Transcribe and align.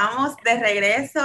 estamos 0.00 0.34
de 0.42 0.58
regreso 0.58 1.20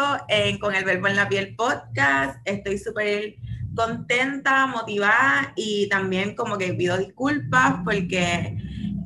con 0.59 0.75
el 0.75 0.83
Verbo 0.83 1.07
en 1.07 1.15
la 1.15 1.29
Piel 1.29 1.55
podcast. 1.55 2.41
Estoy 2.43 2.77
súper 2.77 3.35
contenta, 3.73 4.67
motivada 4.67 5.53
y 5.55 5.87
también 5.87 6.35
como 6.35 6.57
que 6.57 6.73
pido 6.73 6.97
disculpas 6.97 7.75
porque, 7.85 8.57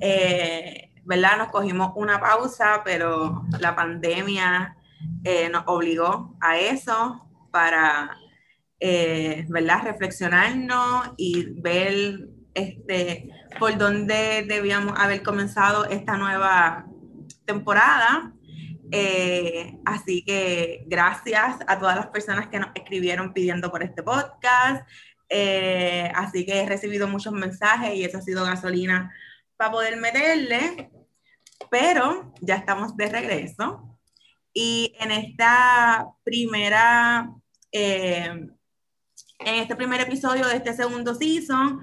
eh, 0.02 0.92
¿verdad? 1.06 1.38
Nos 1.38 1.50
cogimos 1.50 1.92
una 1.96 2.20
pausa, 2.20 2.82
pero 2.84 3.44
la 3.60 3.76
pandemia 3.76 4.76
eh, 5.24 5.50
nos 5.50 5.66
obligó 5.68 6.36
a 6.42 6.58
eso 6.58 7.30
para, 7.52 8.18
eh, 8.80 9.46
¿verdad? 9.50 9.84
Reflexionarnos 9.84 11.12
y 11.16 11.62
ver 11.62 12.28
este, 12.56 13.30
por 13.60 13.78
dónde 13.78 14.46
debíamos 14.48 15.00
haber 15.00 15.22
comenzado 15.22 15.86
esta 15.86 16.18
nueva 16.18 16.88
temporada. 17.46 18.34
Eh, 18.92 19.78
así 19.86 20.24
que 20.24 20.84
gracias 20.88 21.58
a 21.68 21.78
todas 21.78 21.96
las 21.96 22.08
personas 22.08 22.48
que 22.48 22.60
nos 22.60 22.70
escribieron 22.74 23.34
pidiendo 23.34 23.72
por 23.72 23.84
este 23.84 24.04
podcast. 24.04 24.88
Eh, 25.30 26.12
así 26.16 26.46
que 26.46 26.62
he 26.62 26.66
recibido 26.66 27.08
muchos 27.08 27.34
mensajes 27.34 27.94
y 27.94 28.04
eso 28.04 28.18
ha 28.18 28.22
sido 28.22 28.44
gasolina 28.46 29.14
para 29.58 29.72
poder 29.72 29.98
meterle. 29.98 30.90
Pero 31.70 32.34
ya 32.42 32.56
estamos 32.56 32.96
de 32.98 33.10
regreso. 33.10 33.98
Y 34.54 34.96
en 35.00 35.12
esta 35.12 36.08
primera, 36.24 37.30
eh, 37.72 38.48
en 39.40 39.56
este 39.56 39.76
primer 39.76 40.02
episodio 40.02 40.48
de 40.48 40.56
este 40.56 40.74
segundo 40.74 41.14
season, 41.14 41.80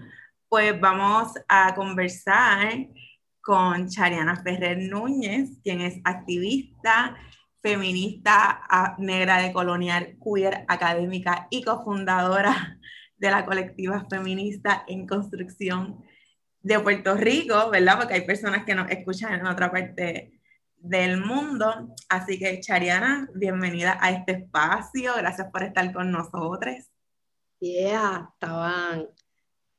pues 0.48 0.78
vamos 0.80 1.32
a 1.48 1.74
conversar 1.74 2.88
con 3.46 3.88
Chariana 3.88 4.42
Ferrer 4.42 4.76
Núñez, 4.76 5.50
quien 5.62 5.80
es 5.80 6.00
activista, 6.02 7.16
feminista 7.62 8.60
negra 8.98 9.40
de 9.40 9.52
colonial, 9.52 10.16
queer, 10.20 10.64
académica 10.66 11.46
y 11.48 11.62
cofundadora 11.62 12.80
de 13.16 13.30
la 13.30 13.46
colectiva 13.46 14.04
feminista 14.10 14.82
en 14.88 15.06
construcción 15.06 16.04
de 16.60 16.80
Puerto 16.80 17.14
Rico, 17.14 17.70
¿verdad? 17.70 17.98
Porque 17.98 18.14
hay 18.14 18.26
personas 18.26 18.64
que 18.64 18.74
nos 18.74 18.90
escuchan 18.90 19.34
en 19.34 19.46
otra 19.46 19.70
parte 19.70 20.40
del 20.78 21.24
mundo. 21.24 21.94
Así 22.08 22.40
que, 22.40 22.58
Chariana, 22.58 23.28
bienvenida 23.32 23.96
a 24.00 24.10
este 24.10 24.32
espacio. 24.32 25.12
Gracias 25.18 25.48
por 25.52 25.62
estar 25.62 25.92
con 25.92 26.10
nosotros. 26.10 26.90
Yeah, 27.60 28.28
estaban 28.34 29.06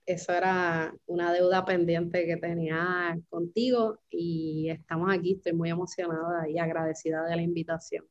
eso 0.07 0.31
era 0.31 0.95
una 1.05 1.33
deuda 1.33 1.65
pendiente 1.65 2.25
que 2.25 2.37
tenía 2.37 3.19
contigo 3.29 3.99
y 4.09 4.69
estamos 4.69 5.13
aquí, 5.13 5.33
estoy 5.33 5.51
muy 5.51 5.69
emocionada 5.69 6.49
y 6.49 6.57
agradecida 6.57 7.25
de 7.25 7.35
la 7.35 7.41
invitación. 7.41 8.05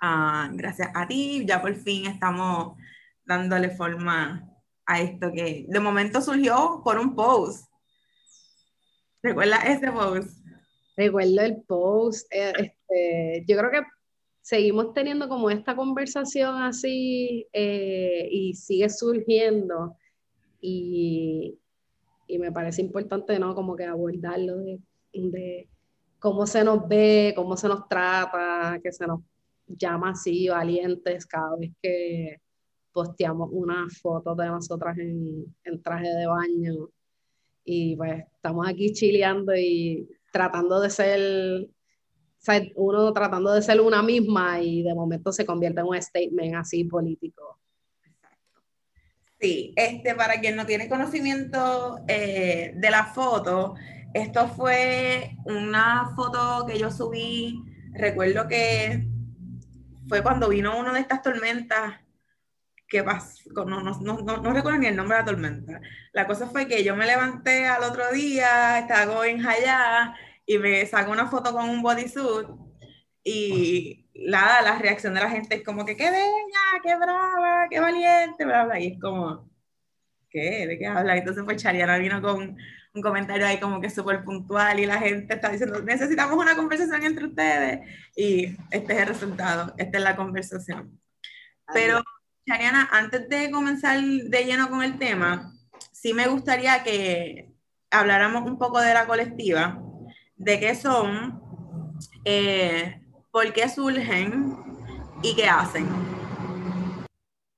Ah, 0.00 0.50
gracias 0.52 0.90
a 0.92 1.06
ti, 1.06 1.44
ya 1.46 1.62
por 1.62 1.72
fin 1.76 2.06
estamos 2.06 2.76
dándole 3.24 3.70
forma 3.70 4.50
a 4.86 5.00
esto 5.00 5.30
que 5.32 5.66
de 5.68 5.80
momento 5.80 6.20
surgió 6.20 6.82
por 6.84 6.98
un 6.98 7.14
post. 7.14 7.70
¿Recuerdas 9.22 9.64
ese 9.66 9.92
post? 9.92 10.44
Recuerdo 10.96 11.40
el 11.42 11.62
post. 11.62 12.26
Eh, 12.32 12.52
este, 12.58 13.44
yo 13.46 13.56
creo 13.56 13.70
que 13.70 13.82
seguimos 14.42 14.92
teniendo 14.92 15.28
como 15.28 15.48
esta 15.48 15.76
conversación 15.76 16.60
así 16.60 17.46
eh, 17.52 18.28
y 18.30 18.54
sigue 18.54 18.90
surgiendo 18.90 19.96
y, 20.66 21.58
y, 22.26 22.38
me 22.38 22.50
parece 22.50 22.80
importante, 22.80 23.38
¿no? 23.38 23.54
Como 23.54 23.76
que 23.76 23.84
abordarlo 23.84 24.56
de, 24.56 25.68
cómo 26.18 26.46
se 26.46 26.64
nos 26.64 26.88
ve, 26.88 27.34
cómo 27.36 27.56
se 27.56 27.68
nos 27.68 27.86
trata, 27.88 28.80
que 28.82 28.90
se 28.92 29.06
nos 29.06 29.20
llama 29.66 30.10
así 30.10 30.48
valientes 30.48 31.26
cada 31.26 31.56
vez 31.56 31.72
que 31.82 32.40
posteamos 32.92 33.50
una 33.52 33.86
foto 34.00 34.34
de 34.34 34.46
nosotras 34.46 34.96
en, 34.98 35.44
en 35.64 35.82
traje 35.82 36.08
de 36.08 36.26
baño 36.26 36.88
y 37.64 37.96
pues 37.96 38.24
estamos 38.34 38.68
aquí 38.68 38.92
chileando 38.92 39.54
y 39.54 40.08
tratando 40.32 40.80
de 40.80 40.90
ser 40.90 41.68
uno 42.76 43.12
tratando 43.12 43.52
de 43.52 43.62
ser 43.62 43.80
una 43.80 44.02
misma 44.02 44.60
y 44.60 44.82
de 44.82 44.94
momento 44.94 45.32
se 45.32 45.46
convierte 45.46 45.80
en 45.80 45.86
un 45.86 46.00
statement 46.00 46.56
así 46.56 46.84
político. 46.84 47.58
Sí, 49.44 49.74
este, 49.76 50.14
para 50.14 50.40
quien 50.40 50.56
no 50.56 50.64
tiene 50.64 50.88
conocimiento 50.88 52.00
eh, 52.08 52.72
de 52.76 52.90
la 52.90 53.04
foto, 53.04 53.74
esto 54.14 54.48
fue 54.48 55.36
una 55.44 56.14
foto 56.16 56.64
que 56.66 56.78
yo 56.78 56.90
subí, 56.90 57.62
recuerdo 57.92 58.48
que 58.48 59.06
fue 60.08 60.22
cuando 60.22 60.48
vino 60.48 60.78
una 60.78 60.94
de 60.94 61.00
estas 61.00 61.20
tormentas 61.20 62.00
que 62.88 63.02
pasó, 63.02 63.66
no, 63.66 63.82
no, 63.82 64.00
no, 64.00 64.22
no, 64.22 64.52
recuerdo 64.54 64.78
ni 64.78 64.86
el 64.86 64.96
nombre 64.96 65.18
de 65.18 65.22
la 65.24 65.26
tormenta. 65.26 65.80
La 66.14 66.26
cosa 66.26 66.46
fue 66.46 66.66
que 66.66 66.82
yo 66.82 66.96
me 66.96 67.04
levanté 67.04 67.66
al 67.66 67.82
otro 67.82 68.10
día, 68.12 68.78
estaba 68.78 69.28
en 69.28 69.42
Jaya 69.42 70.14
y 70.46 70.56
me 70.56 70.86
sacó 70.86 71.12
una 71.12 71.28
foto 71.28 71.52
con 71.52 71.68
un 71.68 71.82
bodysuit 71.82 72.48
y 73.22 74.03
la, 74.14 74.62
la 74.62 74.78
reacción 74.78 75.14
de 75.14 75.20
la 75.20 75.30
gente 75.30 75.56
es 75.56 75.64
como 75.64 75.84
que 75.84 75.96
qué 75.96 76.10
bella, 76.10 76.82
qué 76.82 76.96
brava, 76.96 77.66
qué 77.70 77.80
valiente, 77.80 78.44
bla, 78.44 78.64
bla, 78.64 78.80
y 78.80 78.92
es 78.92 79.00
como, 79.00 79.50
¿qué? 80.30 80.66
¿De 80.66 80.78
qué 80.78 80.86
habla? 80.86 81.16
Entonces 81.16 81.44
pues 81.44 81.62
Chariana 81.62 81.98
vino 81.98 82.22
con 82.22 82.56
un 82.94 83.02
comentario 83.02 83.46
ahí 83.46 83.58
como 83.58 83.80
que 83.80 83.90
súper 83.90 84.22
puntual 84.24 84.78
y 84.78 84.86
la 84.86 84.98
gente 84.98 85.34
está 85.34 85.48
diciendo, 85.48 85.82
necesitamos 85.82 86.36
una 86.36 86.54
conversación 86.54 87.02
entre 87.02 87.26
ustedes 87.26 87.80
y 88.14 88.56
este 88.70 88.92
es 88.94 89.00
el 89.00 89.08
resultado, 89.08 89.74
esta 89.76 89.98
es 89.98 90.04
la 90.04 90.16
conversación. 90.16 91.00
Pero 91.72 92.02
Chariana, 92.46 92.88
antes 92.92 93.28
de 93.28 93.50
comenzar 93.50 94.00
de 94.00 94.44
lleno 94.44 94.68
con 94.70 94.82
el 94.82 94.98
tema, 94.98 95.52
sí 95.92 96.14
me 96.14 96.28
gustaría 96.28 96.84
que 96.84 97.52
habláramos 97.90 98.48
un 98.48 98.58
poco 98.58 98.80
de 98.80 98.94
la 98.94 99.06
colectiva, 99.06 99.80
de 100.36 100.60
qué 100.60 100.74
son, 100.74 101.40
eh, 102.24 103.00
por 103.34 103.52
qué 103.52 103.68
surgen 103.68 104.54
y 105.20 105.34
qué 105.34 105.46
hacen. 105.46 105.88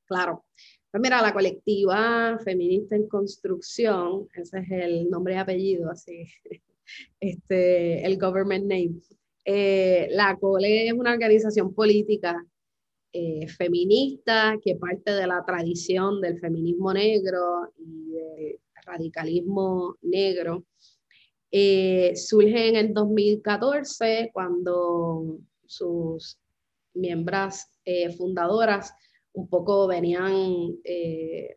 Claro. 0.07 0.43
Pues 0.91 1.03
mira, 1.03 1.21
la 1.21 1.35
colectiva 1.35 2.39
feminista 2.43 2.97
en 2.97 3.07
construcción, 3.07 4.27
ese 4.35 4.61
es 4.61 4.71
el 4.71 5.11
nombre 5.11 5.35
y 5.35 5.37
apellido, 5.37 5.91
así, 5.91 6.27
este, 7.21 8.07
el 8.07 8.19
government 8.19 8.63
name. 8.63 8.95
Eh, 9.45 10.09
la 10.13 10.39
COLE 10.41 10.89
es 10.89 10.95
una 10.95 11.13
organización 11.13 11.75
política 11.75 12.43
eh, 13.13 13.47
feminista 13.47 14.57
que 14.65 14.77
parte 14.77 15.13
de 15.13 15.27
la 15.27 15.45
tradición 15.45 16.23
del 16.23 16.41
feminismo 16.41 16.95
negro 16.95 17.71
y 17.77 18.13
del 18.13 18.59
radicalismo 18.87 19.97
negro. 20.01 20.65
Eh, 21.51 22.17
surge 22.17 22.69
en 22.71 22.77
el 22.77 22.95
2014 22.95 24.31
cuando 24.33 25.39
sus 25.69 26.39
miembros 26.95 27.67
eh, 27.85 28.13
fundadoras 28.17 28.93
un 29.33 29.49
poco 29.49 29.87
venían 29.87 30.33
eh, 30.85 31.57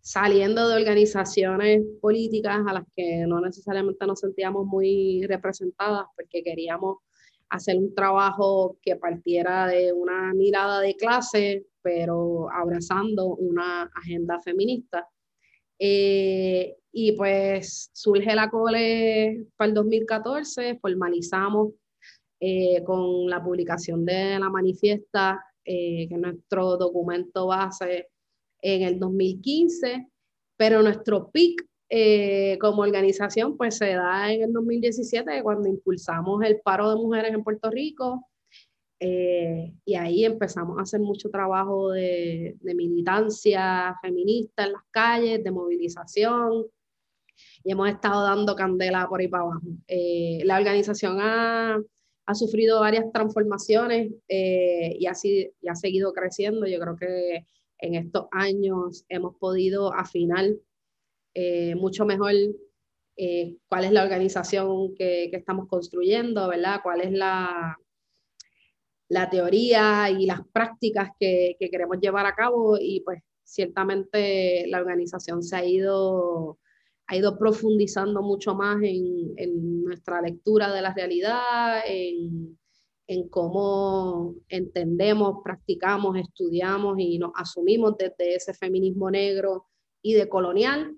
saliendo 0.00 0.68
de 0.68 0.76
organizaciones 0.76 1.82
políticas 2.00 2.60
a 2.66 2.72
las 2.72 2.84
que 2.94 3.24
no 3.26 3.40
necesariamente 3.40 4.06
nos 4.06 4.20
sentíamos 4.20 4.66
muy 4.66 5.26
representadas 5.26 6.06
porque 6.16 6.42
queríamos 6.42 6.98
hacer 7.50 7.76
un 7.76 7.94
trabajo 7.94 8.78
que 8.82 8.96
partiera 8.96 9.66
de 9.66 9.92
una 9.92 10.32
mirada 10.34 10.80
de 10.80 10.94
clase, 10.94 11.66
pero 11.82 12.50
abrazando 12.50 13.26
una 13.36 13.90
agenda 13.94 14.40
feminista. 14.40 15.08
Eh, 15.78 16.76
y 16.92 17.12
pues 17.12 17.90
surge 17.92 18.34
la 18.34 18.50
COLE 18.50 19.46
para 19.56 19.68
el 19.68 19.74
2014, 19.74 20.78
formalizamos 20.80 21.72
eh, 22.40 22.82
con 22.84 23.28
la 23.28 23.42
publicación 23.42 24.04
de 24.04 24.38
la 24.38 24.50
manifiesta, 24.50 25.44
que 25.64 26.08
es 26.10 26.18
nuestro 26.18 26.78
documento 26.78 27.46
base 27.46 28.08
en 28.62 28.82
el 28.82 28.98
2015, 28.98 30.08
pero 30.56 30.82
nuestro 30.82 31.30
PIC 31.30 31.66
como 32.58 32.82
organización 32.82 33.56
pues 33.56 33.76
se 33.76 33.92
da 33.92 34.32
en 34.32 34.42
el 34.42 34.52
2017 34.52 35.42
cuando 35.42 35.68
impulsamos 35.68 36.42
el 36.42 36.60
paro 36.60 36.90
de 36.90 36.96
mujeres 36.96 37.34
en 37.34 37.44
Puerto 37.44 37.70
Rico 37.70 38.28
eh, 39.00 39.72
y 39.84 39.94
ahí 39.94 40.24
empezamos 40.24 40.78
a 40.78 40.82
hacer 40.82 41.00
mucho 41.00 41.30
trabajo 41.30 41.90
de, 41.90 42.56
militancia 42.62 43.96
feminista 44.02 44.64
en 44.64 44.72
las 44.72 44.82
calles, 44.90 45.42
de 45.44 45.50
movilización, 45.50 46.66
y 47.62 47.72
hemos 47.72 47.88
estado 47.88 48.24
dando 48.24 48.56
candela 48.56 49.08
por 49.08 49.20
ahí 49.20 49.28
para 49.28 49.44
abajo. 49.44 49.60
Eh, 49.86 50.40
la 50.44 50.56
organización 50.56 51.18
ha, 51.20 51.80
ha, 52.28 52.34
sufrido 52.34 52.80
varias 52.80 53.10
transformaciones 53.12 54.12
eh, 54.28 54.96
y, 54.98 55.06
así, 55.06 55.50
y 55.60 55.68
ha 55.68 55.74
seguido 55.74 56.12
creciendo. 56.12 56.66
Yo 56.66 56.78
creo 56.80 56.96
que 56.96 57.46
en 57.78 57.94
estos 57.94 58.26
años 58.32 59.04
hemos 59.08 59.36
podido 59.36 59.92
afinar 59.92 60.46
mucho 61.76 62.04
mejor 62.04 62.32
cuál 63.68 63.84
es 63.84 63.92
la 63.92 64.02
organización 64.02 64.92
que, 64.96 65.28
que 65.30 65.36
estamos 65.36 65.68
construyendo, 65.68 66.48
¿verdad? 66.48 66.80
¿Cuál 66.82 67.02
es 67.02 67.12
la, 67.12 67.78
la 69.08 69.30
teoría 69.30 70.10
y 70.10 70.26
las 70.26 70.46
prácticas 70.52 71.10
que, 71.18 71.56
queremos 71.58 71.98
llevar 72.00 72.26
a 72.26 72.34
cabo 72.34 72.76
y 72.78 73.00
pues 73.00 73.22
ciertamente 73.42 74.66
la 74.68 74.78
organización 74.78 75.42
se 75.42 75.56
ha 75.56 75.64
ido, 75.64 76.58
ha 77.08 77.16
ido 77.16 77.38
profundizando 77.38 78.22
mucho 78.22 78.54
más 78.54 78.76
en, 78.82 79.82
nuestra 79.82 80.20
lectura 80.20 80.72
de 80.72 80.82
la 80.82 80.92
realidad, 80.92 81.80
en, 81.86 82.58
cómo 83.30 84.34
entendemos, 84.50 85.38
practicamos, 85.42 86.18
estudiamos 86.18 86.96
y 86.98 87.18
nos 87.18 87.32
asumimos 87.34 87.96
desde 87.96 88.34
ese 88.34 88.52
feminismo 88.52 89.10
negro 89.10 89.66
y 90.02 90.12
decolonial. 90.12 90.94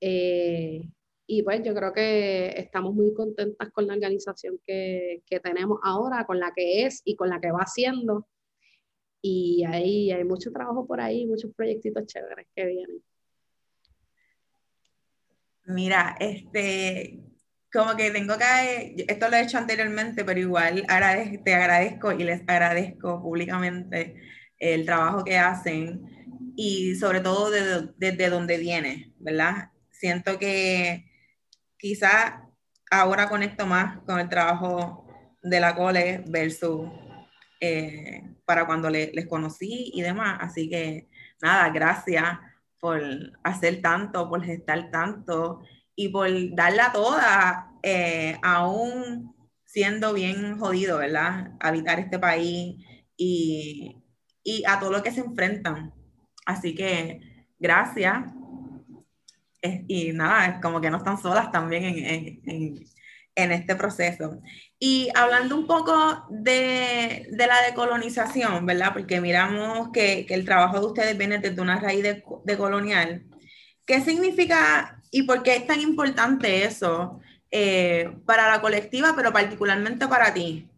Eh, 0.00 0.88
y 1.26 1.42
pues 1.42 1.62
yo 1.62 1.74
creo 1.74 1.92
que 1.92 2.54
estamos 2.56 2.94
muy 2.94 3.12
contentas 3.12 3.70
con 3.70 3.86
la 3.86 3.92
organización 3.92 4.58
que, 4.66 5.22
que, 5.26 5.40
tenemos 5.40 5.78
ahora, 5.82 6.24
con 6.24 6.40
la 6.40 6.52
que 6.56 6.86
es 6.86 7.02
y 7.04 7.14
con 7.14 7.28
la 7.28 7.38
que 7.38 7.52
va 7.52 7.60
haciendo. 7.60 8.26
Y 9.20 9.64
ahí 9.64 10.10
hay 10.10 10.24
mucho 10.24 10.50
trabajo 10.50 10.86
por 10.86 11.02
ahí, 11.02 11.26
muchos 11.26 11.52
proyectitos 11.54 12.06
chéveres 12.06 12.46
que 12.56 12.64
vienen. 12.66 13.02
Mira, 15.64 16.16
este, 16.18 17.20
como 17.72 17.96
que 17.96 18.10
tengo 18.10 18.34
que, 18.36 19.04
esto 19.08 19.28
lo 19.28 19.36
he 19.36 19.42
hecho 19.42 19.58
anteriormente, 19.58 20.24
pero 20.24 20.40
igual 20.40 20.84
te 21.44 21.54
agradezco 21.54 22.12
y 22.12 22.24
les 22.24 22.42
agradezco 22.46 23.22
públicamente 23.22 24.16
el 24.58 24.84
trabajo 24.84 25.24
que 25.24 25.38
hacen 25.38 26.02
y 26.56 26.94
sobre 26.96 27.20
todo 27.20 27.50
desde, 27.50 27.92
desde 27.96 28.28
donde 28.28 28.58
viene, 28.58 29.12
¿verdad? 29.18 29.70
Siento 29.90 30.38
que 30.38 31.10
quizá 31.78 32.48
ahora 32.90 33.28
conecto 33.28 33.66
más 33.66 34.00
con 34.00 34.20
el 34.20 34.28
trabajo 34.28 35.06
de 35.42 35.60
la 35.60 35.74
cole 35.74 36.24
versus 36.28 36.88
eh, 37.60 38.22
para 38.44 38.66
cuando 38.66 38.90
les 38.90 39.26
conocí 39.26 39.90
y 39.94 40.02
demás. 40.02 40.38
Así 40.40 40.68
que 40.68 41.08
nada, 41.40 41.70
gracias 41.70 42.38
por 42.82 43.00
hacer 43.44 43.80
tanto, 43.80 44.28
por 44.28 44.42
gestar 44.44 44.90
tanto 44.90 45.60
y 45.94 46.08
por 46.08 46.28
darla 46.56 46.90
toda, 46.92 47.70
eh, 47.80 48.36
aún 48.42 49.36
siendo 49.64 50.12
bien 50.12 50.58
jodido, 50.58 50.98
¿verdad? 50.98 51.52
Habitar 51.60 52.00
este 52.00 52.18
país 52.18 52.84
y, 53.16 54.02
y 54.42 54.64
a 54.66 54.80
todo 54.80 54.90
lo 54.90 55.02
que 55.04 55.12
se 55.12 55.20
enfrentan. 55.20 55.94
Así 56.44 56.74
que 56.74 57.20
gracias 57.60 58.24
y 59.86 60.12
nada, 60.12 60.60
como 60.60 60.80
que 60.80 60.90
no 60.90 60.96
están 60.96 61.18
solas 61.18 61.52
también 61.52 61.84
en, 61.84 62.80
este 63.34 63.74
proceso. 63.76 64.40
Y 64.78 65.08
hablando 65.14 65.56
un 65.56 65.66
poco 65.66 66.26
de, 66.30 67.28
de, 67.30 67.46
la 67.46 67.62
decolonización, 67.62 68.66
¿verdad? 68.66 68.92
Porque 68.92 69.20
miramos 69.20 69.90
que, 69.92 70.26
que, 70.26 70.34
el 70.34 70.44
trabajo 70.44 70.80
de 70.80 70.86
ustedes 70.86 71.16
viene 71.16 71.38
desde 71.38 71.62
una 71.62 71.80
raíz 71.80 72.02
de, 72.02 72.22
de, 72.44 72.56
colonial. 72.58 73.24
¿Qué 73.86 74.00
significa 74.00 75.02
y 75.10 75.22
por 75.24 75.42
qué 75.42 75.56
es 75.56 75.66
tan 75.66 75.80
importante 75.80 76.64
eso 76.64 77.20
eh, 77.50 78.10
para 78.26 78.50
la 78.50 78.60
colectiva, 78.60 79.14
pero 79.16 79.32
particularmente 79.32 80.08
para 80.08 80.32
ti? 80.32 80.68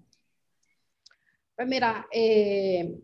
Pues 1.57 1.69
mira, 1.69 2.07
eh, 2.11 2.99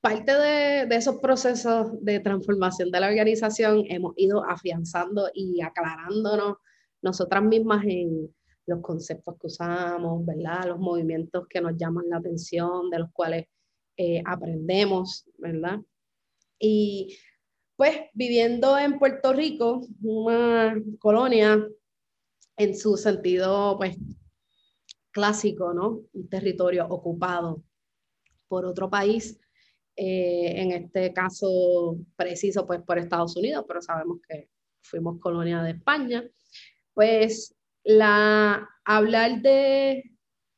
parte 0.00 0.32
de, 0.32 0.96
esos 0.96 1.16
procesos 1.16 1.88
de 2.02 2.20
transformación 2.20 2.90
de 2.90 3.00
la 3.00 3.08
organización 3.08 3.84
hemos 3.88 4.14
ido 4.16 4.44
afianzando 4.48 5.30
y 5.34 5.60
aclarándonos 5.60 6.56
nosotras 7.02 7.42
mismas 7.42 7.84
en 7.86 8.34
los 8.66 8.80
conceptos 8.80 9.36
que 9.40 9.46
usamos, 9.46 10.24
¿verdad? 10.24 10.68
Los 10.68 10.78
movimientos 10.78 11.46
que 11.48 11.60
nos 11.60 11.76
llaman 11.76 12.08
la 12.08 12.18
atención, 12.18 12.90
de 12.90 13.00
los 13.00 13.10
cuales 13.12 13.46
eh, 13.96 14.22
aprendemos, 14.24 15.28
¿verdad? 15.38 15.80
Y 16.58 17.16
pues 17.76 17.96
viviendo 18.12 18.78
en 18.78 18.98
Puerto 18.98 19.32
Rico, 19.32 19.86
una 20.02 20.74
colonia 20.98 21.66
en 22.56 22.76
su 22.76 22.96
sentido 22.96 23.76
pues 23.78 23.96
clásico, 25.10 25.72
¿no? 25.72 26.02
Un 26.12 26.28
territorio 26.28 26.86
ocupado 26.88 27.62
por 28.48 28.66
otro 28.66 28.90
país, 28.90 29.38
eh, 29.96 30.60
en 30.60 30.72
este 30.72 31.12
caso 31.12 31.96
preciso 32.16 32.66
pues 32.66 32.82
por 32.82 32.98
Estados 32.98 33.36
Unidos, 33.36 33.64
pero 33.66 33.80
sabemos 33.80 34.18
que 34.28 34.50
fuimos 34.82 35.18
colonia 35.20 35.62
de 35.62 35.70
España, 35.70 36.24
pues 36.94 37.54
la, 37.84 38.68
hablar 38.84 39.42
de, 39.42 40.10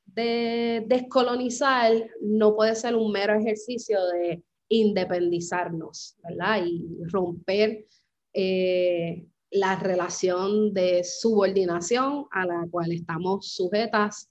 de 0.06 0.84
descolonizar 0.86 1.92
no 2.20 2.54
puede 2.54 2.74
ser 2.74 2.96
un 2.96 3.12
mero 3.12 3.34
ejercicio 3.34 3.98
de 4.06 4.42
independizarnos, 4.72 6.16
¿verdad? 6.22 6.64
Y 6.64 6.86
romper 7.10 7.86
eh, 8.32 9.26
la 9.50 9.76
relación 9.78 10.72
de 10.72 11.04
subordinación 11.04 12.24
a 12.30 12.46
la 12.46 12.66
cual 12.70 12.92
estamos 12.92 13.52
sujetas 13.52 14.30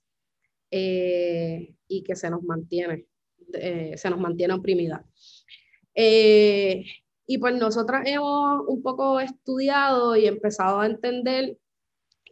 eh, 0.72 1.75
y 1.88 2.03
que 2.03 2.15
se 2.15 2.29
nos 2.31 2.41
mantiene. 2.41 3.05
Eh, 3.53 3.93
se 3.98 4.10
nos 4.10 4.20
mantiene 4.20 4.53
oprimida. 4.53 5.05
Y 5.93 7.38
pues 7.38 7.55
nosotras 7.55 8.03
hemos 8.08 8.62
un 8.67 8.81
poco 8.81 9.20
estudiado 9.20 10.15
y 10.15 10.25
empezado 10.25 10.79
a 10.79 10.88
entender 10.88 11.58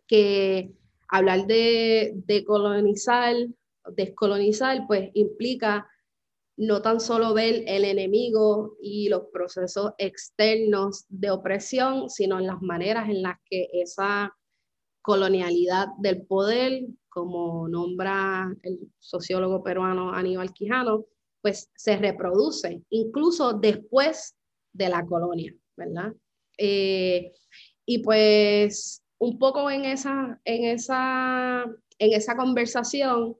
que 0.09 0.73
hablar 1.07 1.45
de, 1.45 2.13
de 2.25 2.43
colonizar, 2.43 3.35
descolonizar, 3.95 4.85
pues 4.87 5.11
implica 5.13 5.87
no 6.57 6.81
tan 6.81 6.99
solo 6.99 7.33
ver 7.33 7.63
el 7.67 7.85
enemigo 7.85 8.75
y 8.81 9.07
los 9.07 9.27
procesos 9.31 9.93
externos 9.97 11.05
de 11.07 11.31
opresión, 11.31 12.09
sino 12.09 12.39
en 12.39 12.47
las 12.47 12.61
maneras 12.61 13.07
en 13.07 13.21
las 13.21 13.37
que 13.45 13.69
esa 13.71 14.35
colonialidad 15.01 15.87
del 15.99 16.25
poder 16.25 16.81
como 17.07 17.67
nombra 17.69 18.53
el 18.63 18.91
sociólogo 18.99 19.63
peruano 19.63 20.13
Aníbal 20.13 20.53
Quijano, 20.53 21.05
pues 21.41 21.71
se 21.75 21.95
reproduce 21.97 22.83
incluso 22.89 23.53
después 23.53 24.35
de 24.73 24.89
la 24.89 25.05
colonia, 25.05 25.55
¿verdad? 25.77 26.13
Eh, 26.57 27.31
y 27.85 27.99
pues 27.99 29.01
un 29.19 29.37
poco 29.37 29.69
en 29.69 29.85
esa, 29.85 30.39
en, 30.45 30.63
esa, 30.65 31.63
en 31.99 32.13
esa 32.13 32.35
conversación, 32.35 33.35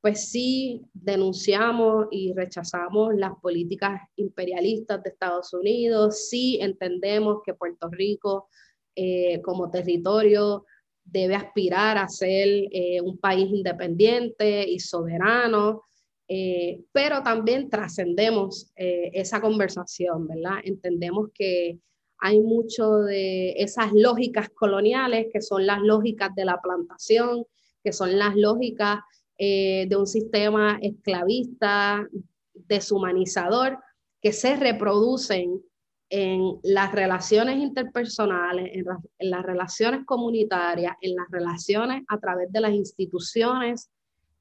pues 0.00 0.30
sí 0.30 0.82
denunciamos 0.92 2.08
y 2.10 2.34
rechazamos 2.34 3.14
las 3.14 3.32
políticas 3.40 4.02
imperialistas 4.16 5.02
de 5.02 5.10
Estados 5.10 5.54
Unidos, 5.54 6.28
sí 6.28 6.58
entendemos 6.60 7.38
que 7.44 7.54
Puerto 7.54 7.88
Rico 7.88 8.48
eh, 8.94 9.40
como 9.40 9.70
territorio 9.70 10.66
debe 11.02 11.34
aspirar 11.34 11.96
a 11.96 12.08
ser 12.08 12.48
eh, 12.70 13.00
un 13.00 13.18
país 13.18 13.48
independiente 13.50 14.68
y 14.68 14.78
soberano, 14.78 15.82
eh, 16.28 16.82
pero 16.92 17.22
también 17.22 17.68
trascendemos 17.70 18.72
esa 18.76 19.40
conversación, 19.40 20.26
¿verdad? 20.28 20.60
Entendemos 20.64 21.30
que 21.34 21.78
hay 22.24 22.40
mucho 22.40 23.00
de 23.00 23.50
esas 23.58 23.92
lógicas 23.92 24.48
coloniales, 24.48 25.26
que 25.30 25.42
son 25.42 25.66
las 25.66 25.82
lógicas 25.82 26.34
de 26.34 26.46
la 26.46 26.58
plantación, 26.62 27.44
que 27.82 27.92
son 27.92 28.18
las 28.18 28.34
lógicas 28.34 29.00
de 29.38 29.94
un 29.94 30.06
sistema 30.06 30.78
esclavista, 30.80 32.08
deshumanizador, 32.54 33.78
que 34.22 34.32
se 34.32 34.56
reproducen 34.56 35.60
en 36.08 36.60
las 36.62 36.92
relaciones 36.92 37.58
interpersonales, 37.58 38.70
en, 38.72 38.86
las 39.30 39.42
relaciones 39.42 40.06
comunitarias, 40.06 40.96
en 41.02 41.16
las 41.16 41.26
relaciones 41.30 42.04
a 42.08 42.18
través 42.18 42.50
de 42.50 42.60
las 42.62 42.72
instituciones 42.72 43.90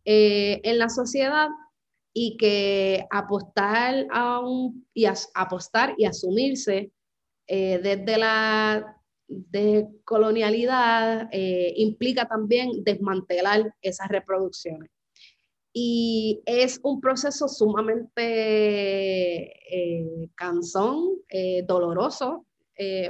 eh, 0.06 0.62
en 0.64 0.78
la 0.78 0.88
sociedad 0.88 1.50
y 2.14 2.38
que 2.38 3.06
apostar 3.12 4.06
a 4.10 4.40
un, 4.40 4.88
y 4.94 5.04
apostar 5.34 5.96
y 5.98 6.06
asumirse 6.06 6.94
eh, 7.48 7.80
desde 7.82 8.18
la 8.18 9.04
de 9.28 9.88
colonialidad 10.04 11.30
eh, 11.32 11.74
implica 11.78 12.28
también 12.28 12.84
desmantelar 12.84 13.74
esas 13.82 14.10
reproducciones. 14.10 14.90
Y 15.76 16.42
es 16.46 16.80
un 16.84 17.02
proceso 17.02 17.48
sumamente 17.48 18.22
eh, 19.76 20.30
cansón, 20.36 21.22
eh, 21.30 21.64
doloroso, 21.68 22.46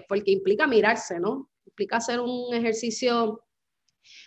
porque 0.08 0.32
implica 0.32 0.68
mirarse, 0.68 1.20
¿no? 1.20 1.50
Implica 1.66 1.98
hacer 1.98 2.20
un 2.20 2.54
ejercicio 2.54 3.42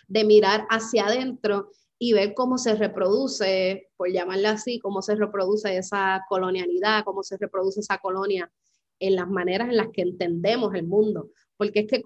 de 0.07 0.23
mirar 0.23 0.67
hacia 0.69 1.05
adentro 1.05 1.71
y 1.99 2.13
ver 2.13 2.33
cómo 2.33 2.57
se 2.57 2.75
reproduce, 2.75 3.89
por 3.95 4.11
llamarla 4.11 4.51
así, 4.51 4.79
cómo 4.79 5.01
se 5.01 5.15
reproduce 5.15 5.77
esa 5.77 6.23
colonialidad, 6.27 7.03
cómo 7.05 7.23
se 7.23 7.37
reproduce 7.37 7.79
esa 7.79 7.97
colonia 7.99 8.51
en 8.99 9.15
las 9.15 9.27
maneras 9.27 9.69
en 9.69 9.77
las 9.77 9.89
que 9.91 10.01
entendemos 10.01 10.73
el 10.75 10.87
mundo 10.87 11.31
porque 11.57 11.81
es 11.81 11.87
que 11.87 12.03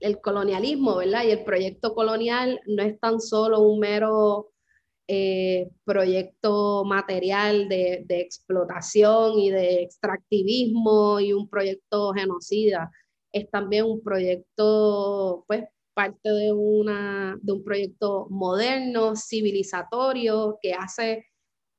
el, 0.00 0.20
colonialismo, 0.20 0.96
¿verdad? 0.96 1.24
Y 1.24 1.30
el 1.30 1.44
proyecto 1.44 1.94
colonial 1.94 2.60
no 2.66 2.82
es 2.82 2.98
tan 2.98 3.20
solo 3.20 3.60
un 3.60 3.78
mero 3.78 4.50
eh, 5.06 5.70
proyecto 5.84 6.84
material 6.84 7.68
de, 7.68 8.04
explotación 8.08 9.38
y 9.38 9.50
de 9.50 9.82
extractivismo 9.82 11.20
y 11.20 11.32
un 11.32 11.48
proyecto 11.48 12.12
genocida, 12.12 12.90
es 13.32 13.50
también 13.50 13.84
un 13.84 14.02
proyecto, 14.02 15.44
pues, 15.46 15.64
parte 15.94 16.28
de, 16.28 16.52
una, 16.52 17.38
de 17.40 17.52
un 17.52 17.62
proyecto 17.62 18.26
moderno, 18.30 19.14
civilizatorio, 19.14 20.58
que 20.60 20.72
hace 20.72 21.26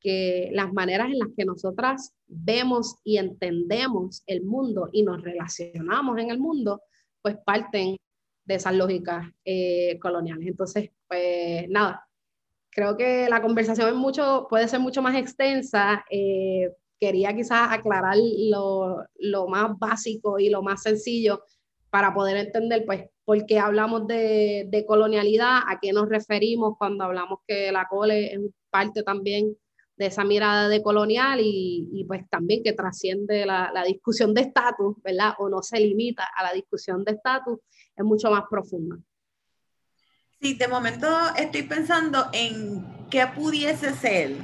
que 0.06 0.52
las 0.54 0.72
maneras 0.72 1.08
en 1.08 1.18
las 1.18 1.30
que 1.36 1.46
nosotras 1.46 2.14
vemos 2.28 2.98
y 3.04 3.18
entendemos 3.18 4.22
el 4.28 4.44
mundo 4.44 4.88
y 4.92 5.02
nos 5.02 5.20
relacionamos 5.24 6.20
en 6.20 6.30
el 6.30 6.38
mundo, 6.38 6.84
pues 7.24 7.38
parten 7.44 7.98
de 8.46 8.54
esas 8.54 8.76
lógicas 8.76 9.28
eh, 9.46 9.98
coloniales. 10.00 10.48
Entonces, 10.48 10.92
pues 11.08 11.68
nada, 11.70 12.08
creo 12.70 12.96
que 12.96 13.28
la 13.28 13.42
conversación 13.42 13.90
es 13.90 13.96
mucho, 13.96 14.46
puede 14.48 14.68
ser 14.68 14.80
mucho 14.80 15.02
más 15.02 15.16
extensa. 15.16 16.06
Eh, 16.12 16.72
quería 17.00 17.36
quizás 17.36 17.70
aclarar 17.72 18.16
lo, 18.16 19.04
lo, 19.16 19.48
más 19.48 19.72
básico 19.80 20.38
y 20.38 20.50
lo 20.50 20.62
más 20.62 20.84
sencillo 20.84 21.42
para 21.90 22.14
poder 22.14 22.38
entender, 22.38 22.86
pues, 22.86 23.06
por 23.24 23.44
qué 23.48 23.58
hablamos 23.58 24.06
de, 24.06 24.68
de 24.70 24.86
colonialidad, 24.86 25.62
a 25.68 25.80
qué 25.82 25.92
nos 25.94 26.08
referimos 26.10 26.76
cuando 26.78 27.06
hablamos 27.06 27.40
que 27.48 27.72
la 27.72 27.88
cole 27.88 28.36
es 28.36 28.40
parte 28.70 29.02
también 29.02 29.58
de 29.98 30.08
esa 30.08 30.24
mirada 30.24 30.68
de 30.68 30.84
colonial 30.84 31.40
y, 31.42 32.04
pues 32.08 32.28
también 32.30 32.62
que 32.64 32.74
trasciende 32.74 33.46
la, 33.46 33.84
discusión 33.86 34.34
de 34.34 34.42
estatus, 34.42 34.96
¿verdad? 35.04 35.34
O 35.38 35.50
no 35.50 35.62
se 35.62 35.80
limita 35.80 36.28
a 36.36 36.44
la 36.44 36.54
discusión 36.54 37.04
de 37.04 37.14
estatus, 37.14 37.60
es 37.96 38.04
mucho 38.04 38.30
más 38.30 38.44
profunda. 38.50 38.98
Sí, 40.42 40.56
de 40.56 40.68
momento 40.68 41.08
estoy 41.38 41.64
pensando 41.64 42.28
en 42.34 43.08
qué 43.10 43.26
pudiese 43.28 43.94
ser 43.94 44.36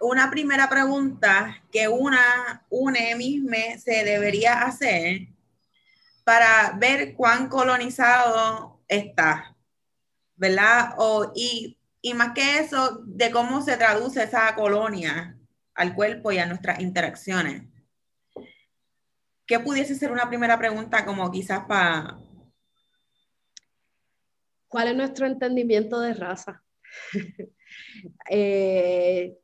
una 0.00 0.30
primera 0.30 0.68
pregunta 0.68 1.62
que 1.72 1.88
una, 1.88 2.64
une 2.68 3.14
misma 3.16 3.78
se 3.78 4.04
debería 4.04 4.62
hacer 4.62 5.28
para 6.24 6.74
ver 6.78 7.14
cuán 7.14 7.48
colonizado 7.48 8.80
está, 8.86 9.56
¿verdad? 10.36 10.94
O, 10.98 11.32
y 11.34 11.78
y 12.04 12.12
más 12.12 12.34
que 12.34 12.58
eso, 12.58 13.00
de 13.06 13.30
cómo 13.30 13.62
se 13.62 13.78
traduce 13.78 14.22
esa 14.22 14.54
colonia 14.54 15.38
al 15.74 15.94
cuerpo 15.94 16.30
y 16.30 16.36
a 16.36 16.44
nuestras 16.44 16.80
interacciones. 16.80 17.62
¿Qué 19.46 19.58
pudiese 19.58 19.94
ser 19.94 20.12
una 20.12 20.28
primera 20.28 20.58
pregunta 20.58 21.06
como 21.06 21.30
quizás 21.30 21.64
para... 21.64 22.18
¿Cuál 24.68 24.88
es 24.88 24.96
nuestro 24.96 25.26
entendimiento 25.26 25.98
de 26.00 26.14
raza? 26.14 26.62
Eh, 28.28 29.36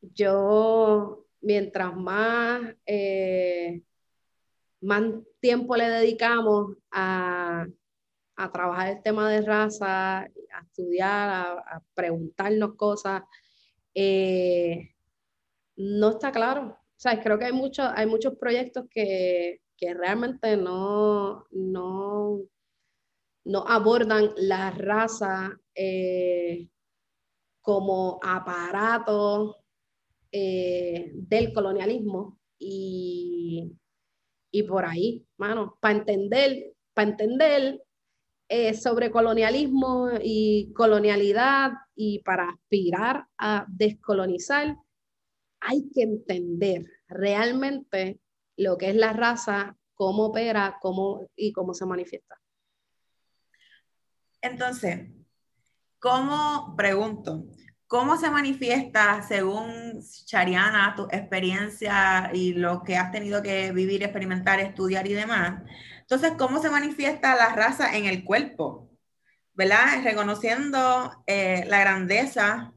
yo, 0.00 1.26
mientras 1.42 1.94
más, 1.94 2.62
eh, 2.86 3.82
más 4.80 5.02
tiempo 5.38 5.76
le 5.76 5.88
dedicamos 5.88 6.76
a 6.90 7.66
a 8.36 8.52
trabajar 8.52 8.88
el 8.88 9.02
tema 9.02 9.30
de 9.30 9.40
raza, 9.40 10.28
a 10.56 10.62
estudiar, 10.62 11.58
a, 11.58 11.82
preguntarnos 11.94 12.74
cosas, 12.76 13.22
eh, 13.94 14.94
no 15.76 16.10
está 16.10 16.32
claro. 16.32 16.78
O 16.78 16.98
sea, 16.98 17.20
creo 17.22 17.38
que 17.38 17.46
hay, 17.46 17.52
muchos 17.52 17.86
hay 17.94 18.06
muchos 18.06 18.34
proyectos 18.36 18.86
que, 18.90 19.60
realmente 19.78 20.56
no, 20.56 21.46
no, 21.50 22.40
no, 23.44 23.64
abordan 23.68 24.30
la 24.36 24.70
raza 24.70 25.60
eh, 25.74 26.68
como 27.60 28.18
aparato 28.22 29.56
eh, 30.32 31.12
del 31.14 31.52
colonialismo 31.52 32.38
y, 32.58 33.70
y 34.50 34.62
por 34.62 34.86
ahí, 34.86 35.26
mano, 35.36 35.76
para 35.80 35.98
entender, 35.98 36.72
para 36.94 37.10
entender 37.10 37.85
eh, 38.48 38.74
sobre 38.74 39.10
colonialismo 39.10 40.08
y 40.22 40.72
colonialidad 40.72 41.72
y 41.96 42.20
para 42.20 42.50
aspirar 42.50 43.26
a 43.38 43.66
descolonizar, 43.68 44.76
hay 45.60 45.88
que 45.92 46.02
entender 46.02 46.84
realmente 47.08 48.20
lo 48.56 48.78
que 48.78 48.90
es 48.90 48.96
la 48.96 49.12
raza, 49.12 49.76
cómo 49.94 50.26
opera 50.26 50.78
cómo, 50.80 51.28
y 51.34 51.52
cómo 51.52 51.74
se 51.74 51.86
manifiesta. 51.86 52.40
Entonces, 54.40 55.08
¿cómo, 55.98 56.74
pregunto, 56.76 57.46
cómo 57.88 58.16
se 58.16 58.30
manifiesta 58.30 59.22
según 59.22 60.00
Chariana, 60.24 60.94
tu 60.96 61.04
experiencia 61.10 62.30
y 62.32 62.52
lo 62.52 62.82
que 62.82 62.96
has 62.96 63.10
tenido 63.10 63.42
que 63.42 63.72
vivir, 63.72 64.04
experimentar, 64.04 64.60
estudiar 64.60 65.06
y 65.08 65.14
demás? 65.14 65.62
Entonces, 66.08 66.34
¿cómo 66.38 66.62
se 66.62 66.70
manifiesta 66.70 67.34
la 67.34 67.48
raza 67.56 67.96
en 67.96 68.04
el 68.04 68.22
cuerpo? 68.22 68.88
¿Verdad? 69.54 70.04
Reconociendo 70.04 71.24
eh, 71.26 71.64
la 71.66 71.80
grandeza 71.80 72.72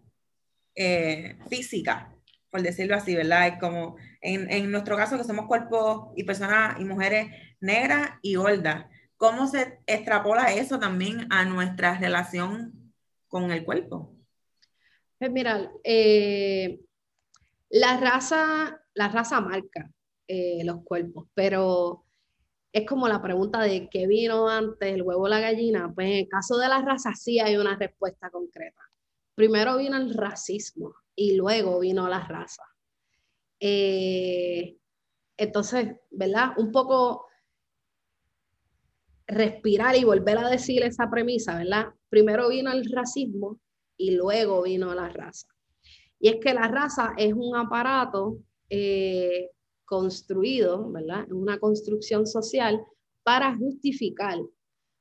eh, 0.73 1.37
física, 1.47 2.11
por 2.49 2.63
decirlo 2.63 2.95
así, 2.95 3.15
¿verdad? 3.15 3.49
Es 3.49 3.59
como 3.59 3.97
en, 4.21 4.71
nuestro 4.71 4.97
caso 4.97 5.15
que 5.15 5.23
somos 5.23 5.45
cuerpos 5.45 6.11
y 6.15 6.23
personas 6.23 6.79
y 6.79 6.85
mujeres 6.85 7.27
negras 7.59 8.13
y 8.23 8.33
gordas. 8.33 8.87
¿Cómo 9.15 9.45
se 9.45 9.79
extrapola 9.85 10.51
eso 10.51 10.79
también 10.79 11.27
a 11.31 11.45
nuestra 11.45 11.99
relación 11.99 12.95
con 13.27 13.51
el 13.51 13.63
cuerpo? 13.63 14.15
Pues 15.19 15.31
mira, 15.31 15.71
eh, 15.83 16.79
la 17.69 17.97
raza, 17.97 18.81
la 18.95 19.07
raza 19.09 19.39
marca 19.39 19.91
los 20.63 20.83
cuerpos, 20.83 21.27
pero 21.33 22.05
es 22.71 22.85
como 22.87 23.07
la 23.07 23.21
pregunta 23.21 23.61
de 23.61 23.89
qué 23.89 24.07
vino 24.07 24.47
antes, 24.47 24.93
el 24.93 25.01
huevo 25.01 25.23
o 25.23 25.27
la 25.27 25.39
gallina. 25.39 25.91
Pues 25.93 26.07
en 26.07 26.17
el 26.17 26.27
caso 26.27 26.57
de 26.57 26.67
la 26.67 26.81
raza 26.81 27.13
sí 27.15 27.39
hay 27.39 27.57
una 27.57 27.75
respuesta 27.75 28.29
concreta. 28.29 28.81
Primero 29.35 29.77
vino 29.77 29.97
el 29.97 30.13
racismo 30.13 30.95
y 31.15 31.35
luego 31.35 31.79
vino 31.79 32.07
la 32.07 32.19
raza. 32.27 32.63
Eh, 33.59 34.77
entonces, 35.37 35.95
¿verdad? 36.11 36.51
Un 36.57 36.71
poco 36.71 37.27
respirar 39.25 39.95
y 39.95 40.03
volver 40.03 40.37
a 40.37 40.49
decir 40.49 40.83
esa 40.83 41.09
premisa, 41.09 41.57
¿verdad? 41.57 41.87
Primero 42.09 42.49
vino 42.49 42.71
el 42.71 42.89
racismo 42.91 43.59
y 43.97 44.11
luego 44.11 44.63
vino 44.63 44.93
la 44.93 45.09
raza. 45.09 45.47
Y 46.19 46.29
es 46.29 46.35
que 46.41 46.53
la 46.53 46.67
raza 46.67 47.13
es 47.17 47.33
un 47.33 47.55
aparato 47.55 48.39
eh, 48.69 49.49
construido, 49.89 50.91
¿verdad? 50.91 51.29
Una 51.31 51.57
construcción 51.57 52.27
social 52.27 52.79
para 53.23 53.57
justificar 53.57 54.37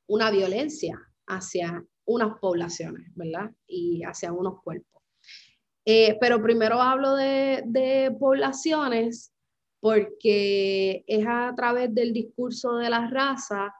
una 0.07 0.31
violencia 0.31 0.99
hacia 1.27 1.85
unas 2.05 2.39
poblaciones, 2.39 3.11
¿verdad? 3.13 3.51
Y 3.67 4.01
hacia 4.03 4.33
unos 4.33 4.63
cuerpos. 4.63 5.03
Eh, 5.85 6.17
pero 6.19 6.41
primero 6.41 6.81
hablo 6.81 7.15
de, 7.15 7.61
de, 7.67 8.11
poblaciones 8.19 9.31
porque 9.79 11.03
es 11.05 11.25
a 11.27 11.53
través 11.55 11.93
del 11.93 12.11
discurso 12.11 12.77
de 12.77 12.89
la 12.89 13.07
raza 13.09 13.71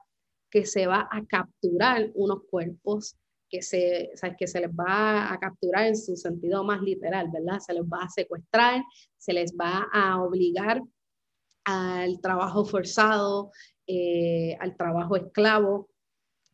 que 0.48 0.64
se 0.64 0.86
va 0.86 1.08
a 1.10 1.24
capturar 1.26 2.10
unos 2.14 2.44
cuerpos 2.48 3.16
que 3.50 3.62
se, 3.62 4.10
o 4.14 4.36
que 4.38 4.46
se 4.46 4.60
les 4.60 4.70
va 4.70 5.32
a 5.32 5.38
capturar 5.38 5.88
en 5.88 5.96
su 5.96 6.16
sentido 6.16 6.62
más 6.62 6.80
literal, 6.82 7.28
¿verdad? 7.32 7.58
Se 7.58 7.74
les 7.74 7.82
va 7.82 8.04
a 8.04 8.08
secuestrar, 8.08 8.82
se 9.18 9.32
les 9.32 9.52
va 9.54 9.88
a 9.92 10.22
obligar 10.22 10.80
al 11.64 12.20
trabajo 12.20 12.64
forzado, 12.64 13.52
eh, 13.86 14.56
al 14.60 14.76
trabajo 14.76 15.16
esclavo, 15.16 15.88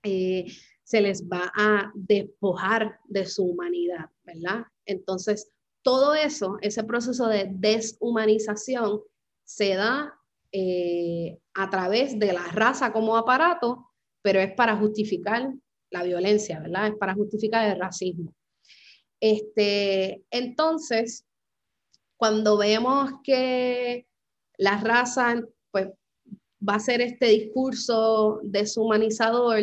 eh, 0.03 0.47
se 0.83 1.01
les 1.01 1.27
va 1.29 1.53
a 1.55 1.91
despojar 1.95 3.01
de 3.07 3.27
su 3.27 3.45
humanidad, 3.45 4.07
¿verdad? 4.25 4.65
Entonces, 4.85 5.51
todo 5.83 6.15
eso, 6.15 6.59
ese 6.63 6.85
proceso 6.85 7.27
de 7.29 7.49
deshumanización, 7.51 9.03
se 9.45 9.75
da 9.75 10.15
eh, 10.53 11.39
a 11.55 11.71
través 11.71 12.19
de 12.19 12.33
la 12.33 12.47
raza 12.49 12.93
como 12.93 13.17
aparato, 13.17 13.91
pero 14.23 14.41
es 14.41 14.53
para 14.53 14.77
justificar 14.77 15.53
la 15.91 16.03
violencia, 16.03 16.61
¿verdad? 16.61 16.89
Es 16.89 16.95
para 16.97 17.15
justificar 17.15 17.69
el 17.69 17.79
racismo. 17.79 18.35
Este, 19.21 20.25
entonces, 20.31 21.27
cuando 22.17 22.59
vemos 22.59 23.11
que 23.23 24.07
la 24.59 24.79
raza 24.79 25.43
pues, 25.71 25.89
va 26.67 26.75
a 26.75 26.81
ser 26.81 27.01
este 27.01 27.27
discurso 27.27 28.41
deshumanizador, 28.43 29.63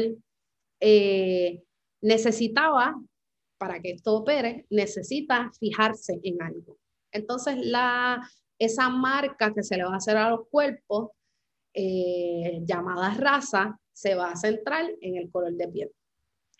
eh, 0.79 1.63
necesitaba, 2.01 2.99
para 3.57 3.79
que 3.79 3.91
esto 3.91 4.15
opere, 4.15 4.65
necesita 4.69 5.49
fijarse 5.59 6.19
en 6.23 6.41
algo. 6.41 6.77
Entonces, 7.11 7.57
la, 7.65 8.21
esa 8.59 8.89
marca 8.89 9.53
que 9.53 9.63
se 9.63 9.77
le 9.77 9.85
va 9.85 9.93
a 9.93 9.97
hacer 9.97 10.17
a 10.17 10.29
los 10.29 10.47
cuerpos, 10.49 11.11
eh, 11.73 12.61
llamada 12.65 13.13
raza, 13.13 13.79
se 13.91 14.15
va 14.15 14.31
a 14.31 14.35
centrar 14.35 14.91
en 15.01 15.17
el 15.17 15.31
color 15.31 15.53
de 15.53 15.67
piel. 15.69 15.91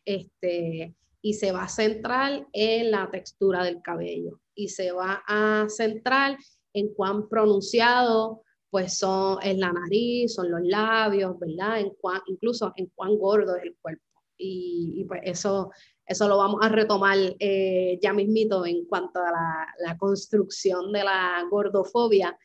Este, 0.06 0.96
y 1.22 1.34
se 1.34 1.52
va 1.52 1.64
a 1.64 1.70
centrar 1.70 2.48
en 2.52 2.92
la 2.92 3.10
textura 3.10 3.64
del 3.64 3.82
cabello 3.82 4.42
y 4.54 4.68
se 4.70 4.92
va 4.92 5.24
a 5.26 5.66
centrar 5.70 6.38
en 6.74 6.94
cuán 6.94 7.30
pronunciado 7.30 8.44
pues 8.70 8.98
son, 8.98 9.38
es 9.44 9.56
la 9.60 9.72
nariz, 9.72 10.34
son 10.34 10.50
los 10.50 10.62
labios, 10.64 11.38
¿verdad? 11.38 11.80
En 11.80 11.92
cuán, 11.92 12.22
incluso 12.26 12.74
en 12.76 12.88
cuán 12.96 13.20
gordo 13.20 13.56
es 13.56 13.64
el 13.66 13.76
cuerpo. 13.80 14.02
Y, 14.36 15.06
pues 15.08 15.22
eso, 15.26 15.70
eso 16.04 16.28
lo 16.28 16.38
vamos 16.38 16.60
a 16.64 16.70
retomar 16.70 17.16
eh, 17.40 18.00
ya 18.02 18.14
mismito 18.14 18.66
en 18.66 18.88
cuanto 18.88 19.20
a 19.20 19.32
la, 19.78 19.96
construcción 19.96 20.92
de 20.92 21.04
la 21.04 21.46
gordofobia 21.52 22.36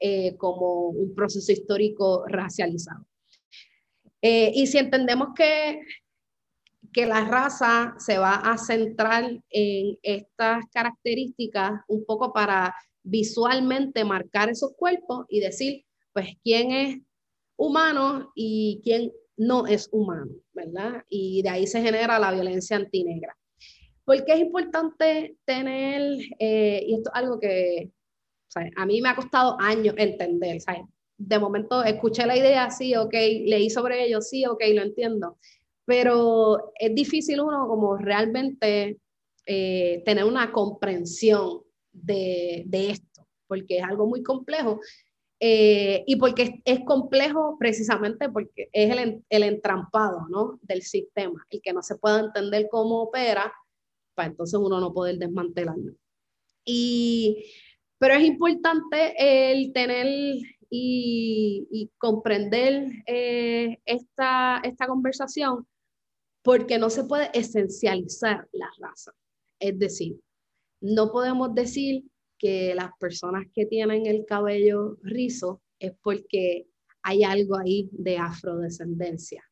eh, 0.00 0.34
como 0.38 0.88
un 0.88 1.14
proceso 1.14 1.52
histórico 1.52 2.24
racializado. 2.26 3.04
Eh, 4.22 4.52
y 4.54 4.66
si 4.66 4.78
entendemos 4.78 5.28
que 5.36 5.82
que 6.96 7.04
la 7.04 7.26
raza 7.26 7.94
se 7.98 8.16
va 8.16 8.36
a 8.36 8.56
centrar 8.56 9.24
en 9.50 9.98
estas 10.02 10.64
características 10.72 11.82
un 11.88 12.06
poco 12.06 12.32
para 12.32 12.74
visualmente 13.06 14.04
marcar 14.04 14.50
esos 14.50 14.72
cuerpos 14.76 15.26
y 15.28 15.40
decir, 15.40 15.84
pues, 16.12 16.30
quién 16.42 16.70
es 16.70 16.98
humano 17.56 18.32
y 18.34 18.80
quién 18.84 19.12
no 19.36 19.66
es 19.66 19.88
humano, 19.92 20.32
¿verdad? 20.52 21.04
Y 21.08 21.42
de 21.42 21.48
ahí 21.48 21.66
se 21.66 21.82
genera 21.82 22.18
la 22.18 22.32
violencia 22.32 22.76
antinegra. 22.76 23.36
Porque 24.04 24.32
es 24.32 24.40
importante 24.40 25.36
tener, 25.44 26.18
eh, 26.38 26.84
y 26.86 26.94
esto 26.94 27.10
es 27.12 27.16
algo 27.16 27.40
que 27.40 27.90
a 28.76 28.86
mí 28.86 29.02
me 29.02 29.10
ha 29.10 29.16
costado 29.16 29.56
años 29.60 29.94
entender, 29.98 30.60
¿sabes? 30.60 30.82
De 31.18 31.38
momento 31.38 31.82
escuché 31.82 32.24
la 32.24 32.36
idea, 32.36 32.70
sí, 32.70 32.94
ok, 32.94 33.12
leí 33.12 33.68
sobre 33.68 34.04
ello, 34.04 34.20
sí, 34.20 34.46
ok, 34.46 34.62
lo 34.74 34.82
entiendo 34.82 35.36
pero 35.86 36.72
es 36.78 36.94
difícil 36.94 37.40
uno 37.40 37.66
como 37.68 37.96
realmente 37.96 38.98
eh, 39.46 40.02
tener 40.04 40.24
una 40.24 40.52
comprensión 40.52 41.62
de, 42.02 42.66
esto, 42.72 43.26
porque 43.46 43.78
es 43.78 43.84
algo 43.84 44.06
muy 44.06 44.22
complejo. 44.22 44.80
Eh, 45.38 46.02
y 46.06 46.16
porque 46.16 46.62
es, 46.64 46.80
complejo 46.84 47.56
precisamente 47.58 48.30
porque 48.30 48.70
es 48.72 48.96
el, 48.96 49.42
entrampado 49.42 50.26
¿no? 50.30 50.58
del 50.62 50.80
sistema, 50.80 51.46
el 51.50 51.60
que 51.60 51.74
no 51.74 51.82
se 51.82 51.96
pueda 51.96 52.20
entender 52.20 52.68
cómo 52.70 53.02
opera, 53.02 53.52
para 54.14 54.28
entonces 54.28 54.58
uno 54.58 54.80
no 54.80 54.94
poder 54.94 55.18
desmantelarlo. 55.18 55.92
Y, 56.64 57.52
pero 57.98 58.14
es 58.14 58.24
importante 58.24 59.52
el 59.52 59.72
tener 59.72 60.06
y, 60.70 61.90
comprender 61.98 62.90
eh, 63.06 63.78
esta, 63.84 64.60
esta 64.64 64.86
conversación 64.86 65.66
porque 66.42 66.78
no 66.78 66.90
se 66.90 67.04
puede 67.04 67.30
esencializar 67.34 68.48
la 68.52 68.70
raza. 68.78 69.12
Es 69.58 69.78
decir, 69.78 70.20
no 70.94 71.10
podemos 71.10 71.54
decir 71.54 72.04
que 72.38 72.74
las 72.74 72.90
personas 72.98 73.46
que 73.52 73.66
tienen 73.66 74.06
el 74.06 74.24
cabello 74.26 74.98
rizo 75.02 75.62
es 75.78 75.92
porque 76.02 76.66
hay 77.02 77.24
algo 77.24 77.56
ahí 77.56 77.88
de 77.92 78.18
afrodescendencia. 78.18 79.42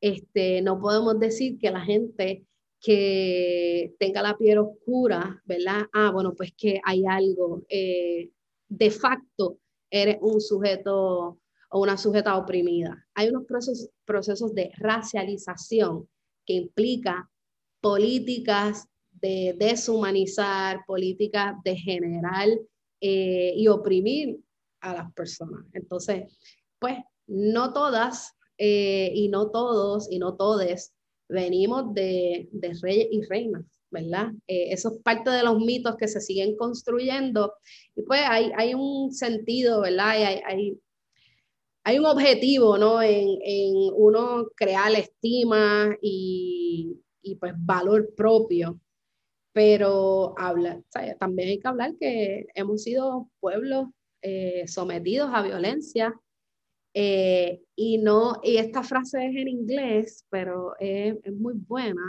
Este, 0.00 0.62
no 0.62 0.80
podemos 0.80 1.18
decir 1.18 1.58
que 1.58 1.70
la 1.70 1.80
gente 1.80 2.44
que 2.80 3.94
tenga 3.98 4.22
la 4.22 4.36
piel 4.36 4.58
oscura, 4.58 5.42
¿verdad? 5.44 5.82
Ah, 5.92 6.10
bueno, 6.10 6.34
pues 6.34 6.52
que 6.56 6.80
hay 6.84 7.04
algo. 7.06 7.62
Eh, 7.68 8.30
de 8.68 8.90
facto, 8.90 9.58
eres 9.90 10.16
un 10.20 10.40
sujeto 10.40 11.38
o 11.70 11.80
una 11.80 11.98
sujeta 11.98 12.36
oprimida. 12.36 13.06
Hay 13.14 13.28
unos 13.28 13.44
procesos, 13.44 13.90
procesos 14.04 14.54
de 14.54 14.70
racialización 14.76 16.08
que 16.46 16.54
implica 16.54 17.30
políticas 17.80 18.89
de 19.20 19.54
deshumanizar, 19.58 20.84
políticas 20.86 21.54
de 21.64 21.76
generar 21.76 22.48
eh, 23.00 23.52
y 23.56 23.68
oprimir 23.68 24.38
a 24.80 24.94
las 24.94 25.12
personas. 25.12 25.64
Entonces, 25.72 26.24
pues 26.78 26.98
no 27.26 27.72
todas 27.72 28.34
eh, 28.58 29.12
y 29.14 29.28
no 29.28 29.50
todos 29.50 30.10
y 30.10 30.18
no 30.18 30.36
todes 30.36 30.94
venimos 31.30 31.94
de, 31.94 32.48
de 32.52 32.76
reyes 32.82 33.08
y 33.10 33.22
reinas, 33.22 33.64
¿verdad? 33.90 34.32
Eh, 34.46 34.72
eso 34.72 34.88
es 34.88 35.02
parte 35.02 35.30
de 35.30 35.42
los 35.42 35.58
mitos 35.58 35.96
que 35.96 36.08
se 36.08 36.20
siguen 36.20 36.56
construyendo 36.56 37.54
y 37.94 38.02
pues 38.02 38.20
hay, 38.26 38.50
hay 38.56 38.74
un 38.74 39.12
sentido, 39.12 39.80
¿verdad? 39.80 40.10
Hay, 40.10 40.40
hay, 40.44 40.80
hay 41.84 41.98
un 41.98 42.06
objetivo, 42.06 42.76
¿no? 42.78 43.00
En, 43.02 43.28
uno 43.94 44.48
crear 44.54 44.92
estima 44.92 45.96
y, 46.02 46.98
pues 47.38 47.52
valor 47.56 48.12
propio, 48.14 48.78
pero 49.52 50.34
habla, 50.38 50.80
también 51.18 51.48
hay 51.48 51.58
que 51.58 51.68
hablar 51.68 51.92
que 51.98 52.46
hemos 52.54 52.82
sido 52.82 53.28
pueblos 53.40 53.88
eh, 54.22 54.66
sometidos 54.68 55.30
a 55.32 55.42
violencia 55.42 56.14
eh, 56.94 57.62
y 57.76 57.98
no, 57.98 58.40
y 58.42 58.56
esta 58.56 58.82
frase 58.82 59.26
es 59.26 59.36
en 59.36 59.48
inglés, 59.48 60.26
pero 60.28 60.74
es, 60.78 61.16
muy 61.32 61.54
buena. 61.54 62.02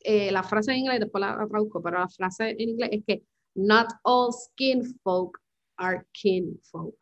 Eh, 0.00 0.32
la 0.32 0.42
frase 0.42 0.72
en 0.72 0.78
inglés, 0.78 1.00
después 1.00 1.20
la, 1.20 1.36
la 1.36 1.46
traduzco, 1.46 1.82
pero 1.82 1.98
la 1.98 2.08
frase 2.08 2.50
en 2.50 2.60
inglés 2.60 2.90
es 2.92 3.04
que 3.06 3.22
not 3.54 3.88
all 4.04 4.32
skin 4.32 4.84
folk 5.02 5.38
are 5.76 6.04
kin 6.12 6.58
folk. 6.70 6.96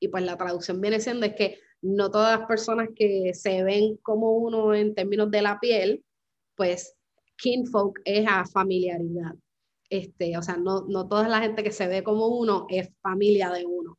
Y 0.00 0.08
pues 0.08 0.24
la 0.24 0.36
traducción 0.36 0.80
viene 0.80 1.00
siendo 1.00 1.26
es 1.26 1.34
que 1.34 1.58
no 1.80 2.10
todas 2.10 2.38
las 2.38 2.48
personas 2.48 2.88
que 2.94 3.32
se 3.34 3.62
ven 3.62 3.96
como 4.02 4.36
uno 4.36 4.74
en 4.74 4.94
términos 4.94 5.30
de 5.30 5.42
la 5.42 5.60
piel, 5.60 6.04
pues 6.56 6.96
kinfolk 7.42 8.00
es 8.04 8.26
a 8.26 8.46
familiaridad. 8.46 9.34
Este, 9.90 10.38
o 10.38 10.42
sea, 10.42 10.56
no, 10.56 10.86
no 10.88 11.06
toda 11.06 11.28
la 11.28 11.40
gente 11.40 11.62
que 11.62 11.72
se 11.72 11.86
ve 11.86 12.02
como 12.02 12.28
uno 12.28 12.66
es 12.70 12.88
familia 13.02 13.50
de 13.50 13.66
uno. 13.66 13.98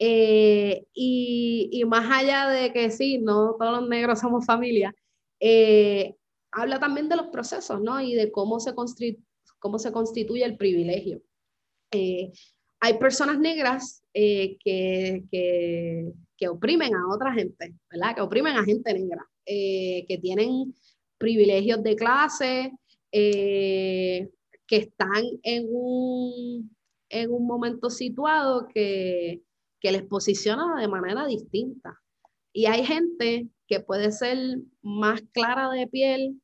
Eh, 0.00 0.86
y, 0.92 1.68
y, 1.72 1.84
más 1.84 2.08
allá 2.10 2.48
de 2.48 2.72
que 2.72 2.90
sí, 2.90 3.18
no 3.18 3.56
todos 3.58 3.80
los 3.80 3.88
negros 3.88 4.20
somos 4.20 4.46
familia, 4.46 4.94
eh, 5.40 6.14
habla 6.52 6.80
también 6.80 7.08
de 7.08 7.16
los 7.16 7.26
procesos, 7.28 7.80
¿no? 7.80 8.00
Y 8.00 8.14
de 8.14 8.32
cómo 8.32 8.58
se, 8.60 8.74
cómo 9.58 9.78
se 9.78 9.92
constituye 9.92 10.44
el 10.44 10.56
privilegio. 10.56 11.20
Eh, 11.92 12.32
hay 12.80 12.98
personas 12.98 13.38
negras 13.38 14.04
que, 14.12 14.56
que, 14.64 16.12
que, 16.36 16.48
oprimen 16.48 16.94
a 16.94 17.12
otra 17.12 17.32
gente, 17.34 17.74
¿verdad? 17.90 18.14
Que 18.14 18.22
oprimen 18.22 18.56
a 18.56 18.64
gente 18.64 18.94
negra, 18.94 19.28
que 19.44 20.18
tienen 20.22 20.74
privilegios 21.18 21.82
de 21.82 21.96
clase, 21.96 22.72
eh, 23.12 24.30
que 24.66 24.76
están 24.76 25.24
en 25.42 25.66
un, 25.70 26.76
en 27.08 27.30
un 27.30 27.46
momento 27.46 27.90
situado 27.90 28.68
que, 28.72 29.42
que 29.80 29.92
les 29.92 30.02
posiciona 30.04 30.80
de 30.80 30.88
manera 30.88 31.26
distinta. 31.26 31.98
Y 32.52 32.66
hay 32.66 32.84
gente 32.84 33.48
que 33.66 33.80
puede 33.80 34.12
ser 34.12 34.38
más 34.82 35.22
clara 35.32 35.70
de 35.70 35.86
piel 35.86 36.40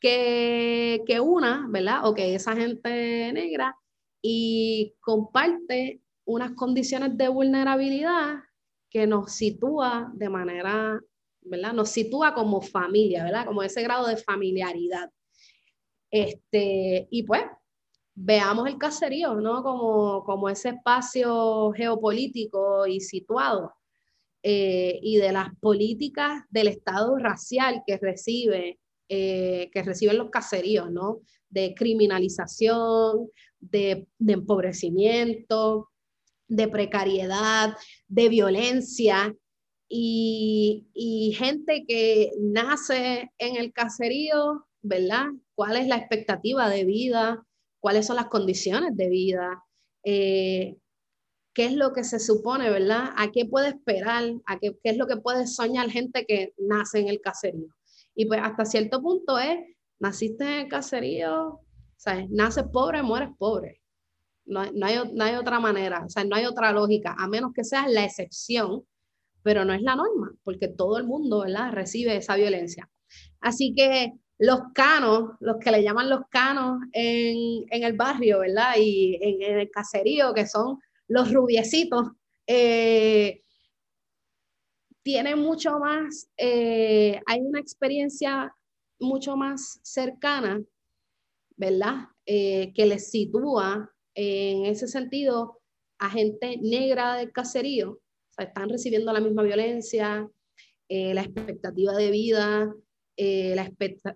que, 0.00 1.02
que 1.06 1.20
una, 1.20 1.66
¿verdad? 1.70 2.06
O 2.06 2.14
que 2.14 2.34
esa 2.34 2.56
gente 2.56 3.32
negra 3.32 3.76
y 4.22 4.94
comparte 5.00 6.00
unas 6.24 6.52
condiciones 6.52 7.16
de 7.16 7.28
vulnerabilidad 7.28 8.36
que 8.90 9.06
nos 9.06 9.32
sitúa 9.32 10.10
de 10.14 10.28
manera, 10.28 11.00
¿verdad? 11.44 11.72
Nos 11.72 11.90
sitúa 11.90 12.34
como 12.34 12.60
familia, 12.60 13.24
¿verdad? 13.24 13.46
Como 13.46 13.62
ese 13.62 13.82
grado 13.82 14.06
de 14.06 14.16
familiaridad. 14.16 15.10
Este, 16.10 17.08
y 17.10 17.22
pues, 17.22 17.42
veamos 18.14 18.68
el 18.68 18.78
caserío, 18.78 19.34
¿no? 19.34 19.62
Como, 19.62 20.24
como 20.24 20.48
ese 20.48 20.70
espacio 20.70 21.72
geopolítico 21.72 22.86
y 22.86 23.00
situado, 23.00 23.74
eh, 24.42 24.98
y 25.02 25.16
de 25.16 25.32
las 25.32 25.48
políticas 25.60 26.42
del 26.50 26.68
Estado 26.68 27.16
racial 27.16 27.82
que 27.86 27.96
recibe, 27.96 28.78
eh, 29.08 29.70
que 29.72 29.82
reciben 29.82 30.18
los 30.18 30.30
caseríos, 30.30 30.90
¿no? 30.90 31.20
De 31.48 31.74
criminalización, 31.74 33.30
de, 33.60 34.08
de 34.18 34.32
empobrecimiento, 34.32 35.90
de 36.48 36.68
precariedad, 36.68 37.74
de 38.08 38.28
violencia, 38.28 39.34
y, 39.94 41.34
gente 41.36 41.84
que 41.86 42.30
nace 42.38 43.30
en 43.38 43.56
el 43.56 43.72
caserío, 43.72 44.66
¿verdad? 44.82 45.26
¿Cuál 45.54 45.76
es 45.76 45.86
la 45.86 45.96
expectativa 45.96 46.68
de 46.68 46.84
vida? 46.84 47.44
cuáles 47.82 48.06
son 48.06 48.16
las 48.16 48.28
condiciones 48.28 48.96
de 48.96 49.08
vida, 49.08 49.64
eh, 50.04 50.76
qué 51.52 51.64
es 51.66 51.74
lo 51.74 51.92
que 51.92 52.04
se 52.04 52.20
supone, 52.20 52.70
¿verdad? 52.70 53.10
¿A 53.16 53.32
qué 53.32 53.44
puede 53.44 53.70
esperar? 53.70 54.22
¿A 54.46 54.58
qué, 54.60 54.78
qué, 54.82 54.90
es 54.90 54.96
lo 54.96 55.08
que 55.08 55.16
puede 55.16 55.48
soñar 55.48 55.90
gente 55.90 56.24
que 56.24 56.54
nace 56.58 57.00
en 57.00 57.08
el 57.08 57.20
caserío? 57.20 57.74
Y 58.14 58.26
pues 58.26 58.40
hasta 58.40 58.64
cierto 58.64 59.02
punto 59.02 59.36
es, 59.36 59.58
naciste 59.98 60.44
en 60.44 60.60
el 60.60 60.68
caserío, 60.68 61.58
¿sabes? 61.96 62.30
Naces 62.30 62.64
pobre, 62.72 63.02
mueres 63.02 63.30
pobre. 63.36 63.82
No, 64.44 64.64
no, 64.72 64.86
hay, 64.86 64.98
no 65.12 65.24
hay 65.24 65.34
otra 65.34 65.58
manera, 65.58 66.04
o 66.06 66.08
sea, 66.08 66.22
no 66.22 66.36
hay 66.36 66.46
otra 66.46 66.70
lógica, 66.72 67.16
a 67.18 67.26
menos 67.26 67.52
que 67.52 67.64
seas 67.64 67.90
la 67.90 68.04
excepción, 68.04 68.84
pero 69.42 69.64
no 69.64 69.74
es 69.74 69.82
la 69.82 69.96
norma, 69.96 70.32
porque 70.44 70.68
todo 70.68 70.98
el 70.98 71.04
mundo, 71.04 71.40
¿verdad? 71.40 71.72
Recibe 71.72 72.16
esa 72.16 72.36
violencia. 72.36 72.88
Así 73.40 73.74
que 73.74 74.12
los 74.38 74.60
canos, 74.74 75.30
los 75.40 75.58
que 75.58 75.70
le 75.70 75.82
llaman 75.82 76.10
los 76.10 76.22
canos 76.28 76.80
en, 76.92 77.64
el 77.70 77.92
barrio, 77.94 78.40
¿verdad? 78.40 78.74
Y 78.78 79.18
en, 79.20 79.60
el 79.60 79.70
caserío, 79.70 80.34
que 80.34 80.46
son 80.46 80.78
los 81.08 81.32
rubiecitos, 81.32 82.08
eh, 82.46 83.42
tienen 85.02 85.38
mucho 85.38 85.78
más, 85.78 86.28
eh, 86.36 87.20
hay 87.26 87.40
una 87.40 87.60
experiencia 87.60 88.54
mucho 89.00 89.36
más 89.36 89.80
cercana, 89.82 90.62
¿verdad? 91.56 92.08
Eh, 92.26 92.72
que 92.74 92.86
les 92.86 93.10
sitúa 93.10 93.92
en 94.14 94.66
ese 94.66 94.88
sentido 94.88 95.60
a 95.98 96.10
gente 96.10 96.58
negra 96.60 97.14
del 97.16 97.32
caserío, 97.32 98.00
o 98.32 98.34
sea, 98.34 98.46
están 98.46 98.68
recibiendo 98.68 99.12
la 99.12 99.20
misma 99.20 99.42
violencia, 99.42 100.28
la 100.88 101.22
expectativa 101.22 101.94
de 101.94 102.10
vida, 102.10 102.74
eh, 103.16 103.54
la 103.54 103.70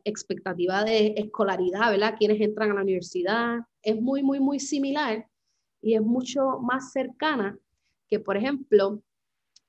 expectativa 0.04 0.82
de 0.82 1.14
escolaridad, 1.18 1.90
¿verdad? 1.90 2.14
Quienes 2.18 2.40
entran 2.40 2.70
a 2.70 2.74
la 2.74 2.82
universidad, 2.82 3.58
es 3.82 4.00
muy, 4.00 4.22
muy, 4.22 4.40
muy 4.40 4.58
similar 4.58 5.28
y 5.82 5.94
es 5.94 6.00
mucho 6.00 6.58
más 6.60 6.92
cercana 6.92 7.58
que, 8.08 8.20
por 8.20 8.38
ejemplo, 8.38 9.02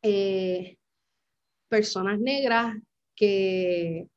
eh, 0.02 0.78
personas 1.68 2.20
negras 2.20 2.78
que, 3.16 4.08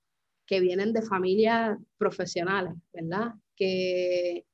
que 0.46 0.60
vienen 0.60 0.92
de 0.92 1.02
familias 1.02 1.76
profesionales, 1.98 2.74
¿verdad? 2.92 3.34
Que 3.56 4.46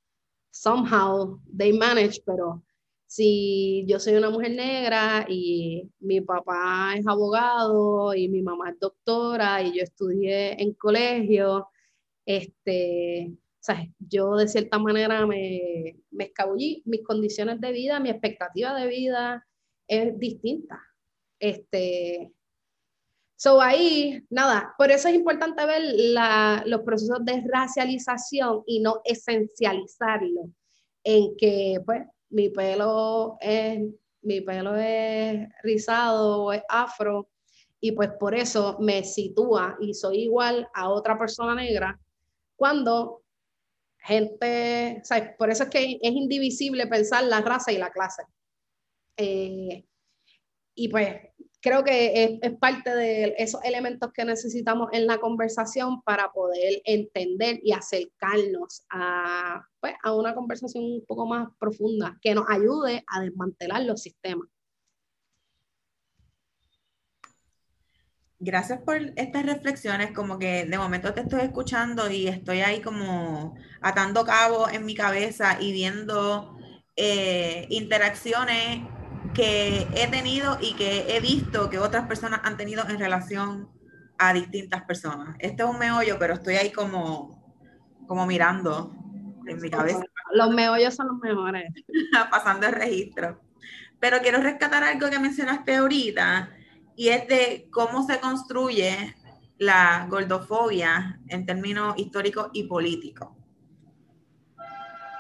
somehow 0.51 1.39
they 1.55 1.75
manage, 1.75 2.23
pero 2.25 2.65
si 3.07 3.85
yo 3.89 3.99
soy 4.01 4.15
una 4.15 4.31
mujer 4.31 4.53
negra 4.53 5.27
y 5.29 5.89
mi 6.01 6.21
papá 6.21 6.95
es 6.97 7.07
abogado 7.07 8.15
y 8.15 8.29
mi 8.29 8.43
mamá 8.43 8.71
es 8.71 8.81
doctora 8.81 9.63
y 9.63 9.79
yo 9.79 9.83
estudié 9.83 10.61
en 10.61 10.75
colegio, 10.75 11.69
este, 12.25 13.33
yo 13.99 14.37
de 14.37 14.49
cierta 14.49 14.79
manera 14.79 15.27
me, 15.27 15.97
me 16.11 16.25
escabullí, 16.25 16.83
mis 16.87 17.03
condiciones 17.03 17.61
de 17.61 17.73
vida, 17.73 18.01
mi 18.01 18.11
expectativa 18.11 18.79
de 18.79 18.87
vida 18.87 19.47
es 19.89 20.19
distinta. 20.19 20.81
Este, 21.39 22.33
so 23.37 23.61
ahí, 23.61 24.25
nada, 24.31 24.75
por 24.79 24.91
eso 24.91 25.09
es 25.09 25.15
importante 25.15 25.65
ver 25.67 25.83
la, 25.83 26.63
los 26.67 26.83
procesos 26.83 27.25
de 27.25 27.45
racialización 27.47 28.63
y 28.67 28.81
no 28.81 29.01
esencializarlo 29.05 30.51
en 31.05 31.37
que, 31.37 31.81
pues, 31.85 32.03
mi 32.37 32.51
pelo 32.51 33.39
es, 33.41 33.81
mi 34.21 34.43
pelo 34.43 34.77
es 34.77 35.49
rizado 35.63 36.45
o 36.45 36.53
es 36.53 36.63
afro 36.69 37.31
y 37.81 37.93
pues 37.93 38.11
por 38.21 38.35
eso 38.35 38.77
me 38.79 39.05
sitúa 39.05 39.79
y 39.81 39.95
soy 39.95 40.25
igual 40.25 40.69
a 40.75 40.91
otra 40.91 41.19
persona 41.19 41.55
negra 41.55 41.99
cuando 42.55 43.23
gente, 43.99 45.03
por 45.39 45.49
eso 45.49 45.63
es 45.63 45.71
que 45.71 45.99
es 46.03 46.13
indivisible 46.13 46.87
pensar 46.87 47.25
la 47.25 47.41
raza 47.41 47.73
y 47.73 47.79
la 47.79 47.91
clase. 47.91 48.23
Eh, 49.17 49.87
y 50.75 50.89
pues 50.89 51.17
creo 51.67 51.83
que 51.83 52.39
es, 52.41 52.53
parte 52.61 52.95
de 52.95 53.35
esos 53.39 53.61
elementos 53.65 54.13
que 54.13 54.25
necesitamos 54.25 54.89
en 54.93 55.05
la 55.05 55.19
conversación 55.19 56.01
para 56.03 56.31
poder 56.31 56.81
entender 56.85 57.59
y 57.61 57.73
acercarnos 57.73 58.87
a, 58.89 59.67
pues, 59.81 59.95
a 60.05 60.15
una 60.15 60.33
conversación 60.33 60.85
un 60.85 61.05
poco 61.05 61.27
más 61.27 61.49
profunda 61.59 62.17
que 62.23 62.37
nos 62.37 62.49
ayude 62.49 63.03
a 63.09 63.21
desmantelar 63.21 63.83
los 63.83 64.01
sistemas. 64.01 64.49
Gracias 68.39 68.81
por 68.83 68.99
estas 69.17 69.45
reflexiones, 69.45 70.13
como 70.13 70.39
que 70.39 70.67
de 70.67 70.79
momento 70.79 71.15
te 71.15 71.23
estoy 71.23 71.41
escuchando 71.41 72.09
y 72.09 72.29
estoy 72.29 72.61
ahí 72.61 72.81
como 72.81 73.57
atando 73.81 74.25
cabos 74.25 74.73
en 74.73 74.87
mi 74.87 74.95
cabeza 74.95 75.61
y 75.61 75.73
viendo 75.73 76.57
eh, 76.95 77.67
interacciones 77.71 78.87
que 79.37 79.87
he 79.95 80.09
tenido 80.09 80.57
y 80.63 80.73
que 80.75 81.15
he 81.15 81.21
visto 81.21 81.69
que 81.69 81.79
otras 81.79 82.07
personas 82.07 82.41
han 82.43 82.57
tenido 82.57 82.89
en 82.89 82.99
relación 82.99 83.69
a 84.19 84.33
distintas 84.33 84.83
personas. 84.85 85.37
Este 85.39 85.63
es 85.63 85.69
un 85.69 85.79
meollo, 85.79 86.19
pero 86.19 86.35
estoy 86.35 86.55
ahí 86.55 86.73
como, 86.73 87.55
como 88.07 88.25
mirando 88.25 88.95
en 89.47 89.61
mi 89.61 89.69
cabeza. 89.69 90.03
Los 90.33 90.51
meollos 90.51 90.95
son 90.95 91.09
los 91.09 91.19
mejores. 91.19 91.65
Pasando 92.31 92.67
el 92.67 92.73
registro. 92.73 93.43
Pero 94.01 94.21
quiero 94.21 94.41
rescatar 94.41 94.83
algo 94.83 95.11
que 95.11 95.19
mencionaste 95.19 95.77
ahorita 95.77 96.51
y 96.97 97.09
es 97.09 97.29
de 97.29 97.69
cómo 97.71 98.07
se 98.07 98.19
construye 98.21 99.15
la 99.59 100.07
gordofobia 100.09 101.21
en 101.29 101.45
términos 101.45 101.95
históricos 101.99 102.49
y 102.55 102.63
políticos. 102.65 103.29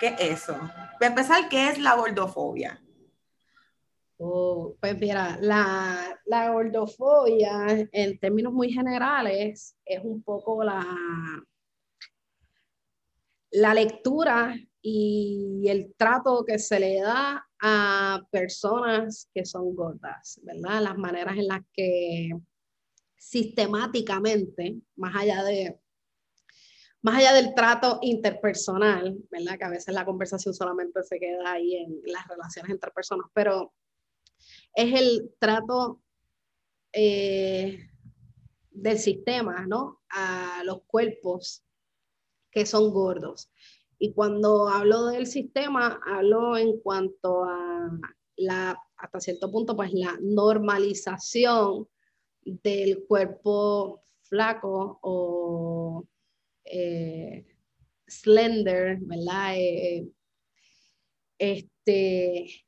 ¿Qué 0.01 0.09
es 0.19 0.43
eso? 0.43 0.59
Para 0.99 1.07
empezar, 1.07 1.49
¿qué 1.51 1.69
es 1.69 1.79
la 1.79 1.95
gordofobia? 1.95 2.81
Oh, 4.19 4.75
pues 4.81 4.99
mira, 4.99 5.39
la, 5.43 6.19
la, 6.25 6.51
gordofobia 6.51 7.87
en 7.93 8.19
términos 8.19 8.53
muy 8.53 8.73
generales 8.73 9.77
es 9.85 10.01
un 10.03 10.23
poco 10.23 10.65
la, 10.65 10.87
la 13.51 13.75
lectura 13.75 14.55
y 14.81 15.67
el 15.69 15.95
trato 15.99 16.45
que 16.47 16.59
se 16.59 16.81
le 16.81 17.01
da 17.01 17.47
a 17.61 18.23
personas 18.31 19.29
que 19.35 19.45
son 19.45 19.75
gordas, 19.75 20.41
¿verdad? 20.43 20.83
Las 20.83 20.97
maneras 20.97 21.37
en 21.37 21.49
las 21.49 21.61
que 21.75 22.31
sistemáticamente, 23.19 24.77
más 24.97 25.15
allá 25.15 25.43
de 25.45 25.79
más 27.03 27.19
allá 27.19 27.35
del 27.35 27.55
trato 27.55 27.99
interpersonal, 28.03 29.17
¿verdad? 29.31 29.59
Que 29.59 29.65
a 29.65 29.71
veces 29.71 29.95
la 29.95 30.05
conversación 30.05 30.55
solamente 30.55 31.03
se 31.05 31.21
queda 31.21 31.53
ahí 31.53 31.77
en 31.77 32.01
las 32.07 32.27
relaciones 32.27 32.73
entre 32.73 32.91
personas, 32.91 33.27
pero 33.33 33.73
es 34.77 34.95
el 34.95 35.35
trato 35.41 36.03
eh, 36.93 37.89
del 38.71 38.99
sistema, 38.99 39.67
¿no? 39.67 40.03
A 40.11 40.63
los 40.65 40.83
cuerpos 40.83 41.65
que 42.51 42.67
son 42.67 42.93
gordos. 42.93 43.51
Y 43.99 44.13
cuando 44.13 44.69
hablo 44.69 45.07
del 45.07 45.27
sistema, 45.27 45.99
hablo 46.07 46.59
en 46.59 46.79
cuanto 46.81 47.45
a 47.45 47.91
la, 48.37 48.79
hasta 48.99 49.21
cierto 49.21 49.51
punto, 49.51 49.75
pues 49.75 49.93
la 49.95 50.19
normalización 50.21 51.89
del 52.43 53.05
cuerpo 53.09 54.03
flaco 54.21 54.99
o 55.01 56.07
eh, 56.65 57.47
slender, 58.07 58.99
¿verdad? 59.01 59.55
Eh, 59.57 60.07
este, 61.39 62.66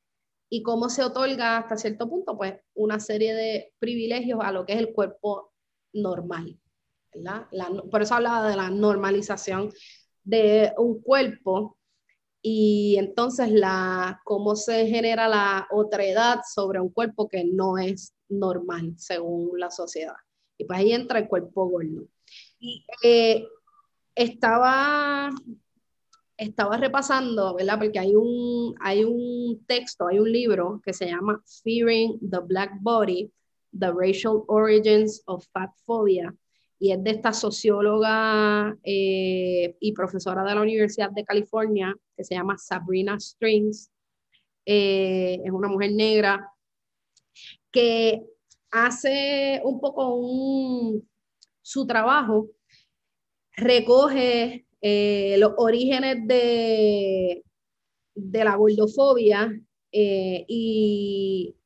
y 0.50 0.62
cómo 0.62 0.88
se 0.88 1.04
otorga 1.04 1.58
hasta 1.58 1.76
cierto 1.76 2.08
punto, 2.08 2.36
pues, 2.36 2.54
una 2.74 3.00
serie 3.00 3.34
de 3.34 3.72
privilegios 3.78 4.40
a 4.42 4.52
lo 4.52 4.64
que 4.64 4.72
es 4.74 4.78
el 4.78 4.92
cuerpo 4.92 5.52
normal, 5.92 6.58
¿verdad? 7.14 7.46
por 7.90 8.02
eso 8.02 8.14
hablaba 8.14 8.48
de 8.48 8.56
la 8.56 8.70
normalización 8.70 9.72
de 10.24 10.72
un 10.76 11.00
cuerpo 11.02 11.78
y 12.42 12.96
entonces 12.98 13.50
la, 13.50 14.20
cómo 14.24 14.56
se 14.56 14.86
genera 14.86 15.28
la 15.28 15.66
otredad 15.70 16.40
sobre 16.48 16.80
un 16.80 16.90
cuerpo 16.90 17.28
que 17.28 17.44
no 17.44 17.78
es 17.78 18.14
normal 18.28 18.94
según 18.96 19.58
la 19.58 19.70
sociedad. 19.70 20.14
Y 20.56 20.64
pues 20.64 20.78
ahí 20.78 20.92
entra 20.92 21.18
el 21.18 21.28
cuerpo 21.28 21.66
gordo. 21.68 22.06
Y 22.58 22.84
eh, 23.02 23.46
estaba 24.14 25.30
estaba 26.38 26.76
repasando, 26.76 27.54
¿verdad? 27.56 27.78
Porque 27.78 27.98
hay 27.98 28.14
un, 28.14 28.74
hay 28.80 29.04
un 29.04 29.64
texto, 29.66 30.06
hay 30.06 30.20
un 30.20 30.30
libro 30.30 30.80
que 30.84 30.94
se 30.94 31.06
llama 31.06 31.42
Fearing 31.64 32.18
the 32.30 32.38
Black 32.46 32.78
Body, 32.80 33.30
The 33.78 33.90
Racial 33.92 34.44
Origins 34.46 35.20
of 35.26 35.44
Fat 35.52 35.70
Phobia, 35.84 36.32
y 36.78 36.92
es 36.92 37.02
de 37.02 37.10
esta 37.10 37.32
socióloga 37.32 38.78
eh, 38.84 39.76
y 39.80 39.92
profesora 39.92 40.44
de 40.44 40.54
la 40.54 40.62
Universidad 40.62 41.10
de 41.10 41.24
California, 41.24 41.94
que 42.16 42.22
se 42.22 42.36
llama 42.36 42.56
Sabrina 42.56 43.18
Strings. 43.18 43.90
Eh, 44.64 45.40
es 45.44 45.50
una 45.50 45.68
mujer 45.68 45.92
negra 45.92 46.52
que 47.72 48.22
hace 48.70 49.60
un 49.64 49.80
poco 49.80 50.22
su 51.62 51.84
trabajo, 51.84 52.48
recoge 53.56 54.67
eh, 54.80 55.36
los 55.38 55.52
orígenes 55.56 56.26
de, 56.26 57.44
de 58.14 58.44
la 58.44 58.56
gordofobia 58.56 59.52
eh, 59.92 60.44
y 60.48 61.56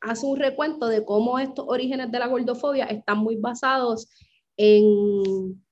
hace 0.00 0.26
un 0.26 0.38
recuento 0.38 0.86
de 0.86 1.04
cómo 1.04 1.38
estos 1.38 1.64
orígenes 1.68 2.10
de 2.10 2.18
la 2.18 2.28
gordofobia 2.28 2.84
están 2.86 3.18
muy 3.18 3.36
basados 3.36 4.08
en, 4.56 5.62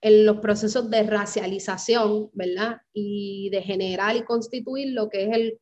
en 0.00 0.26
los 0.26 0.38
procesos 0.38 0.90
de 0.90 1.02
racialización, 1.04 2.30
¿verdad? 2.32 2.80
Y 2.92 3.50
de 3.50 3.62
generar 3.62 4.16
y 4.16 4.24
constituir 4.24 4.92
lo 4.92 5.08
que 5.08 5.24
es 5.24 5.30
el 5.32 5.60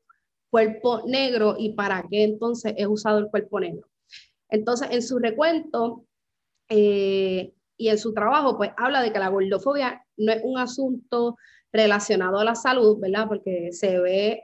cuerpo 0.50 1.02
negro 1.06 1.56
y 1.58 1.74
para 1.74 2.06
qué 2.10 2.24
entonces 2.24 2.74
es 2.76 2.86
usado 2.86 3.18
el 3.18 3.28
cuerpo 3.28 3.60
negro. 3.60 3.88
Entonces, 4.48 4.88
en 4.90 5.02
su 5.02 5.18
recuento, 5.18 6.06
eh, 6.70 7.52
y 7.76 7.88
en 7.88 7.98
su 7.98 8.12
trabajo, 8.12 8.56
pues 8.56 8.70
habla 8.76 9.02
de 9.02 9.12
que 9.12 9.18
la 9.18 9.28
gordofobia 9.28 10.04
no 10.18 10.32
es 10.32 10.40
un 10.44 10.58
asunto 10.58 11.36
relacionado 11.72 12.38
a 12.38 12.44
la 12.44 12.54
salud, 12.54 12.98
¿verdad? 12.98 13.28
Porque 13.28 13.70
se 13.72 13.98
ve 13.98 14.42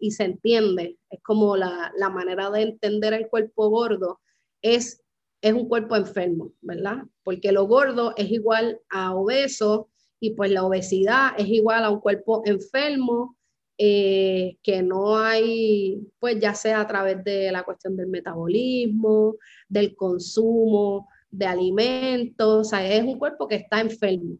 y 0.00 0.10
se 0.12 0.24
entiende, 0.24 0.98
es 1.10 1.20
como 1.22 1.56
la, 1.56 1.92
la, 1.96 2.08
manera 2.10 2.50
de 2.50 2.62
entender 2.62 3.14
el 3.14 3.28
cuerpo 3.28 3.68
gordo, 3.68 4.20
es, 4.62 5.02
es 5.40 5.52
un 5.52 5.68
cuerpo 5.68 5.96
enfermo, 5.96 6.52
¿verdad? 6.60 6.98
Porque 7.24 7.52
lo 7.52 7.66
gordo 7.66 8.14
es 8.16 8.30
igual 8.30 8.80
a 8.90 9.14
obeso 9.14 9.88
y 10.20 10.34
pues 10.34 10.52
la 10.52 10.64
obesidad 10.64 11.30
es 11.36 11.48
igual 11.48 11.84
a 11.84 11.90
un 11.90 12.00
cuerpo 12.00 12.42
enfermo, 12.44 13.36
eh, 13.78 14.58
que 14.62 14.82
no 14.82 15.18
hay, 15.18 16.06
pues 16.20 16.38
ya 16.38 16.54
sea 16.54 16.80
a 16.80 16.86
través 16.86 17.24
de 17.24 17.50
la 17.50 17.64
cuestión 17.64 17.96
del 17.96 18.06
metabolismo, 18.06 19.36
del 19.68 19.96
consumo, 19.96 21.08
de 21.30 21.46
alimentos, 21.46 22.60
o 22.60 22.64
sea, 22.64 22.86
es 22.86 23.02
un 23.02 23.18
cuerpo 23.18 23.48
que 23.48 23.56
está 23.56 23.80
enfermo. 23.80 24.36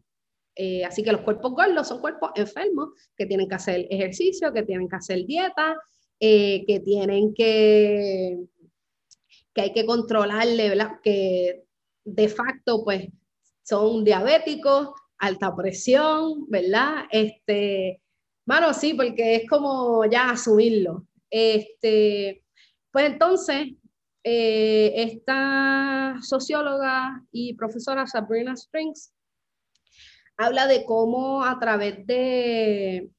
Eh, 0.55 0.85
así 0.85 1.03
que 1.03 1.11
los 1.11 1.21
cuerpos 1.21 1.53
gordos 1.53 1.87
son 1.87 1.99
cuerpos 1.99 2.31
enfermos 2.35 2.89
que 3.17 3.25
tienen 3.25 3.49
que 3.49 3.55
hacer 3.55 3.87
ejercicio, 3.89 4.53
que 4.53 4.63
tienen 4.63 4.87
que 4.87 4.95
hacer 4.95 5.25
dieta, 5.25 5.75
eh, 6.19 6.63
que 6.67 6.79
tienen 6.79 7.33
que, 7.33 8.37
que 9.53 9.61
hay 9.61 9.73
que 9.73 9.85
controlarle, 9.85 10.69
¿verdad? 10.69 10.99
Que 11.03 11.63
de 12.05 12.29
facto, 12.29 12.83
pues, 12.83 13.07
son 13.63 14.03
diabéticos, 14.03 14.89
alta 15.17 15.55
presión, 15.55 16.49
¿verdad? 16.49 17.05
Este, 17.11 18.01
bueno, 18.45 18.73
sí, 18.73 18.93
porque 18.93 19.35
es 19.35 19.49
como 19.49 20.05
ya 20.05 20.31
asumirlo. 20.31 21.07
Este, 21.29 22.43
pues 22.91 23.05
entonces, 23.05 23.69
eh, 24.23 24.93
esta 24.95 26.17
socióloga 26.21 27.25
y 27.31 27.55
profesora 27.55 28.05
Sabrina 28.05 28.55
Strings 28.55 29.11
habla 30.37 30.67
de 30.67 30.85
cómo 30.85 31.43
a 31.43 31.59
través 31.59 32.05
de, 32.05 33.09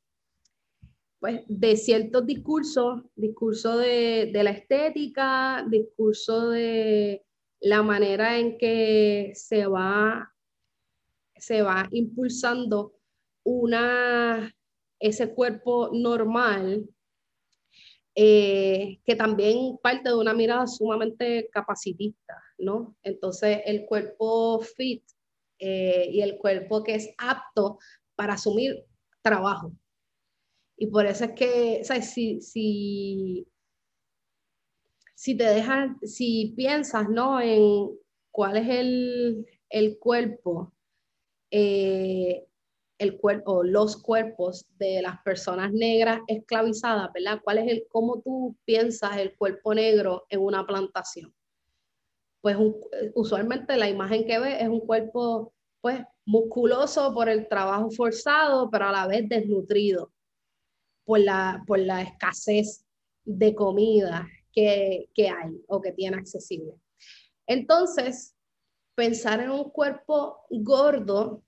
pues, 1.21 1.43
de 1.49 1.77
ciertos 1.77 2.27
discursos, 2.27 3.03
discurso 3.15 3.79
de, 3.79 4.31
de 4.33 4.45
la 4.45 4.51
estética, 4.51 5.65
discurso 5.69 6.51
de 6.51 7.25
la 7.61 7.83
manera 7.83 8.39
en 8.39 8.59
que 8.59 9.33
se 9.35 9.67
va, 9.67 10.33
se 11.37 11.63
va 11.63 11.89
impulsando 11.93 12.95
una, 13.43 14.55
ese 14.99 15.35
cuerpo 15.35 15.91
normal 15.93 16.89
eh, 18.17 19.01
que 19.05 19.17
también 19.17 19.77
parte 19.83 20.11
de 20.11 20.15
una 20.15 20.35
mirada 20.35 20.67
sumamente 20.69 21.49
capacitista, 21.51 22.41
¿no? 22.59 22.97
Entonces, 23.03 23.61
el 23.65 23.87
cuerpo 23.87 24.61
fit 24.61 25.03
eh, 25.67 26.09
y 26.11 26.21
el 26.21 26.37
cuerpo 26.37 26.83
que 26.83 26.95
es 26.95 27.15
apto 27.19 27.79
para 28.15 28.35
asumir 28.35 28.85
trabajo. 29.23 29.73
Y 30.77 30.89
por 30.89 31.07
eso 31.07 31.25
es 31.25 31.33
que, 31.33 31.85
¿sabes? 31.85 32.11
Si, 32.11 32.41
si, 32.41 33.47
si 35.15 35.37
te 35.37 35.65
si 36.03 36.53
piensas, 36.57 37.09
¿no? 37.09 37.41
En 37.41 37.91
cuál 38.31 38.57
es 38.57 38.69
el, 38.69 39.47
el 39.71 39.99
cuerpo 39.99 40.75
eh, 41.57 42.49
el 42.99 43.17
cuerpo, 43.19 43.63
los 43.63 43.97
cuerpos 43.97 44.67
de 44.79 45.03
las 45.03 45.21
personas 45.23 45.73
negras 45.73 46.21
esclavizadas, 46.27 47.13
¿verdad? 47.13 47.41
¿Cuál 47.45 47.59
es 47.59 47.71
el, 47.71 47.87
cómo 47.89 48.21
tú 48.23 48.57
piensas 48.65 49.19
el 49.19 49.37
cuerpo 49.37 49.73
negro 49.73 50.27
en 50.31 50.41
una 50.41 50.67
plantación? 50.67 51.33
Pues 52.41 52.57
usualmente 53.15 53.77
la 53.77 53.89
imagen 53.89 54.27
que 54.27 54.39
ves 54.39 54.61
es 54.61 54.69
un 54.69 54.81
cuerpo, 54.81 55.54
pues, 55.85 56.01
musculoso 56.25 57.13
por 57.13 57.29
el 57.29 57.47
trabajo 57.47 57.91
forzado, 57.91 58.71
pero 58.71 58.87
a 58.87 58.93
la 58.93 59.07
vez 59.07 59.29
desnutrido 59.29 60.11
por 61.05 61.21
la, 61.21 61.63
por 61.67 61.79
la 61.79 62.01
escasez 62.01 62.87
de 63.23 63.55
comida 63.55 64.27
que, 64.51 65.11
que 65.13 65.29
hay 65.29 65.63
o 65.69 65.83
que 65.83 65.93
tiene 65.93 66.17
accesible. 66.17 66.73
Entonces, 67.47 68.35
pensar 68.95 69.41
en 69.41 69.51
un 69.51 69.65
cuerpo 69.65 70.47
gordo 70.49 71.43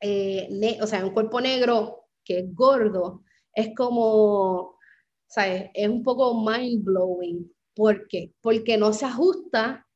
eh, 0.00 0.78
o 0.80 0.86
sea, 0.86 1.04
un 1.04 1.12
cuerpo 1.12 1.38
negro 1.42 2.06
que 2.24 2.38
es 2.38 2.54
gordo, 2.54 3.24
es 3.52 3.74
como, 3.76 4.78
¿sabes? 5.26 5.70
Es 5.74 5.86
un 5.86 6.02
poco 6.02 6.42
mind 6.42 6.82
blowing. 6.82 7.54
¿Por 7.74 8.08
qué? 8.08 8.32
Porque 8.40 8.78
no 8.78 8.94
se 8.94 9.04
ajusta 9.04 9.86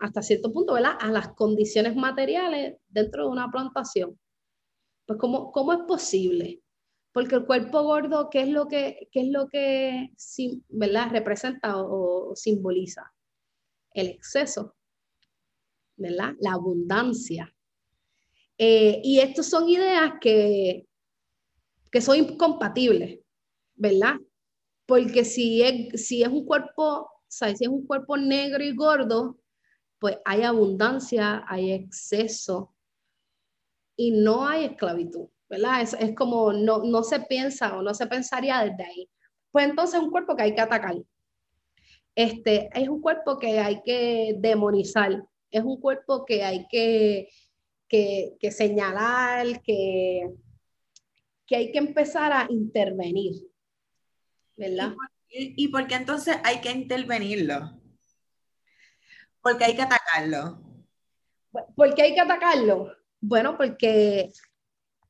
hasta 0.00 0.22
cierto 0.22 0.52
punto, 0.52 0.74
¿verdad? 0.74 0.96
A 1.00 1.10
las 1.10 1.28
condiciones 1.34 1.94
materiales 1.94 2.76
dentro 2.88 3.24
de 3.24 3.30
una 3.30 3.50
plantación. 3.50 4.18
Pues, 5.06 5.18
¿cómo, 5.18 5.52
cómo 5.52 5.72
es 5.72 5.80
posible? 5.86 6.62
Porque 7.12 7.36
el 7.36 7.46
cuerpo 7.46 7.82
gordo, 7.82 8.30
¿qué 8.30 8.42
es 8.42 8.48
lo 8.48 8.66
que, 8.66 9.08
qué 9.12 9.20
es 9.20 9.28
lo 9.28 9.48
que 9.48 10.10
¿verdad? 10.68 11.10
representa 11.10 11.76
o, 11.76 12.30
o 12.30 12.36
simboliza? 12.36 13.12
El 13.92 14.08
exceso, 14.08 14.74
¿verdad? 15.96 16.34
La 16.40 16.52
abundancia, 16.52 17.52
eh, 18.62 19.00
y 19.02 19.20
estas 19.20 19.46
son 19.48 19.70
ideas 19.70 20.12
que, 20.20 20.86
que 21.90 22.02
son 22.02 22.18
incompatibles, 22.18 23.20
¿verdad? 23.74 24.16
Porque 24.84 25.24
si 25.24 25.62
es, 25.62 26.06
si 26.06 26.22
es 26.22 26.28
un 26.28 26.44
cuerpo, 26.44 27.08
¿sabes? 27.26 27.56
Si 27.56 27.64
es 27.64 27.70
un 27.70 27.86
cuerpo 27.86 28.18
negro 28.18 28.62
y 28.62 28.74
gordo, 28.74 29.39
pues 30.00 30.18
hay 30.24 30.42
abundancia, 30.42 31.44
hay 31.46 31.72
exceso 31.72 32.74
y 33.96 34.10
no 34.10 34.48
hay 34.48 34.64
esclavitud, 34.64 35.28
¿verdad? 35.48 35.82
Es, 35.82 35.94
es 35.94 36.14
como 36.16 36.52
no, 36.52 36.82
no 36.82 37.02
se 37.04 37.20
piensa 37.20 37.76
o 37.76 37.82
no 37.82 37.94
se 37.94 38.06
pensaría 38.06 38.64
desde 38.64 38.84
ahí. 38.84 39.08
Pues 39.52 39.68
entonces 39.68 40.00
es 40.00 40.04
un 40.04 40.10
cuerpo 40.10 40.34
que 40.34 40.42
hay 40.42 40.54
que 40.54 40.60
atacar. 40.60 40.96
Este, 42.14 42.68
es 42.74 42.88
un 42.88 43.00
cuerpo 43.00 43.38
que 43.38 43.60
hay 43.60 43.82
que 43.82 44.34
demonizar, 44.38 45.22
es 45.50 45.62
un 45.62 45.80
cuerpo 45.80 46.24
que 46.24 46.42
hay 46.42 46.66
que 46.68 47.28
que, 47.90 48.50
señalar, 48.52 49.60
que, 49.62 50.30
que 51.46 51.56
hay 51.56 51.72
que 51.72 51.78
empezar 51.78 52.32
a 52.32 52.46
intervenir, 52.48 53.34
¿verdad? 54.56 54.94
¿Y 55.28 55.68
por, 55.68 55.86
qué 55.86 55.96
entonces 55.96 56.36
hay 56.44 56.60
que 56.60 56.70
intervenirlo? 56.70 57.79
Porque 59.42 59.64
hay 59.64 59.74
que 59.74 59.82
atacarlo. 59.82 60.60
¿Por 61.74 61.94
qué 61.94 62.02
hay 62.02 62.14
que 62.14 62.20
atacarlo? 62.20 62.92
Bueno, 63.20 63.56
porque 63.56 64.30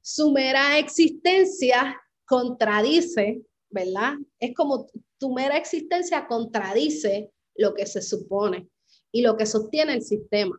su 0.00 0.32
mera 0.32 0.78
existencia 0.78 2.00
contradice, 2.24 3.42
¿verdad? 3.68 4.14
Es 4.38 4.54
como 4.54 4.86
tu 5.18 5.34
mera 5.34 5.56
existencia 5.56 6.26
contradice 6.26 7.30
lo 7.56 7.74
que 7.74 7.86
se 7.86 8.00
supone 8.00 8.68
y 9.12 9.22
lo 9.22 9.36
que 9.36 9.46
sostiene 9.46 9.94
el 9.94 10.02
sistema. 10.02 10.58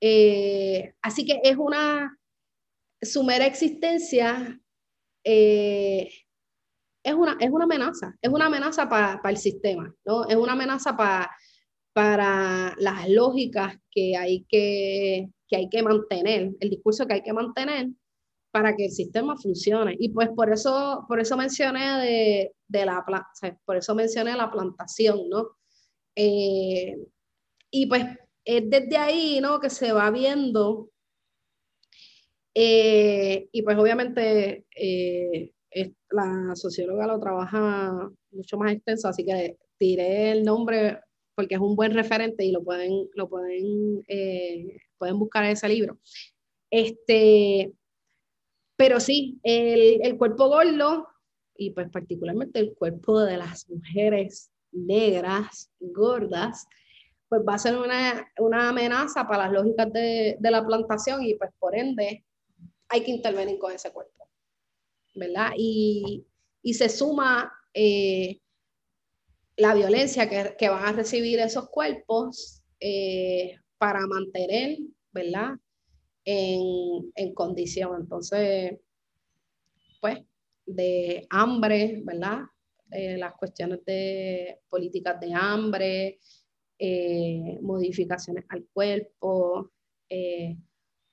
Eh, 0.00 0.94
así 1.02 1.24
que 1.24 1.40
es 1.42 1.56
una, 1.56 2.16
su 3.00 3.24
mera 3.24 3.46
existencia 3.46 4.60
eh, 5.24 6.10
es, 7.02 7.14
una, 7.14 7.36
es 7.40 7.50
una 7.50 7.64
amenaza, 7.64 8.14
es 8.20 8.30
una 8.30 8.46
amenaza 8.46 8.88
para 8.88 9.20
el 9.30 9.36
sistema, 9.36 9.94
¿no? 10.04 10.26
Es 10.28 10.36
una 10.36 10.52
amenaza 10.52 10.96
para 10.96 11.30
las 11.94 13.08
lógicas 13.08 13.76
que 13.90 14.16
hay 14.16 14.44
que, 14.48 15.28
que 15.48 15.56
hay 15.56 15.68
que 15.68 15.82
mantener, 15.82 16.52
el 16.60 16.70
discurso 16.70 17.06
que 17.06 17.14
hay 17.14 17.22
que 17.22 17.32
mantener 17.32 17.88
para 18.50 18.76
que 18.76 18.86
el 18.86 18.92
sistema 18.92 19.36
funcione. 19.36 19.96
Y 19.98 20.10
pues 20.10 20.28
por 20.30 20.52
eso, 20.52 21.04
por 21.08 21.20
eso 21.20 21.36
mencioné 21.36 21.98
de, 22.00 22.52
de 22.68 22.86
la, 22.86 23.04
por 23.64 23.76
eso 23.76 23.94
mencioné 23.94 24.36
la 24.36 24.50
plantación, 24.50 25.28
¿no? 25.28 25.48
Eh, 26.16 26.96
y 27.70 27.86
pues 27.86 28.04
es 28.44 28.70
desde 28.70 28.96
ahí, 28.96 29.40
¿no? 29.40 29.58
Que 29.58 29.70
se 29.70 29.92
va 29.92 30.10
viendo. 30.10 30.90
Eh, 32.54 33.48
y 33.50 33.62
pues 33.62 33.76
obviamente 33.76 34.66
eh, 34.76 35.52
la 36.10 36.54
socióloga 36.54 37.08
lo 37.08 37.18
trabaja 37.18 38.08
mucho 38.30 38.56
más 38.56 38.72
extenso, 38.72 39.08
así 39.08 39.24
que 39.24 39.58
tiré 39.76 40.30
el 40.30 40.44
nombre 40.44 41.00
porque 41.34 41.56
es 41.56 41.60
un 41.60 41.76
buen 41.76 41.92
referente 41.92 42.44
y 42.44 42.52
lo 42.52 42.62
pueden, 42.62 43.08
lo 43.14 43.28
pueden, 43.28 44.04
pueden 44.98 45.18
buscar 45.18 45.44
ese 45.44 45.68
libro. 45.68 45.98
Este, 46.70 47.72
pero 48.76 49.00
sí, 49.00 49.38
el, 49.42 50.00
el 50.02 50.16
cuerpo 50.16 50.48
gordo 50.48 51.08
y 51.56 51.70
pues 51.70 51.88
particularmente 51.90 52.58
el 52.58 52.74
cuerpo 52.74 53.20
de 53.20 53.36
las 53.36 53.68
mujeres 53.68 54.50
negras, 54.72 55.70
gordas, 55.78 56.66
pues 57.28 57.42
va 57.48 57.54
a 57.54 57.58
ser 57.58 57.76
una, 57.76 58.28
una 58.38 58.68
amenaza 58.68 59.26
para 59.26 59.44
las 59.44 59.52
lógicas 59.52 59.92
de, 59.92 60.36
de, 60.38 60.50
la 60.50 60.66
plantación 60.66 61.22
y 61.22 61.34
pues 61.34 61.50
por 61.58 61.76
ende 61.76 62.24
hay 62.88 63.02
que 63.02 63.12
intervenir 63.12 63.58
con 63.58 63.72
ese 63.72 63.92
cuerpo, 63.92 64.28
¿verdad? 65.14 65.52
Y, 65.56 66.26
y 66.62 66.74
se 66.74 66.88
suma 66.88 67.52
eh, 67.72 68.40
la 69.56 69.74
violencia 69.74 70.28
que, 70.28 70.56
que, 70.58 70.68
van 70.68 70.84
a 70.84 70.92
recibir 70.92 71.38
esos 71.38 71.68
cuerpos 71.68 72.62
eh, 72.80 73.56
para 73.78 74.06
mantener, 74.06 74.78
¿verdad? 75.12 75.52
En, 76.24 77.12
en 77.14 77.34
condición. 77.34 78.00
Entonces, 78.00 78.78
pues, 80.00 80.18
de 80.66 81.26
hambre, 81.30 82.00
¿verdad? 82.04 82.40
Eh, 82.90 83.16
las 83.16 83.34
cuestiones 83.34 83.84
de 83.84 84.60
políticas 84.68 85.20
de 85.20 85.32
hambre, 85.34 86.18
eh, 86.78 87.58
modificaciones 87.62 88.44
al 88.48 88.66
cuerpo, 88.72 89.70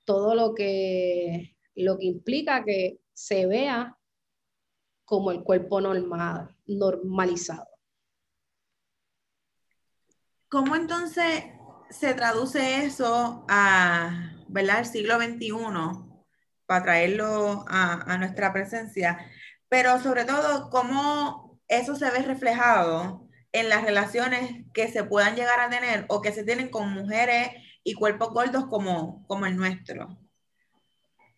todo 0.04 0.34
lo 0.34 0.54
que, 0.54 1.56
lo 1.74 1.98
que 1.98 2.06
implica 2.06 2.64
que 2.64 3.00
se 3.12 3.46
vea 3.46 3.96
como 5.04 5.32
el 5.32 5.42
cuerpo 5.42 5.80
normal, 5.80 6.56
normalizado. 6.66 7.71
¿Cómo 10.52 10.76
entonces 10.76 11.44
se 11.88 12.12
traduce 12.12 12.84
eso 12.84 13.46
a, 13.48 14.34
¿verdad? 14.48 14.80
El 14.80 14.84
siglo 14.84 15.16
XXI 15.16 15.50
para 16.66 16.82
traerlo 16.82 17.64
a, 17.68 18.02
a 18.12 18.18
nuestra 18.18 18.52
presencia? 18.52 19.18
Pero 19.70 19.98
sobre 19.98 20.26
todo, 20.26 20.68
cómo 20.68 21.58
eso 21.68 21.96
se 21.96 22.10
ve 22.10 22.18
reflejado 22.18 23.26
en 23.52 23.70
las 23.70 23.82
relaciones 23.82 24.66
que 24.74 24.88
se 24.88 25.04
puedan 25.04 25.36
llegar 25.36 25.58
a 25.58 25.70
tener 25.70 26.04
o 26.10 26.20
que 26.20 26.32
se 26.32 26.44
tienen 26.44 26.68
con 26.68 26.92
mujeres 26.92 27.48
y 27.82 27.94
cuerpos 27.94 28.28
gordos 28.34 28.66
como, 28.66 29.26
como 29.28 29.46
el 29.46 29.56
nuestro. 29.56 30.18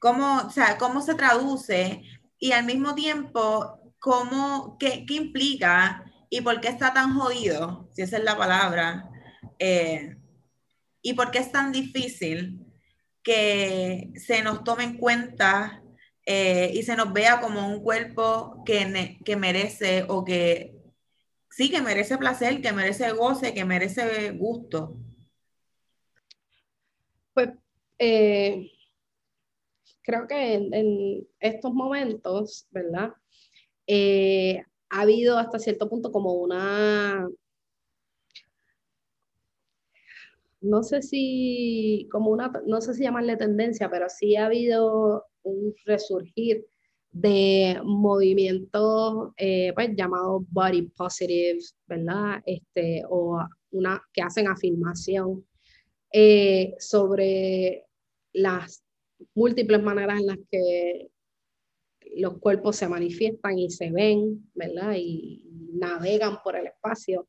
¿Cómo, 0.01 0.39
o 0.39 0.51
sea, 0.51 0.77
cómo 0.77 1.01
se 1.03 1.15
traduce 1.15 2.03
y 2.41 2.51
al 2.51 2.65
mismo 2.65 2.97
tiempo, 2.97 3.79
cómo, 4.01 4.77
qué, 4.77 5.07
qué 5.07 5.15
implica 5.15 6.04
y 6.35 6.41
por 6.41 6.61
qué 6.61 6.67
está 6.67 6.93
tan 6.93 7.15
jodido, 7.15 7.89
si 7.93 8.03
esa 8.03 8.17
es 8.17 8.25
la 8.25 8.37
palabra, 8.37 9.09
eh, 9.61 10.17
y 11.01 11.15
por 11.15 11.31
qué 11.31 11.39
es 11.39 11.53
tan 11.53 11.71
difícil 11.71 12.67
que 13.23 14.11
se 14.17 14.43
nos 14.43 14.65
tome 14.65 14.83
en 14.83 14.99
cuenta 14.99 15.81
eh, 16.27 16.73
y 16.75 16.83
se 16.83 16.97
nos 16.97 17.13
vea 17.13 17.41
como 17.41 17.69
un 17.69 17.85
cuerpo 17.85 18.65
que, 18.67 19.17
que 19.25 19.37
merece 19.37 20.07
o 20.09 20.25
que 20.25 20.75
sí, 21.51 21.71
que 21.71 21.81
merece 21.81 22.19
placer, 22.19 22.61
que 22.61 22.73
merece 22.73 23.13
goce, 23.13 23.55
que 23.55 23.65
merece 23.65 24.33
gusto. 24.33 24.97
Pues 27.33 27.51
eh, 28.01 28.73
creo 30.03 30.27
que 30.27 30.55
en, 30.55 31.29
estos 31.39 31.73
momentos, 31.73 32.67
¿verdad? 32.73 33.13
Ha 34.95 35.01
habido 35.01 35.39
hasta 35.39 35.59
cierto 35.59 35.89
punto 35.89 36.13
como 36.13 36.35
una, 36.35 37.29
no 40.61 40.83
sé 40.85 41.03
si, 41.03 42.09
como 42.13 42.31
una, 42.31 42.53
no 42.65 42.81
sé 42.81 42.95
si 42.95 43.03
llamarle 43.03 43.37
tendencia, 43.37 43.91
pero 43.91 44.09
sí 44.09 44.37
ha 44.37 44.47
habido 44.47 45.27
un 45.43 45.75
resurgir 45.85 46.65
de 47.11 47.81
movimientos 47.85 49.33
eh, 49.37 49.73
pues, 49.75 49.91
llamados 49.97 50.45
body 50.51 50.83
positive, 50.97 51.59
¿verdad? 51.89 52.41
Este, 52.47 53.03
o 53.09 53.41
una, 53.73 54.01
que 54.13 54.23
hacen 54.23 54.47
afirmación 54.47 55.45
eh, 56.13 56.77
sobre 56.79 57.85
las 58.33 58.85
múltiples 59.35 59.83
maneras 59.83 60.21
en 60.21 60.27
las 60.27 60.39
que 60.49 61.11
los 62.17 62.39
cuerpos 62.39 62.77
se 62.77 62.89
manifiestan 62.89 63.59
y 63.59 63.71
se 63.71 63.91
ven, 63.91 64.51
¿verdad? 64.55 64.95
Y 64.97 65.45
navegan 65.73 66.39
por 66.43 66.57
el 66.57 66.67
espacio. 66.67 67.29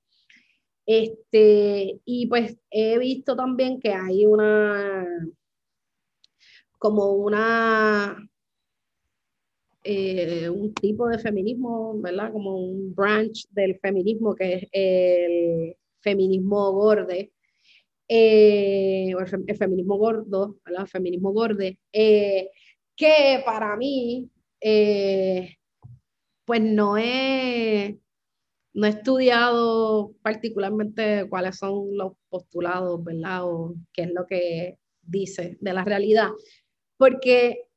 Este, 0.86 2.00
y 2.06 2.28
pues 2.28 2.58
he 2.70 2.98
visto 3.00 3.36
también 3.36 3.80
que 3.80 3.92
hay 3.92 4.26
una, 4.26 5.06
como 6.78 7.14
una 7.14 8.18
eh, 9.88 10.50
un 10.50 10.74
tipo 10.74 11.08
de 11.08 11.20
feminismo, 11.20 11.94
¿verdad? 12.02 12.32
Como 12.32 12.58
un 12.58 12.96
branch 12.96 13.48
del 13.52 13.78
feminismo 13.80 14.34
que 14.34 14.54
es 14.56 14.68
el 14.72 15.78
feminismo 16.00 16.72
gorde, 16.72 17.32
eh, 18.08 19.12
el, 19.12 19.58
feminismo 19.58 19.98
gordo, 19.98 20.58
¿verdad? 20.66 20.82
El 20.84 20.88
feminismo 20.88 21.34
gorde, 21.34 21.78
eh, 21.94 22.50
que 22.96 23.44
para 23.46 23.76
mí, 23.76 24.28
pues 26.46 26.62
no 26.62 26.98
he, 26.98 28.00
no 28.74 28.88
he 28.88 28.90
estudiado 28.90 30.14
particularmente 30.22 31.28
cuáles 31.30 31.58
son 31.58 31.96
los 31.96 32.14
postulados, 32.30 33.04
¿verdad? 33.04 33.46
O 33.46 33.76
qué 33.94 34.04
es 34.04 34.12
lo 34.12 34.26
que 34.26 34.78
dice 35.02 35.58
de 35.62 35.74
la 35.74 35.84
realidad, 35.84 36.30
porque 36.98 37.68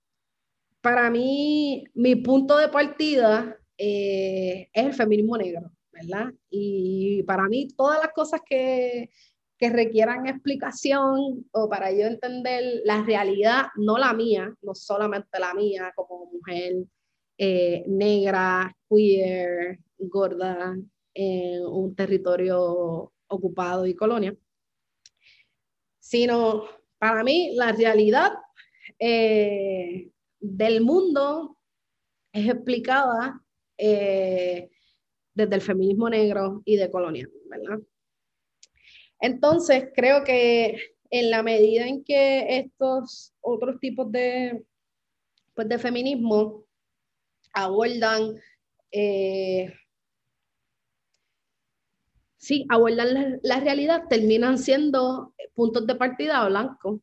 para 0.80 1.10
mí, 1.10 1.84
mi 1.94 2.16
punto 2.16 2.56
de 2.56 2.68
partida 2.68 3.58
eh, 3.76 4.68
es 4.72 4.84
el 4.86 4.94
feminismo 4.94 5.36
negro, 5.36 5.70
¿verdad? 5.92 6.32
Y 6.48 7.22
para 7.24 7.48
mí, 7.48 7.68
todas 7.76 7.98
las 8.00 8.12
cosas 8.12 8.40
que, 8.46 9.10
que 9.58 9.70
requieran 9.70 10.26
explicación 10.26 11.46
o 11.50 11.68
para 11.68 11.90
yo 11.90 12.06
entender 12.06 12.80
la 12.84 13.02
realidad, 13.02 13.66
no 13.76 13.98
la 13.98 14.14
mía, 14.14 14.54
no 14.62 14.74
solamente 14.74 15.38
la 15.40 15.52
mía 15.52 15.92
como 15.96 16.26
mujer 16.26 16.84
eh, 17.36 17.84
negra, 17.88 18.74
queer, 18.88 19.80
gorda, 19.98 20.76
en 21.14 21.66
un 21.66 21.96
territorio 21.96 23.12
ocupado 23.26 23.84
y 23.86 23.94
colonia, 23.94 24.36
sino 25.98 26.64
para 26.98 27.24
mí 27.24 27.54
la 27.56 27.72
realidad 27.72 28.32
eh, 28.98 30.10
del 30.38 30.80
mundo 30.82 31.58
es 32.32 32.48
explicada 32.48 33.42
eh, 33.76 34.70
desde 35.34 35.54
el 35.54 35.60
feminismo 35.60 36.08
negro 36.08 36.62
y 36.64 36.76
de 36.76 36.90
colonia, 36.90 37.28
¿verdad? 37.48 37.80
Entonces, 39.20 39.88
creo 39.94 40.24
que 40.24 40.78
en 41.10 41.30
la 41.30 41.42
medida 41.42 41.86
en 41.86 42.04
que 42.04 42.58
estos 42.58 43.32
otros 43.40 43.80
tipos 43.80 44.10
de, 44.12 44.64
pues, 45.54 45.68
de 45.68 45.78
feminismo 45.78 46.64
abordan, 47.52 48.36
eh, 48.92 49.72
sí, 52.36 52.66
abordan 52.68 53.40
la, 53.42 53.60
realidad, 53.60 54.04
terminan 54.08 54.58
siendo 54.58 55.34
puntos 55.54 55.86
de 55.86 55.94
partida 55.94 56.46
blancos, 56.46 57.00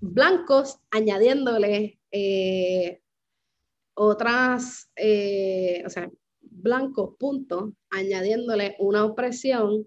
blancos 0.00 0.78
añadiéndole 0.90 1.98
eh, 2.10 3.00
otras, 3.94 4.90
eh, 4.96 5.82
o 5.84 5.90
sea, 5.90 6.10
blancos, 6.40 7.16
punto, 7.18 7.74
añadiéndole 7.90 8.76
una 8.78 9.04
opresión 9.04 9.86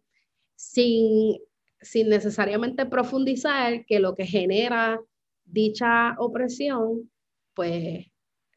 sin, 0.56 1.40
sin 1.86 2.10
necesariamente 2.10 2.86
profundizar 2.86 3.86
que 3.86 4.00
lo 4.00 4.16
que 4.16 4.26
genera 4.26 5.00
dicha 5.46 6.16
opresión, 6.18 7.12
pues 7.54 8.08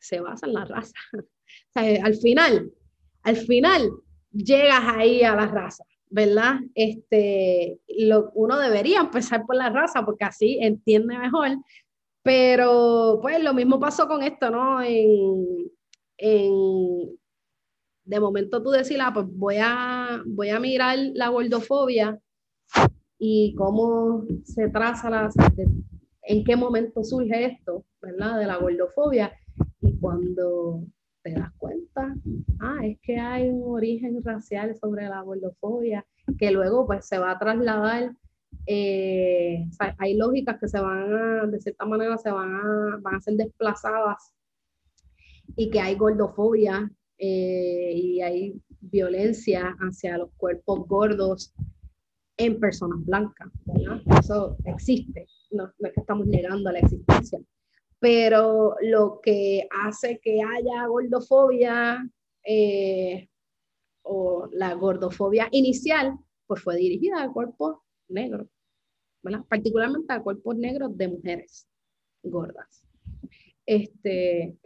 se 0.00 0.20
basa 0.20 0.46
en 0.46 0.54
la 0.54 0.64
raza. 0.64 0.98
Al 1.74 2.14
final, 2.16 2.72
al 3.22 3.36
final 3.36 3.90
llegas 4.32 4.82
ahí 4.84 5.22
a 5.22 5.34
la 5.34 5.46
raza, 5.46 5.84
¿verdad? 6.10 6.56
Este, 6.74 7.80
lo, 7.98 8.30
uno 8.34 8.58
debería 8.58 9.00
empezar 9.00 9.46
por 9.46 9.56
la 9.56 9.70
raza 9.70 10.04
porque 10.04 10.24
así 10.24 10.58
entiende 10.60 11.16
mejor 11.16 11.48
Pero 12.22 13.18
pues 13.22 13.42
lo 13.42 13.54
mismo 13.54 13.80
pasó 13.80 14.06
con 14.06 14.22
esto, 14.22 14.50
¿no? 14.50 14.82
En, 14.82 15.70
de 18.04 18.20
momento 18.20 18.62
tú 18.62 18.70
decís, 18.70 18.98
ah, 19.00 19.12
pues 19.12 19.26
voy 19.30 19.56
a, 19.60 20.22
voy 20.26 20.50
a 20.50 20.58
mirar 20.60 20.98
la 21.14 21.28
gordofobia 21.28 22.18
y 23.18 23.54
cómo 23.56 24.24
se 24.44 24.68
traza 24.68 25.10
la, 25.10 25.30
en 26.22 26.44
qué 26.44 26.56
momento 26.56 27.02
surge 27.02 27.46
esto, 27.46 27.84
¿verdad? 28.00 28.38
De 28.38 28.46
la 28.46 28.58
gordofobia. 28.58 29.32
Y 29.80 29.98
cuando 29.98 30.84
te 31.22 31.32
das 31.32 31.50
cuenta, 31.56 32.14
ah, 32.60 32.78
es 32.84 32.98
que 33.02 33.18
hay 33.18 33.48
un 33.48 33.62
origen 33.74 34.22
racial 34.22 34.76
sobre 34.76 35.08
la 35.08 35.22
gordofobia, 35.22 36.06
que 36.38 36.50
luego 36.50 36.86
pues 36.86 37.06
se 37.06 37.18
va 37.18 37.32
a 37.32 37.38
trasladar, 37.38 38.12
eh, 38.66 39.66
hay 39.98 40.14
lógicas 40.14 40.58
que 40.60 40.68
se 40.68 40.78
van 40.78 41.12
a, 41.12 41.46
de 41.46 41.60
cierta 41.60 41.86
manera, 41.86 42.18
se 42.18 42.30
van 42.30 42.54
a, 42.54 42.98
van 43.00 43.14
a 43.16 43.20
ser 43.20 43.34
desplazadas 43.34 44.34
y 45.56 45.70
que 45.70 45.80
hay 45.80 45.96
gordofobia 45.96 46.90
eh, 47.18 47.92
y 47.94 48.20
hay 48.20 48.60
violencia 48.80 49.76
hacia 49.80 50.18
los 50.18 50.30
cuerpos 50.36 50.86
gordos 50.86 51.54
en 52.38 52.60
personas 52.60 53.04
blancas, 53.04 53.48
¿verdad? 53.66 54.00
Eso 54.18 54.56
existe, 54.64 55.26
no, 55.50 55.64
no 55.78 55.88
es 55.88 55.92
que 55.92 56.00
estamos 56.00 56.26
negando 56.26 56.70
la 56.70 56.78
existencia, 56.78 57.40
pero 57.98 58.76
lo 58.80 59.20
que 59.20 59.66
hace 59.84 60.20
que 60.20 60.40
haya 60.40 60.86
gordofobia 60.86 62.08
eh, 62.44 63.28
o 64.02 64.48
la 64.52 64.74
gordofobia 64.74 65.48
inicial, 65.50 66.16
pues 66.46 66.62
fue 66.62 66.76
dirigida 66.76 67.22
a 67.22 67.32
cuerpos 67.32 67.78
negros, 68.08 68.46
¿verdad? 69.22 69.44
particularmente 69.48 70.12
a 70.12 70.22
cuerpos 70.22 70.56
negros 70.56 70.96
de 70.96 71.08
mujeres 71.08 71.68
gordas. 72.22 72.84
Este, 73.66 74.56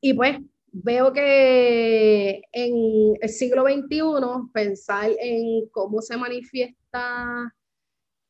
y 0.00 0.14
pues 0.14 0.38
veo 0.82 1.12
que 1.12 2.42
en 2.52 3.14
el 3.20 3.28
siglo 3.28 3.64
XXI 3.64 4.50
pensar 4.52 5.10
en 5.18 5.68
cómo 5.70 6.02
se 6.02 6.16
manifiesta, 6.18 7.54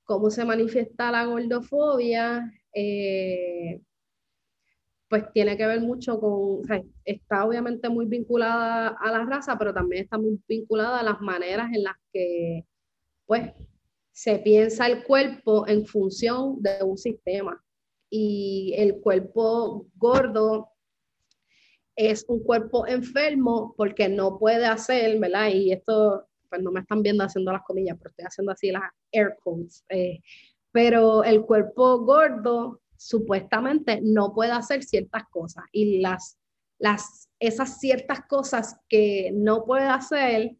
cómo 0.05 0.31
se 0.31 0.45
manifiesta 0.45 1.11
la 1.11 1.25
gordofobia, 1.25 2.49
eh, 2.73 3.81
pues 5.09 5.25
tiene 5.33 5.57
que 5.57 5.67
ver 5.67 5.81
mucho 5.81 6.21
con, 6.21 6.63
está 7.05 7.45
obviamente 7.45 7.89
muy 7.89 8.07
vinculada 8.07 8.89
a 8.89 9.11
la 9.11 9.25
raza, 9.25 9.59
pero 9.59 9.75
también 9.75 10.05
está 10.05 10.17
muy 10.17 10.39
vinculada 10.47 11.01
a 11.01 11.05
las 11.05 11.21
maneras 11.21 11.73
en 11.73 11.83
las 11.83 11.97
que, 12.13 12.65
pues, 13.27 13.51
se 14.13 14.39
piensa 14.39 14.87
el 14.87 15.03
cuerpo 15.05 15.67
en 15.67 15.85
función 15.85 16.63
de 16.63 16.83
un 16.85 16.97
sistema. 16.97 17.63
Y 18.09 18.75
el 18.79 19.01
cuerpo 19.01 19.87
gordo 19.97 20.76
es 21.97 22.27
un 22.29 22.43
cuerpo 22.45 22.87
enfermo 22.87 23.75
porque 23.77 24.09
no 24.09 24.39
puede 24.39 24.67
hacer, 24.67 25.19
¿verdad? 25.19 25.49
Y 25.49 25.73
esto, 25.73 26.29
pues 26.49 26.63
no 26.63 26.71
me 26.71 26.81
están 26.81 27.03
viendo 27.03 27.25
haciendo 27.25 27.53
las 27.53 27.63
comillas, 27.63 27.97
pero 27.99 28.11
estoy 28.11 28.27
haciendo 28.27 28.53
así 28.53 28.71
las 28.71 28.83
air 29.11 29.37
quotes. 29.43 29.85
Eh, 29.89 30.21
pero 30.71 31.25
el 31.25 31.43
cuerpo 31.43 32.01
gordo 32.01 32.83
supuestamente 32.99 34.01
no 34.03 34.35
puede 34.35 34.53
hacer 34.53 34.83
ciertas 34.83 35.25
cosas 35.31 35.65
y 35.73 36.01
las, 36.01 36.39
las, 36.79 37.31
esas 37.41 37.79
ciertas 37.81 38.21
cosas 38.29 38.79
que 38.89 39.31
no 39.35 39.65
puede 39.65 39.87
hacer, 39.87 40.57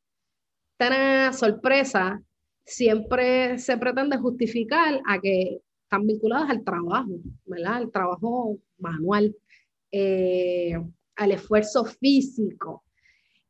tan 0.79 1.35
sorpresa, 1.35 2.23
siempre 2.65 3.59
se 3.59 3.77
pretende 3.77 4.17
justificar 4.17 5.01
a 5.07 5.21
que 5.21 5.61
están 5.83 6.07
vinculadas 6.07 6.51
al 6.51 6.65
trabajo, 6.65 7.13
¿verdad? 7.45 7.75
Al 7.75 7.91
trabajo 7.91 8.59
manual. 8.79 9.35
Eh, 9.93 10.77
al 11.17 11.33
esfuerzo 11.33 11.85
físico. 11.85 12.85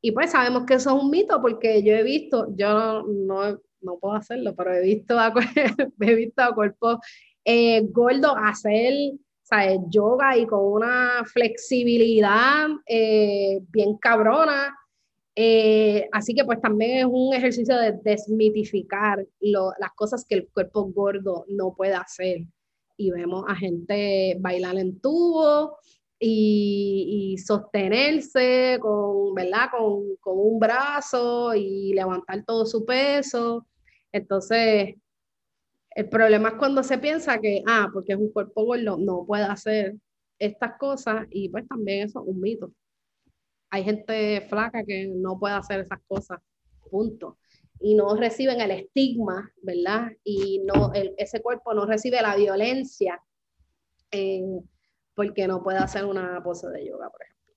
Y 0.01 0.13
pues 0.13 0.31
sabemos 0.31 0.65
que 0.67 0.75
eso 0.75 0.97
es 0.97 1.03
un 1.03 1.11
mito 1.11 1.41
porque 1.41 1.83
yo 1.83 1.95
he 1.95 2.03
visto, 2.03 2.49
yo 2.57 3.03
no, 3.03 3.59
no 3.81 3.99
puedo 3.99 4.15
hacerlo, 4.15 4.55
pero 4.55 4.75
he 4.75 4.83
visto 4.83 5.19
a, 5.19 5.33
he 6.01 6.15
visto 6.15 6.43
a 6.43 6.55
cuerpos 6.55 6.99
eh, 7.45 7.83
gordos 7.91 8.35
hacer 8.37 8.93
¿sabes? 9.49 9.79
yoga 9.89 10.37
y 10.37 10.47
con 10.47 10.65
una 10.65 11.25
flexibilidad 11.25 12.67
eh, 12.87 13.61
bien 13.69 13.97
cabrona. 13.97 14.77
Eh, 15.37 16.09
así 16.13 16.35
que 16.35 16.45
pues 16.45 16.61
también 16.61 16.99
es 16.99 17.05
un 17.05 17.33
ejercicio 17.35 17.77
de 17.77 17.93
desmitificar 18.03 19.25
las 19.41 19.93
cosas 19.95 20.25
que 20.29 20.35
el 20.35 20.49
cuerpo 20.49 20.85
gordo 20.87 21.45
no 21.49 21.75
puede 21.75 21.95
hacer. 21.95 22.41
Y 22.97 23.11
vemos 23.11 23.45
a 23.47 23.55
gente 23.55 24.37
bailar 24.41 24.79
en 24.79 24.99
tubo, 25.01 25.77
y, 26.19 27.37
sostenerse 27.39 28.79
con, 28.81 29.35
¿verdad? 29.35 29.71
Con, 29.71 30.17
con, 30.21 30.39
un 30.39 30.59
brazo 30.59 31.55
y 31.55 31.93
levantar 31.95 32.45
todo 32.45 32.67
su 32.67 32.85
peso. 32.85 33.67
Entonces, 34.13 34.95
el 35.91 36.09
problema 36.09 36.51
es 36.51 36.55
cuando 36.57 36.83
se 36.83 36.99
piensa 36.99 37.39
que, 37.39 37.63
ah, 37.67 37.89
porque 37.93 38.13
es 38.13 38.19
un 38.19 38.31
cuerpo 38.31 38.65
gordo, 38.65 38.99
no 38.99 39.25
puede 39.27 39.45
hacer 39.45 39.97
estas 40.39 40.79
cosas 40.79 41.27
y 41.31 41.49
pues 41.49 41.67
también 41.69 42.07
eso 42.07 42.21
es 42.21 42.29
un 42.29 42.41
mito. 42.41 42.73
Hay 43.71 43.85
gente 43.85 44.43
flaca 44.49 44.85
que 44.85 45.09
no 45.09 45.39
puede 45.39 45.55
hacer 45.55 45.81
esas 45.81 45.99
cosas, 46.07 46.41
punto. 46.91 47.39
Y 47.81 47.95
no 47.95 48.15
reciben 48.15 48.61
el 48.61 48.71
estigma, 48.71 49.51
¿verdad? 49.63 50.13
Y 50.25 50.61
no, 50.65 50.93
ese 50.95 51.43
cuerpo 51.43 51.75
no 51.75 51.85
recibe 51.87 52.23
la 52.23 52.37
violencia. 52.37 53.21
Eh, 54.11 54.43
porque 55.17 55.49
no 55.49 55.63
puede 55.63 55.79
hacer 55.79 56.05
una 56.05 56.41
pose 56.45 56.69
de 56.69 56.87
yoga, 56.87 57.11
por 57.11 57.23
ejemplo. 57.23 57.55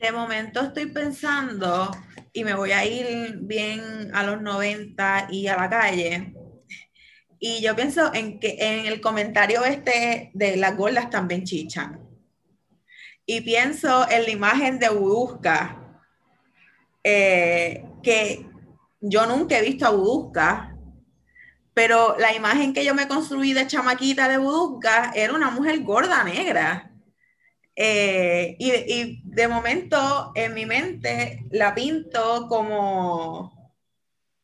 De 0.00 0.10
momento 0.10 0.60
estoy 0.62 0.86
pensando, 0.86 1.90
y 2.32 2.42
me 2.42 2.54
voy 2.54 2.72
a 2.72 2.84
ir 2.84 3.38
bien 3.42 4.10
a 4.12 4.24
los 4.24 4.42
90 4.42 5.28
y 5.30 5.46
a 5.46 5.56
la 5.56 5.70
calle, 5.70 6.34
y 7.38 7.60
yo 7.60 7.76
pienso 7.76 8.12
en 8.14 8.40
que 8.40 8.56
en 8.58 8.86
el 8.86 9.00
comentario 9.00 9.64
este 9.64 10.30
de 10.32 10.56
las 10.56 10.76
gordas 10.76 11.10
también 11.10 11.44
chichan. 11.44 12.00
Y 13.26 13.40
pienso 13.42 14.08
en 14.08 14.22
la 14.22 14.30
imagen 14.30 14.78
de 14.78 14.88
Budusca, 14.88 16.00
eh, 17.04 17.84
que 18.02 18.46
yo 19.00 19.26
nunca 19.26 19.58
he 19.58 19.62
visto 19.62 19.86
a 19.86 19.90
Budusca, 19.90 20.71
pero 21.74 22.16
la 22.18 22.34
imagen 22.34 22.74
que 22.74 22.84
yo 22.84 22.94
me 22.94 23.08
construí 23.08 23.52
de 23.52 23.66
chamaquita 23.66 24.28
de 24.28 24.38
Budusca 24.38 25.12
era 25.14 25.34
una 25.34 25.50
mujer 25.50 25.82
gorda 25.82 26.22
negra. 26.24 26.90
Eh, 27.74 28.56
y, 28.58 29.22
de 29.24 29.48
momento 29.48 30.32
en 30.34 30.52
mi 30.52 30.66
mente 30.66 31.46
la 31.50 31.74
pinto 31.74 32.46
como, 32.48 33.72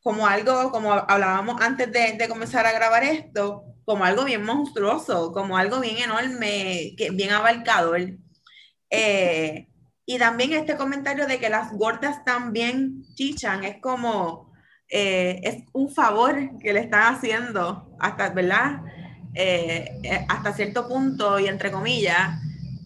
como 0.01 0.25
algo, 0.25 0.71
como 0.71 0.93
hablábamos 0.93 1.61
antes 1.61 1.91
de, 1.91 2.27
comenzar 2.27 2.65
a 2.65 2.71
grabar 2.71 3.03
esto, 3.03 3.65
como 3.85 4.05
algo 4.05 4.23
bien 4.25 4.43
monstruoso, 4.43 5.31
como 5.31 5.57
algo 5.57 5.79
bien 5.79 5.97
enorme, 5.97 6.95
bien 7.13 7.31
abarcador. 7.31 8.01
Eh, 8.89 9.67
y 10.05 10.17
también 10.17 10.53
este 10.53 10.75
comentario 10.75 11.27
de 11.27 11.39
que 11.39 11.49
las 11.49 11.71
gordas 11.73 12.25
también 12.25 13.03
chichan, 13.13 13.63
es 13.63 13.79
como, 13.79 14.48
eh, 14.89 15.39
es 15.43 15.63
un 15.73 15.89
favor 15.89 16.35
que 16.59 16.73
le 16.73 16.79
están 16.79 17.13
haciendo, 17.13 17.95
hasta, 17.99 18.29
¿verdad? 18.29 18.81
Eh, 19.35 19.99
eh, 20.03 20.25
hasta 20.27 20.53
cierto 20.53 20.87
punto 20.87 21.39
y 21.39 21.47
entre 21.47 21.71
comillas, 21.71 22.41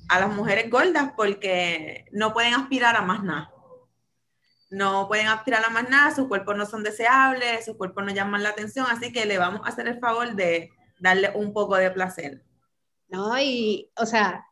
a 0.09 0.19
las 0.19 0.35
mujeres 0.35 0.69
gordas 0.69 1.13
porque 1.15 2.05
no 2.11 2.33
pueden 2.33 2.53
aspirar 2.53 2.97
a 2.97 3.01
más 3.01 3.23
nada. 3.23 3.49
No 4.69 5.07
pueden 5.07 5.27
aspirar 5.27 5.63
a 5.65 5.69
más 5.69 5.89
nada, 5.89 6.13
sus 6.13 6.27
cuerpos 6.27 6.57
no 6.57 6.65
son 6.65 6.83
deseables, 6.83 7.63
sus 7.65 7.77
cuerpos 7.77 8.03
no 8.03 8.11
llaman 8.11 8.43
la 8.43 8.49
atención, 8.49 8.85
así 8.89 9.13
que 9.13 9.25
le 9.25 9.37
vamos 9.37 9.61
a 9.63 9.69
hacer 9.69 9.87
el 9.87 9.99
favor 9.99 10.35
de 10.35 10.71
darle 10.99 11.31
un 11.35 11.53
poco 11.53 11.75
de 11.77 11.91
placer. 11.91 12.43
No, 13.07 13.39
y, 13.39 13.91
o 13.95 14.05
sea, 14.05 14.45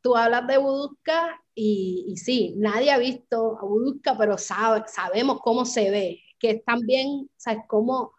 tú 0.00 0.16
hablas 0.16 0.46
de 0.46 0.58
Budusca 0.58 1.40
y, 1.54 2.14
sí, 2.16 2.54
nadie 2.56 2.90
ha 2.90 2.98
visto 2.98 3.58
a 4.06 4.18
pero 4.18 4.38
sabe, 4.38 4.84
sabemos 4.88 5.40
cómo 5.42 5.66
se 5.66 5.90
ve 5.90 6.22
que 6.40 6.50
es 6.50 6.64
también, 6.64 7.30
¿sabes? 7.36 7.62
Cómo, 7.68 8.12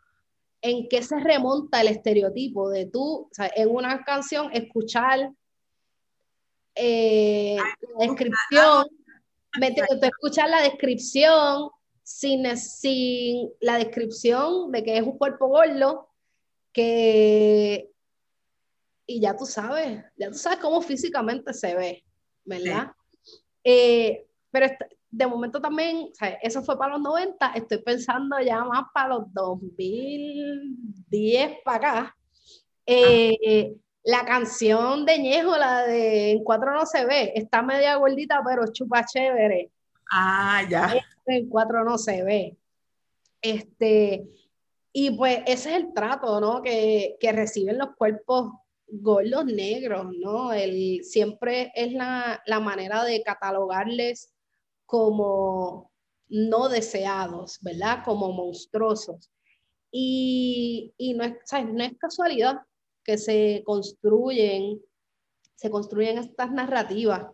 en 0.62 0.88
qué 0.88 1.02
se 1.02 1.20
remonta 1.20 1.82
el 1.82 1.88
estereotipo 1.88 2.70
de 2.70 2.86
tú, 2.86 3.28
¿sabes? 3.32 3.52
En 3.56 3.70
una 3.70 4.04
canción 4.06 4.50
escuchar 4.54 5.32
eh, 6.76 7.58
la 7.58 8.06
descripción, 8.06 8.88
tú 10.00 10.06
escuchar 10.06 10.50
la 10.50 10.62
descripción 10.62 11.70
sin, 12.04 12.58
sin 12.58 13.50
la 13.60 13.78
descripción 13.78 14.72
de 14.72 14.84
que 14.84 14.98
es 14.98 15.04
un 15.04 15.18
cuerpo 15.18 15.48
gordo, 15.48 16.08
que 16.72 17.92
y 19.06 19.20
ya 19.20 19.36
tú 19.36 19.46
sabes, 19.46 20.04
ya 20.16 20.30
tú 20.30 20.38
sabes 20.38 20.60
cómo 20.60 20.82
físicamente 20.82 21.54
se 21.54 21.76
ve, 21.76 22.04
¿verdad? 22.46 22.92
Eh, 23.64 24.26
pero 24.52 24.68
de 25.12 25.28
momento 25.28 25.62
también, 25.62 26.10
o 26.12 26.16
sea, 26.16 26.30
eso 26.42 26.64
fue 26.64 26.78
para 26.78 26.94
los 26.94 27.02
90, 27.02 27.52
estoy 27.56 27.80
pensando 27.80 28.40
ya 28.40 28.64
más 28.64 28.86
para 28.94 29.10
los 29.10 29.34
2010 29.34 31.58
para 31.66 31.78
acá. 31.78 32.16
Eh, 32.86 33.74
la 34.04 34.24
canción 34.26 35.06
de 35.06 35.20
Ñejo, 35.20 35.58
la 35.58 35.84
de 35.84 36.32
En 36.32 36.44
cuatro 36.44 36.74
no 36.74 36.86
se 36.86 37.06
ve, 37.06 37.34
está 37.36 37.62
media 37.62 37.96
gordita, 37.98 38.42
pero 38.46 38.72
chupa 38.72 39.06
chévere. 39.06 39.70
Ah, 40.12 40.64
ya. 40.70 40.94
En 41.28 41.50
cuatro 41.50 41.84
no 41.84 41.98
se 41.98 42.24
ve. 42.24 42.58
Este, 43.42 44.24
y 44.94 45.12
pues 45.12 45.40
ese 45.46 45.72
es 45.72 45.84
el 45.84 45.94
trato, 45.94 46.40
¿no? 46.40 46.62
Que, 46.62 47.18
que 47.20 47.32
reciben 47.32 47.78
los 47.78 47.96
cuerpos 47.96 48.52
gordos 48.88 49.46
negros, 49.46 50.08
¿no? 50.20 50.54
El, 50.54 51.04
siempre 51.04 51.72
es 51.76 51.94
la, 51.94 52.42
la 52.46 52.60
manera 52.60 53.04
de 53.04 53.24
catalogarles 53.24 54.34
como 54.92 55.90
no 56.28 56.68
deseados, 56.68 57.60
¿verdad? 57.62 58.04
Como 58.04 58.34
monstruosos. 58.34 59.32
Y, 59.90 60.94
y 60.98 61.14
no, 61.14 61.24
es, 61.24 61.34
no 61.74 61.84
es 61.84 61.98
casualidad 61.98 62.60
que 63.02 63.18
se 63.18 63.64
construyen, 63.66 64.82
se 65.56 65.70
construyen 65.70 66.18
estas 66.18 66.52
narrativas 66.52 67.26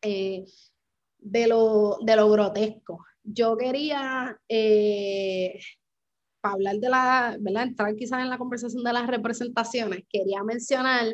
eh, 0.00 0.44
de, 1.18 1.48
lo, 1.48 1.98
de 2.02 2.14
lo 2.14 2.30
grotesco. 2.30 3.04
Yo 3.24 3.56
quería, 3.56 4.40
eh, 4.48 5.58
para 6.40 6.54
hablar 6.54 6.76
de 6.76 6.88
la, 6.88 7.36
¿verdad? 7.40 7.64
Entrar 7.64 7.96
quizás 7.96 8.20
en 8.20 8.30
la 8.30 8.38
conversación 8.38 8.84
de 8.84 8.92
las 8.92 9.08
representaciones, 9.08 10.04
quería 10.08 10.44
mencionar 10.44 11.06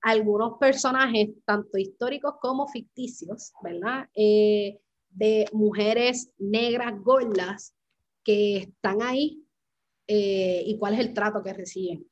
algunos 0.00 0.58
personajes, 0.58 1.30
tanto 1.44 1.76
históricos 1.76 2.34
como 2.40 2.68
ficticios, 2.68 3.52
¿verdad? 3.64 4.08
Eh, 4.14 4.78
de 5.18 5.46
mujeres 5.52 6.32
negras 6.38 6.94
gordas 7.02 7.74
que 8.24 8.58
están 8.58 9.02
ahí 9.02 9.42
y 10.06 10.76
cuál 10.78 10.94
es 10.94 11.00
el 11.00 11.12
trato 11.12 11.42
que 11.42 11.52
reciben. 11.52 12.06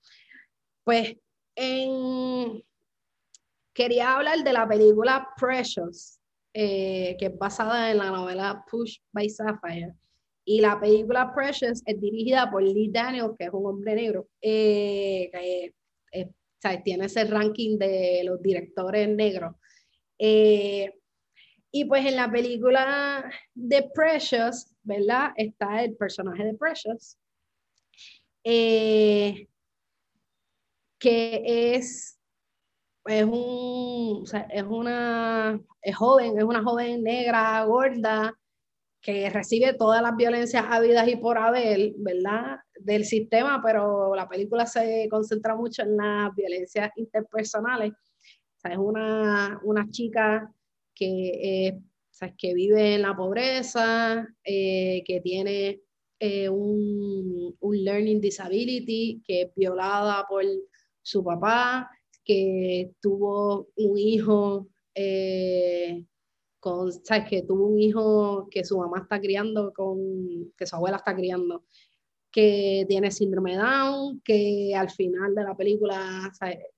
Pues 0.84 1.16
en... 1.56 2.62
quería 3.74 4.14
hablar 4.14 4.44
de 4.44 4.52
la 4.52 4.68
película 4.68 5.28
Precious, 5.36 6.20
eh, 6.54 7.16
que 7.18 7.26
es 7.26 7.36
basada 7.36 7.90
en 7.90 7.98
la 7.98 8.10
novela 8.10 8.64
Push 8.70 8.98
by 9.12 9.28
Sapphire. 9.28 9.94
Y 10.44 10.60
la 10.60 10.78
película 10.78 11.34
Precious 11.34 11.82
es 11.84 12.00
dirigida 12.00 12.48
por 12.50 12.62
Lee 12.62 12.90
Daniels, 12.92 13.34
que 13.36 13.46
es 13.46 13.50
un 13.52 13.66
hombre 13.66 13.96
negro, 13.96 14.28
eh, 14.40 15.28
que 15.32 15.74
eh, 16.12 16.82
tiene 16.84 17.06
ese 17.06 17.24
ranking 17.24 17.78
de 17.78 18.22
los 18.24 18.40
directores 18.40 19.08
negros. 19.08 19.56
Y 21.76 21.84
pues 21.84 22.06
en 22.06 22.16
la 22.16 22.30
película 22.30 23.30
de 23.54 23.90
Precious, 23.94 24.74
¿verdad? 24.82 25.32
Está 25.36 25.84
el 25.84 25.94
personaje 25.94 26.42
de 26.42 26.54
Precious. 26.54 27.18
Eh, 28.42 29.46
que 30.98 31.74
es, 31.74 32.18
es, 33.04 33.24
un, 33.24 34.24
es 34.50 34.62
una 34.62 35.60
es 35.82 35.96
joven, 35.96 36.38
es 36.38 36.44
una 36.44 36.62
joven 36.62 37.02
negra, 37.02 37.62
gorda, 37.64 38.32
que 39.02 39.28
recibe 39.28 39.74
todas 39.74 40.00
las 40.00 40.16
violencias 40.16 40.64
habidas 40.66 41.06
y 41.08 41.16
por 41.16 41.36
haber, 41.36 41.92
¿verdad? 41.98 42.56
Del 42.80 43.04
sistema, 43.04 43.60
pero 43.62 44.14
la 44.16 44.26
película 44.26 44.64
se 44.64 45.08
concentra 45.10 45.54
mucho 45.54 45.82
en 45.82 45.98
las 45.98 46.34
violencias 46.34 46.90
interpersonales. 46.96 47.92
O 47.92 48.60
sea, 48.60 48.72
es 48.72 48.78
una, 48.78 49.60
una 49.62 49.90
chica 49.90 50.50
que, 50.96 51.68
eh, 51.68 51.78
que 52.38 52.54
vive 52.54 52.94
en 52.94 53.02
la 53.02 53.14
pobreza, 53.14 54.26
eh, 54.42 55.04
que 55.06 55.20
tiene 55.20 55.82
eh, 56.18 56.48
un, 56.48 57.54
un, 57.60 57.84
learning 57.84 58.20
disability, 58.20 59.22
que 59.24 59.42
es 59.42 59.54
violada 59.54 60.26
por 60.28 60.42
su 61.02 61.22
papá, 61.22 61.90
que 62.24 62.92
tuvo 63.00 63.68
un 63.76 63.98
hijo 63.98 64.68
con, 66.58 66.90
¿sabes? 66.90 67.28
Que 67.28 67.42
tuvo 67.42 67.66
un 67.66 67.78
hijo 67.78 68.48
que 68.50 68.64
su 68.64 68.78
mamá 68.78 69.00
está 69.02 69.20
criando, 69.20 69.72
con, 69.74 70.52
que 70.56 70.66
su 70.66 70.74
abuela 70.74 70.96
está 70.96 71.14
criando, 71.14 71.64
que 72.32 72.86
tiene 72.88 73.10
síndrome 73.10 73.56
Down, 73.56 74.20
que 74.24 74.74
al 74.74 74.90
final 74.90 75.34
de 75.34 75.44
la 75.44 75.54
película 75.54 76.32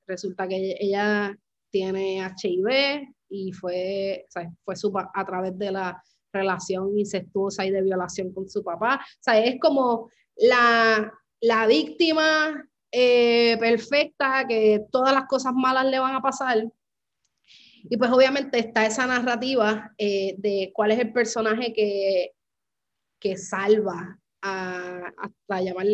resulta 0.07 0.49
que 0.49 0.77
ella 0.81 1.39
tiene 1.71 2.19
HIV 2.19 3.09
y 3.29 3.53
fue, 3.53 4.27
fue 4.65 4.77
su, 4.77 4.93
a 4.97 5.25
través 5.25 5.59
de 5.59 5.73
la 5.73 6.03
relación 6.33 6.99
incestuosa 6.99 7.65
y 7.65 7.71
de 7.71 7.83
violación 7.83 8.33
con 8.33 8.49
su 8.49 8.63
papá. 8.63 9.01
O 9.03 9.23
sea, 9.23 9.39
es 9.43 9.59
como 9.61 10.11
la, 10.37 11.13
la 11.41 11.67
víctima 11.67 12.69
eh, 12.91 13.57
perfecta, 13.59 14.47
que 14.49 14.85
todas 14.91 15.13
las 15.13 15.25
cosas 15.27 15.53
malas 15.55 15.87
le 15.87 15.99
van 15.99 16.15
a 16.15 16.23
pasar. 16.23 16.65
Y 17.91 17.97
pues 17.97 18.11
obviamente 18.11 18.59
está 18.59 18.87
esa 18.87 19.07
narrativa 19.07 19.93
eh, 19.99 20.35
de 20.39 20.71
cuál 20.75 20.91
es 20.91 20.99
el 20.99 21.13
personaje 21.13 21.73
que, 21.73 22.33
que 23.21 23.37
salva 23.37 24.19
a, 24.43 25.13
hasta 25.17 25.61
llamar, 25.63 25.87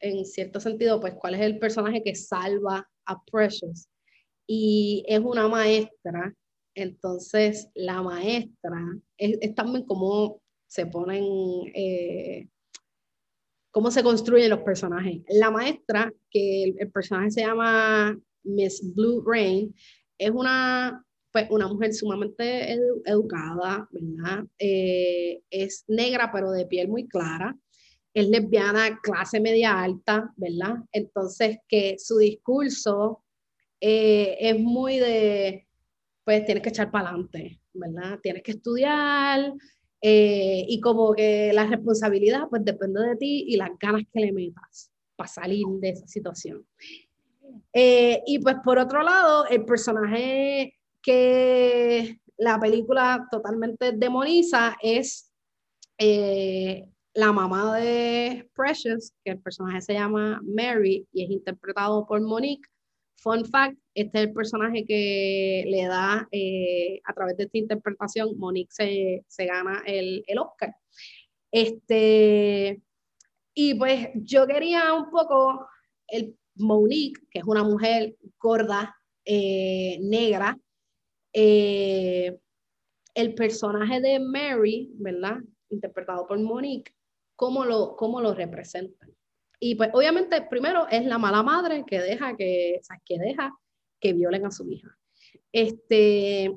en 0.00 0.24
cierto 0.24 0.58
sentido, 0.58 1.00
pues 1.00 1.14
cuál 1.14 1.34
es 1.34 1.42
el 1.42 1.58
personaje 1.58 2.02
que 2.02 2.14
salva 2.14 2.88
a 3.06 3.22
Precious. 3.24 3.88
Y 4.46 5.04
es 5.06 5.20
una 5.20 5.48
maestra, 5.48 6.34
entonces 6.74 7.68
la 7.74 8.02
maestra 8.02 8.78
es, 9.16 9.54
también 9.54 9.84
como 9.84 10.40
se 10.66 10.86
ponen 10.86 11.24
eh, 11.74 12.48
cómo 13.72 13.90
se 13.90 14.02
construyen 14.02 14.50
los 14.50 14.60
personajes. 14.60 15.22
La 15.28 15.50
maestra, 15.50 16.12
que 16.30 16.64
el, 16.78 16.90
personaje 16.90 17.30
se 17.30 17.40
llama 17.40 18.16
Miss 18.44 18.94
Blue 18.94 19.24
Rain, 19.26 19.74
es 20.18 20.30
una, 20.30 21.04
pues, 21.32 21.46
una 21.50 21.66
mujer 21.66 21.92
sumamente 21.92 22.72
educada, 23.04 23.88
¿verdad? 23.90 24.44
Eh, 24.58 25.42
es 25.50 25.84
negra, 25.88 26.30
pero 26.32 26.52
de 26.52 26.66
piel 26.66 26.88
muy 26.88 27.08
clara. 27.08 27.56
Es 28.14 28.28
lesbiana, 28.28 29.00
clase 29.02 29.40
media 29.40 29.82
alta, 29.82 30.32
¿verdad? 30.36 30.76
Entonces, 30.92 31.56
que 31.66 31.96
su 31.98 32.18
discurso 32.18 33.24
eh, 33.80 34.36
es 34.38 34.60
muy 34.60 34.98
de, 34.98 35.66
pues 36.24 36.44
tienes 36.44 36.62
que 36.62 36.70
echar 36.70 36.90
para 36.90 37.08
adelante, 37.08 37.60
¿verdad? 37.72 38.18
Tienes 38.22 38.42
que 38.42 38.52
estudiar, 38.52 39.52
eh, 40.04 40.64
y 40.68 40.80
como 40.80 41.14
que 41.14 41.52
la 41.52 41.64
responsabilidad 41.66 42.48
pues 42.50 42.64
depende 42.64 43.00
de 43.00 43.16
ti 43.16 43.44
y 43.46 43.56
las 43.56 43.70
ganas 43.78 44.02
que 44.12 44.20
le 44.20 44.32
metas 44.32 44.90
para 45.14 45.28
salir 45.28 45.64
de 45.80 45.90
esa 45.90 46.08
situación. 46.08 46.66
Eh, 47.72 48.20
y 48.26 48.40
pues 48.40 48.56
por 48.64 48.78
otro 48.78 49.02
lado, 49.02 49.46
el 49.46 49.64
personaje 49.64 50.74
que 51.00 52.20
la 52.36 52.58
película 52.58 53.28
totalmente 53.30 53.92
demoniza 53.92 54.76
es 54.82 55.32
eh, 55.98 56.84
la 57.14 57.30
mamá 57.30 57.78
de 57.78 58.50
Precious, 58.56 59.12
que 59.24 59.32
el 59.32 59.38
personaje 59.40 59.82
se 59.82 59.94
llama 59.94 60.40
Mary 60.42 61.06
y 61.12 61.24
es 61.24 61.30
interpretado 61.30 62.04
por 62.06 62.20
Monique. 62.20 62.68
Fun 63.22 63.44
fact, 63.44 63.78
este 63.94 64.18
es 64.18 64.24
el 64.26 64.32
personaje 64.32 64.84
que 64.84 65.64
le 65.68 65.86
da, 65.86 66.26
eh, 66.32 67.00
a 67.04 67.12
través 67.14 67.36
de 67.36 67.44
esta 67.44 67.58
interpretación, 67.58 68.36
Monique 68.36 68.72
se, 68.72 69.24
se 69.28 69.46
gana 69.46 69.80
el, 69.86 70.24
el, 70.26 70.38
Oscar. 70.38 70.74
Este, 71.52 72.82
y 73.54 73.74
pues 73.74 74.08
yo 74.14 74.46
quería 74.46 74.92
un 74.94 75.08
poco, 75.10 75.68
el 76.08 76.36
Monique, 76.56 77.20
que 77.30 77.38
es 77.38 77.44
una 77.46 77.62
mujer 77.62 78.16
gorda, 78.40 78.96
eh, 79.24 79.98
negra, 80.00 80.58
eh, 81.32 82.36
el 83.14 83.34
personaje 83.34 84.00
de 84.00 84.18
Mary, 84.18 84.90
¿verdad? 84.94 85.38
Interpretado 85.68 86.26
por 86.26 86.40
Monique, 86.40 86.92
¿cómo 87.36 87.64
lo, 87.64 87.94
cómo 87.94 88.20
lo 88.20 88.34
representan? 88.34 89.01
Y 89.64 89.76
pues 89.76 89.90
obviamente 89.92 90.42
primero 90.42 90.88
es 90.88 91.06
la 91.06 91.18
mala 91.18 91.40
madre 91.44 91.84
que 91.86 92.00
deja 92.00 92.36
que, 92.36 92.78
o 92.80 92.84
sea, 92.84 93.00
que 93.06 93.16
deja 93.16 93.56
que 94.00 94.12
violen 94.12 94.44
a 94.44 94.50
su 94.50 94.68
hija. 94.68 94.98
Este, 95.52 96.52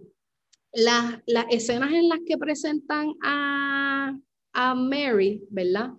las, 0.74 1.22
las 1.28 1.46
escenas 1.52 1.94
en 1.94 2.10
las 2.10 2.18
que 2.26 2.36
presentan 2.40 3.14
a, 3.24 4.18
a 4.54 4.74
Mary, 4.74 5.46
¿verdad? 5.52 5.92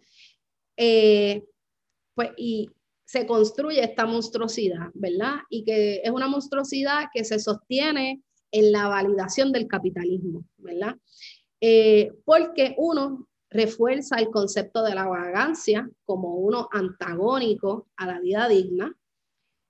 Eh, 0.77 1.45
pues 2.13 2.31
y 2.37 2.71
se 3.05 3.25
construye 3.25 3.85
esta 3.85 4.05
monstruosidad, 4.05 4.91
¿verdad? 4.95 5.37
Y 5.49 5.63
que 5.63 6.01
es 6.03 6.11
una 6.11 6.27
monstruosidad 6.27 7.05
que 7.15 7.23
se 7.23 7.39
sostiene 7.39 8.21
en 8.51 8.73
la 8.73 8.89
validación 8.89 9.53
del 9.53 9.69
capitalismo, 9.69 10.45
¿verdad? 10.57 10.97
Eh, 11.61 12.13
porque 12.25 12.75
uno 12.79 13.29
refuerza 13.57 14.17
el 14.17 14.31
concepto 14.31 14.83
de 14.83 14.95
la 14.95 15.07
vagancia 15.07 15.89
como 16.05 16.37
uno 16.37 16.69
antagónico 16.73 17.89
a 17.97 18.07
la 18.07 18.21
vida 18.21 18.49
digna, 18.49 18.95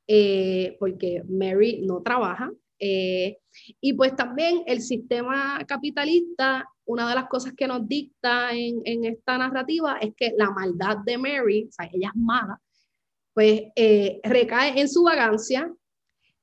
eh, 0.07 0.77
porque 0.79 1.23
Mary 1.29 1.83
no 1.87 2.03
trabaja. 2.03 2.53
Eh, 2.79 3.39
y 3.81 3.95
pues 3.95 4.15
también 4.15 4.63
el 4.67 4.83
sistema 4.83 5.59
capitalista, 5.67 6.69
una 6.85 7.09
de 7.09 7.15
las 7.15 7.29
cosas 7.29 7.55
que 7.57 7.67
nos 7.67 7.89
dicta 7.89 8.51
en, 8.53 9.05
esta 9.05 9.39
narrativa 9.39 9.99
es 9.99 10.15
que 10.17 10.35
la 10.37 10.51
maldad 10.51 10.99
de 11.05 11.19
Mary, 11.19 11.67
o 11.69 11.73
sea, 11.73 11.89
ella 11.93 12.11
es 12.15 12.21
mala, 12.21 12.61
pues 13.35 13.65
eh, 13.75 14.21
recae 14.23 14.81
en 14.81 14.89
su 14.89 15.03
vagancia 15.03 15.73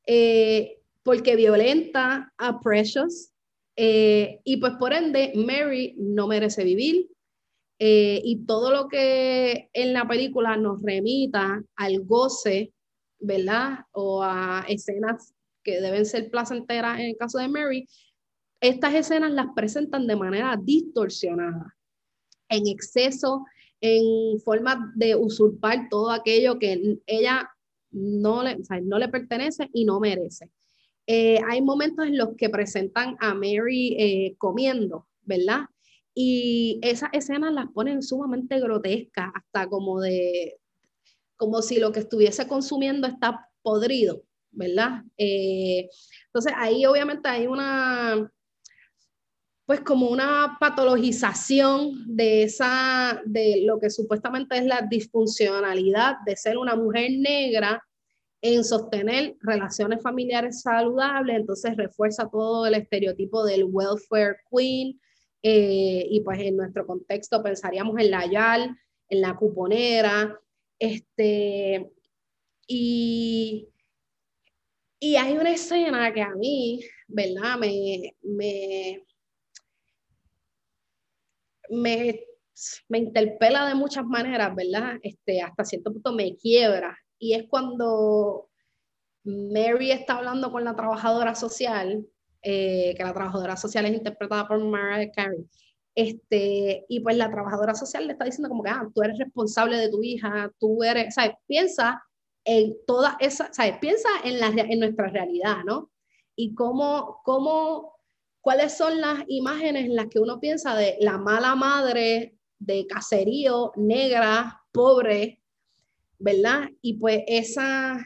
eh, 0.06 0.80
porque 1.02 1.36
violenta 1.36 2.34
a 2.38 2.60
Precious 2.60 3.32
eh, 3.76 4.42
y 4.44 4.58
pues 4.58 4.74
por 4.74 4.94
ende 4.94 5.32
Mary 5.36 5.96
no 5.98 6.28
merece 6.28 6.64
vivir 6.64 7.10
y 7.86 8.46
todo 8.46 8.72
lo 8.72 8.88
que 8.88 9.70
en 9.74 9.94
la 9.94 10.08
película 10.08 10.56
nos 10.56 10.82
remita 10.82 11.62
al 11.76 12.00
goce, 12.02 12.72
¿verdad? 13.20 13.80
O 13.92 14.24
a 14.24 14.66
escenas 14.68 15.34
que 15.64 15.82
deben 15.82 16.06
ser 16.06 16.30
placenteras 16.30 17.00
en 17.00 17.08
el 17.08 17.18
caso 17.18 17.40
de 17.40 17.48
Mary, 17.48 17.88
estas 18.62 18.94
escenas 18.94 19.32
las 19.32 19.48
presentan 19.56 20.08
de 20.08 20.16
manera 20.16 20.58
distorsionada, 20.62 21.76
en 22.50 22.68
exceso, 22.68 23.46
en 23.82 24.40
forma 24.40 24.94
de 24.96 25.16
usurpar 25.16 25.90
todo 25.90 26.12
aquello 26.12 26.60
que 26.60 27.00
ella 27.06 27.50
no 27.92 28.44
le, 28.44 28.58
no 28.84 28.98
le 28.98 29.10
pertenece 29.10 29.70
y 29.74 29.84
no 29.84 30.00
merece. 30.00 30.50
Eh, 31.06 31.40
hay 31.50 31.62
momentos 31.62 32.08
en 32.08 32.18
los 32.18 32.36
que 32.38 32.50
presentan 32.50 33.18
a 33.20 33.34
Mary 33.34 33.98
eh, 34.00 34.36
comiendo, 34.38 35.08
¿verdad? 35.24 35.66
Y 36.16 36.80
esas 36.84 37.10
escenas 37.14 37.54
las 37.54 37.68
ponen 37.72 38.04
sumamente 38.04 38.60
grotescas, 38.60 39.32
hasta 39.34 39.68
como 39.68 40.00
de, 40.00 40.58
como 41.36 41.62
si 41.62 41.80
lo 41.80 41.92
que 41.92 42.02
estuviese 42.02 42.48
consumiendo 42.48 43.08
está 43.08 43.50
podrido, 43.62 44.24
¿verdad? 44.52 45.04
Eh, 45.18 45.90
entonces 46.28 46.54
ahí 46.56 46.86
obviamente 46.86 47.28
hay 47.28 47.48
una, 47.48 48.32
pues 49.66 49.82
como 49.82 50.10
una 50.10 50.58
patologización 50.60 52.16
de 52.16 52.44
esa, 52.44 53.22
de 53.26 53.64
lo 53.66 53.80
que 53.80 53.90
supuestamente 53.90 54.58
es 54.58 54.66
la 54.66 54.86
disfuncionalidad 54.90 56.18
de 56.26 56.36
ser 56.36 56.58
una 56.58 56.76
mujer 56.76 57.12
negra 57.18 57.84
en 58.42 58.64
sostener 58.66 59.38
relaciones 59.40 60.02
familiares 60.02 60.62
saludables, 60.62 61.38
entonces 61.38 61.78
refuerza 61.78 62.30
todo 62.30 62.66
el 62.66 62.74
estereotipo 62.74 63.46
del 63.46 63.64
welfare 63.64 64.36
queen, 64.52 65.00
eh, 65.44 66.08
y 66.10 66.22
pues 66.22 66.40
en 66.40 66.56
nuestro 66.58 66.88
contexto 66.88 67.44
pensaríamos 67.44 68.00
en 68.00 68.12
la 68.12 68.26
YAL, 68.26 68.78
en 69.10 69.22
la 69.22 69.36
cuponera, 69.36 70.40
este, 70.80 71.92
y, 72.66 73.68
y 75.00 75.16
hay 75.18 75.34
una 75.34 75.52
escena 75.52 76.14
que 76.14 76.22
a 76.22 76.34
mí, 76.36 76.80
¿verdad? 77.08 77.58
Me, 77.60 78.16
me, 78.22 79.04
me, 81.70 82.26
me 82.88 82.98
interpela 82.98 83.68
de 83.68 83.76
muchas 83.76 84.06
maneras, 84.06 84.56
¿verdad? 84.56 84.98
Este, 85.04 85.42
hasta 85.42 85.66
cierto 85.66 85.92
punto 85.92 86.14
me 86.14 86.36
quiebra. 86.38 86.98
Y 87.20 87.34
es 87.34 87.46
cuando 87.50 88.50
Mary 89.24 89.92
está 89.92 90.18
hablando 90.18 90.52
con 90.52 90.64
la 90.64 90.76
trabajadora 90.76 91.36
social, 91.36 92.06
eh, 92.44 92.94
que 92.96 93.04
la 93.04 93.14
trabajadora 93.14 93.58
social 93.58 93.86
es 93.86 93.94
interpretada 93.94 94.48
por 94.48 94.64
Mariah 94.64 95.12
Carey. 95.12 95.48
Este, 95.96 96.86
y 96.90 97.00
pues 97.02 97.18
la 97.18 97.30
trabajadora 97.30 97.76
social 97.76 98.08
le 98.08 98.14
está 98.14 98.26
diciendo 98.26 98.50
como 98.50 98.64
que, 98.64 98.70
ah, 98.70 98.88
tú 98.94 99.04
eres 99.04 99.18
responsable 99.18 99.78
de 99.78 99.90
tu 99.90 100.04
hija, 100.04 100.52
tú 100.60 100.84
eres, 100.84 101.16
¿sabes? 101.16 101.34
Piensa 101.48 102.04
en 102.44 102.76
toda 102.86 103.18
esa, 103.20 103.54
¿sabes? 103.54 103.78
Piensa 103.80 104.10
en, 104.24 104.40
la, 104.40 104.48
en 104.48 104.80
nuestra 104.80 105.08
realidad, 105.08 105.58
¿no? 105.66 105.92
Y 106.36 106.56
cómo, 106.56 107.22
cómo 107.24 107.94
¿Cuáles 108.44 108.76
son 108.76 109.00
las 109.00 109.24
imágenes 109.30 109.86
en 109.86 109.96
las 109.96 110.08
que 110.08 110.20
uno 110.20 110.38
piensa 110.42 110.76
de 110.76 110.98
la 111.00 111.18
mala 111.18 111.56
madre 111.56 112.36
de 112.60 112.86
caserío, 112.88 113.72
negra, 113.78 114.62
pobre, 114.74 115.42
¿verdad? 116.20 116.70
Y 116.82 116.96
pues 116.96 117.22
esa 117.26 118.06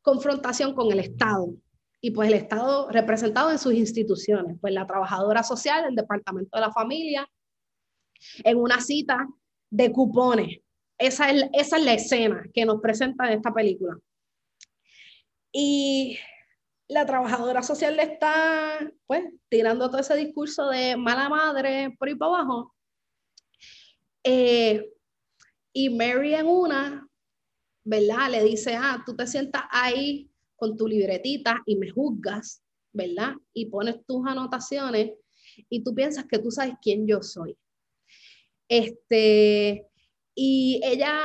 confrontación 0.00 0.76
con 0.76 0.92
el 0.92 1.00
Estado. 1.00 1.54
Y 2.00 2.12
pues 2.12 2.28
el 2.28 2.34
Estado 2.34 2.88
representado 2.90 3.50
en 3.50 3.58
sus 3.58 3.74
instituciones, 3.74 4.56
pues 4.60 4.72
la 4.72 4.86
trabajadora 4.86 5.42
social, 5.42 5.84
el 5.88 5.96
Departamento 5.96 6.56
de 6.56 6.60
la 6.60 6.72
Familia, 6.72 7.28
en 8.44 8.56
una 8.56 8.80
cita 8.80 9.26
de 9.70 9.92
cupones. 9.92 10.60
Esa 10.98 11.30
es, 11.30 11.44
esa 11.52 11.76
es 11.76 11.84
la 11.84 11.94
escena 11.94 12.44
que 12.52 12.64
nos 12.64 12.80
presenta 12.80 13.26
en 13.26 13.38
esta 13.38 13.52
película. 13.52 13.96
Y 15.52 16.18
la 16.88 17.04
trabajadora 17.04 17.62
social 17.62 17.96
le 17.96 18.02
está, 18.02 18.78
pues, 19.06 19.24
tirando 19.48 19.90
todo 19.90 20.00
ese 20.00 20.16
discurso 20.16 20.68
de 20.68 20.96
mala 20.96 21.28
madre 21.28 21.94
por 21.98 22.08
ahí 22.08 22.14
para 22.14 22.34
abajo. 22.34 22.74
Eh, 24.24 24.90
y 25.72 25.90
Mary 25.90 26.34
en 26.34 26.46
una, 26.46 27.08
¿verdad? 27.84 28.30
Le 28.30 28.42
dice, 28.44 28.74
ah, 28.76 29.02
tú 29.04 29.14
te 29.14 29.26
sientas 29.26 29.62
ahí 29.70 30.27
con 30.58 30.76
tu 30.76 30.86
libretita 30.88 31.62
y 31.64 31.76
me 31.76 31.88
juzgas, 31.88 32.62
¿verdad? 32.92 33.34
Y 33.54 33.66
pones 33.66 34.04
tus 34.06 34.26
anotaciones 34.26 35.12
y 35.70 35.82
tú 35.82 35.94
piensas 35.94 36.26
que 36.26 36.38
tú 36.38 36.50
sabes 36.50 36.74
quién 36.82 37.06
yo 37.06 37.22
soy. 37.22 37.56
Este, 38.68 39.86
y 40.34 40.80
ella, 40.84 41.20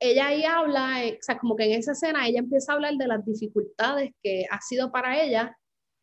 ella 0.00 0.28
ahí 0.28 0.44
habla, 0.44 1.04
eh, 1.04 1.18
o 1.20 1.22
sea, 1.22 1.38
como 1.38 1.56
que 1.56 1.64
en 1.64 1.78
esa 1.78 1.92
escena 1.92 2.26
ella 2.26 2.40
empieza 2.40 2.72
a 2.72 2.74
hablar 2.76 2.94
de 2.96 3.06
las 3.06 3.24
dificultades 3.24 4.10
que 4.22 4.44
ha 4.50 4.60
sido 4.60 4.90
para 4.90 5.22
ella 5.22 5.56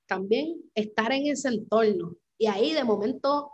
también 0.08 0.62
estar 0.76 1.12
en 1.12 1.28
ese 1.28 1.50
entorno. 1.50 2.16
Y 2.38 2.48
ahí 2.48 2.74
de 2.74 2.84
momento, 2.84 3.48
o 3.48 3.52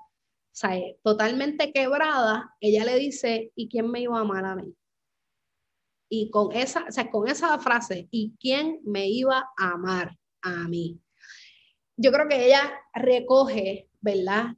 sea, 0.51 0.77
eh, 0.77 0.99
totalmente 1.03 1.71
quebrada, 1.71 2.53
ella 2.59 2.85
le 2.85 2.97
dice, 2.97 3.51
¿y 3.55 3.69
quién 3.69 3.89
me 3.89 4.01
iba 4.01 4.17
a 4.17 4.21
amar 4.21 4.45
a 4.45 4.55
mí? 4.55 4.75
Y 6.15 6.29
con 6.29 6.51
esa, 6.51 6.85
o 6.87 6.91
sea, 6.91 7.09
con 7.09 7.27
esa 7.27 7.57
frase, 7.57 8.07
¿y 8.11 8.35
quién 8.39 8.79
me 8.83 9.09
iba 9.09 9.49
a 9.57 9.71
amar 9.71 10.15
a 10.43 10.67
mí? 10.67 10.99
Yo 11.97 12.11
creo 12.11 12.27
que 12.27 12.45
ella 12.45 12.71
recoge, 12.93 13.89
¿verdad? 13.99 14.55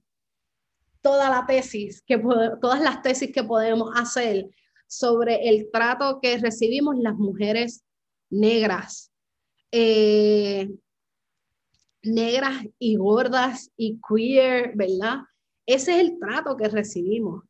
toda 1.06 1.30
la 1.30 1.46
tesis, 1.46 2.02
que 2.02 2.18
todas 2.60 2.82
las 2.82 3.04
tesis 3.04 3.32
que 3.32 3.44
podemos 3.44 3.92
hacer 3.96 4.50
sobre 4.88 5.48
el 5.48 5.70
trato 5.72 6.20
que 6.20 6.40
recibimos 6.40 6.98
las 6.98 7.14
mujeres 7.14 7.86
negras, 8.32 9.12
eh, 9.72 10.68
negras 12.02 12.66
y 12.80 12.96
gordas 12.96 13.72
y 13.78 14.00
queer, 14.10 14.76
¿verdad? 14.76 15.20
Ese 15.68 15.94
es 15.94 16.00
el 16.00 16.18
trato 16.18 16.58
que 16.58 16.70
recibimos. 16.70 17.44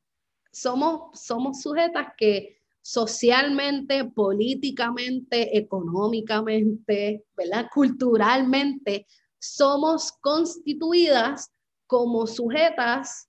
Somos, 0.51 1.17
somos 1.17 1.61
sujetas 1.61 2.07
que 2.17 2.54
socialmente, 2.85 4.05
políticamente, 4.05 5.57
económicamente, 5.57 7.25
¿verdad? 7.35 7.65
Culturalmente, 7.73 9.07
somos 9.39 10.11
constituidas 10.21 11.51
como 11.87 12.27
sujetas 12.27 13.27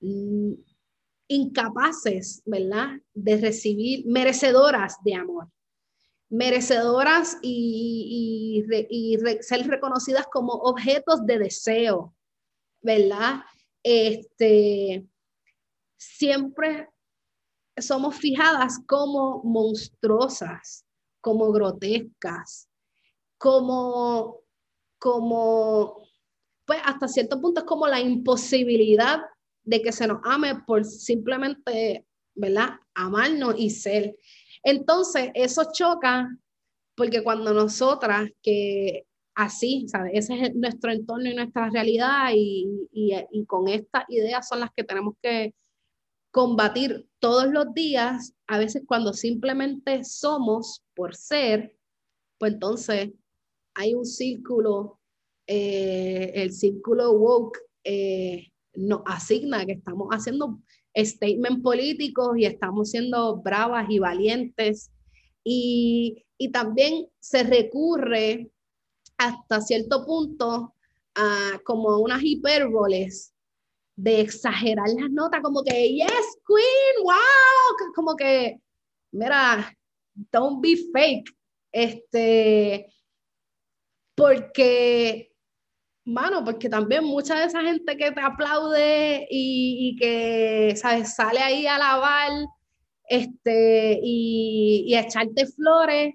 Mm, 0.00 0.54
incapaces, 1.28 2.42
¿verdad? 2.44 3.00
De 3.14 3.36
recibir, 3.36 4.04
merecedoras 4.06 4.96
de 5.04 5.14
amor, 5.14 5.48
merecedoras 6.28 7.38
y, 7.42 8.64
ser 9.40 9.66
reconocidas 9.68 10.26
como 10.32 10.54
objetos 10.54 11.24
de 11.26 11.38
deseo, 11.38 12.14
¿verdad? 12.82 13.42
Este, 13.82 15.06
siempre 15.96 16.88
somos 17.82 18.16
fijadas 18.16 18.80
como 18.86 19.42
monstruosas, 19.44 20.84
como 21.20 21.52
grotescas, 21.52 22.68
como, 23.38 24.40
como, 24.98 26.02
pues 26.66 26.80
hasta 26.84 27.08
cierto 27.08 27.40
punto 27.40 27.60
es 27.60 27.66
como 27.66 27.86
la 27.86 28.00
imposibilidad 28.00 29.20
de 29.62 29.82
que 29.82 29.92
se 29.92 30.06
nos 30.06 30.20
ame 30.24 30.62
por 30.66 30.84
simplemente, 30.84 32.06
¿verdad? 32.34 32.70
Amarnos 32.94 33.54
y 33.58 33.70
ser. 33.70 34.16
Entonces, 34.62 35.30
eso 35.34 35.62
choca 35.72 36.28
porque 36.94 37.22
cuando 37.22 37.54
nosotras, 37.54 38.28
que 38.42 39.06
así, 39.34 39.86
¿sabes? 39.88 40.12
Ese 40.14 40.40
es 40.40 40.54
nuestro 40.54 40.92
entorno 40.92 41.30
y 41.30 41.34
nuestra 41.34 41.70
realidad 41.70 42.30
y, 42.34 42.88
y, 42.92 43.44
con 43.46 43.68
estas 43.68 44.04
ideas 44.08 44.46
son 44.46 44.60
las 44.60 44.70
que 44.76 44.84
tenemos 44.84 45.14
que 45.22 45.54
combatir 46.30 47.08
todos 47.18 47.46
los 47.50 47.74
días, 47.74 48.34
a 48.46 48.58
veces 48.58 48.82
cuando 48.86 49.12
simplemente 49.12 50.04
somos 50.04 50.82
por 50.94 51.14
ser, 51.14 51.76
pues 52.38 52.54
entonces 52.54 53.10
hay 53.74 53.94
un 53.94 54.06
círculo, 54.06 55.00
eh, 55.46 56.32
el 56.34 56.52
círculo 56.52 57.12
woke, 57.12 57.58
eh, 57.84 58.48
nos 58.74 59.02
asigna 59.06 59.66
que 59.66 59.72
estamos 59.72 60.08
haciendo 60.10 60.60
statement 60.96 61.62
políticos 61.62 62.36
y 62.36 62.44
estamos 62.44 62.90
siendo 62.90 63.36
bravas 63.38 63.86
y 63.88 63.98
valientes. 63.98 64.90
Y, 65.42 66.24
y 66.38 66.50
también 66.50 67.08
se 67.18 67.42
recurre 67.42 68.50
hasta 69.18 69.60
cierto 69.60 70.04
punto 70.04 70.74
a 71.14 71.60
como 71.64 71.98
unas 71.98 72.22
hipérboles 72.22 73.34
de 74.02 74.20
exagerar 74.20 74.88
las 74.88 75.10
notas, 75.10 75.40
como 75.42 75.62
que, 75.62 75.92
yes, 75.92 76.38
queen, 76.46 77.04
wow, 77.04 77.92
como 77.94 78.16
que, 78.16 78.58
mira, 79.12 79.76
don't 80.32 80.60
be 80.62 80.76
fake. 80.92 81.30
Este, 81.72 82.86
porque, 84.14 85.32
mano, 86.04 86.42
porque 86.44 86.68
también 86.68 87.04
mucha 87.04 87.38
de 87.38 87.46
esa 87.46 87.62
gente 87.62 87.96
que 87.96 88.10
te 88.10 88.20
aplaude 88.20 89.26
y, 89.30 89.96
que, 89.96 90.74
¿sabes? 90.76 91.14
Sale 91.14 91.40
ahí 91.40 91.66
a 91.66 91.78
lavar 91.78 92.30
este, 93.04 94.00
y, 94.02 94.84
y 94.86 94.94
a 94.94 95.00
echarte 95.00 95.46
flores, 95.46 96.14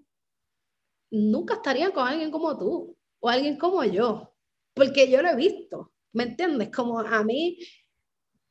nunca 1.12 1.56
estarían 1.56 1.92
con 1.92 2.08
alguien 2.08 2.32
como 2.32 2.58
tú 2.58 2.98
o 3.20 3.30
alguien 3.30 3.58
como 3.58 3.84
yo, 3.84 4.34
porque 4.74 5.10
yo 5.10 5.22
lo 5.22 5.30
he 5.30 5.36
visto, 5.36 5.92
¿me 6.16 6.24
entiendes? 6.24 6.72
Como 6.72 7.00
a 7.00 7.24
mí, 7.24 7.60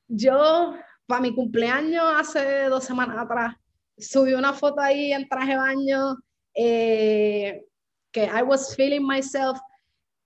yo, 0.07 0.75
para 1.07 1.23
mi 1.23 1.35
cumpleaños 1.35 2.05
hace 2.17 2.65
dos 2.65 2.85
semanas 2.85 3.17
atrás, 3.19 3.57
subí 3.97 4.35
una 4.35 4.53
foto 4.53 4.81
ahí 4.81 5.13
en 5.13 5.27
traje 5.29 5.53
de 5.53 5.57
baño, 5.57 6.17
eh, 6.55 7.65
que 8.13 8.25
I 8.25 8.43
was 8.43 8.77
feeling 8.77 9.07
myself, 9.07 9.59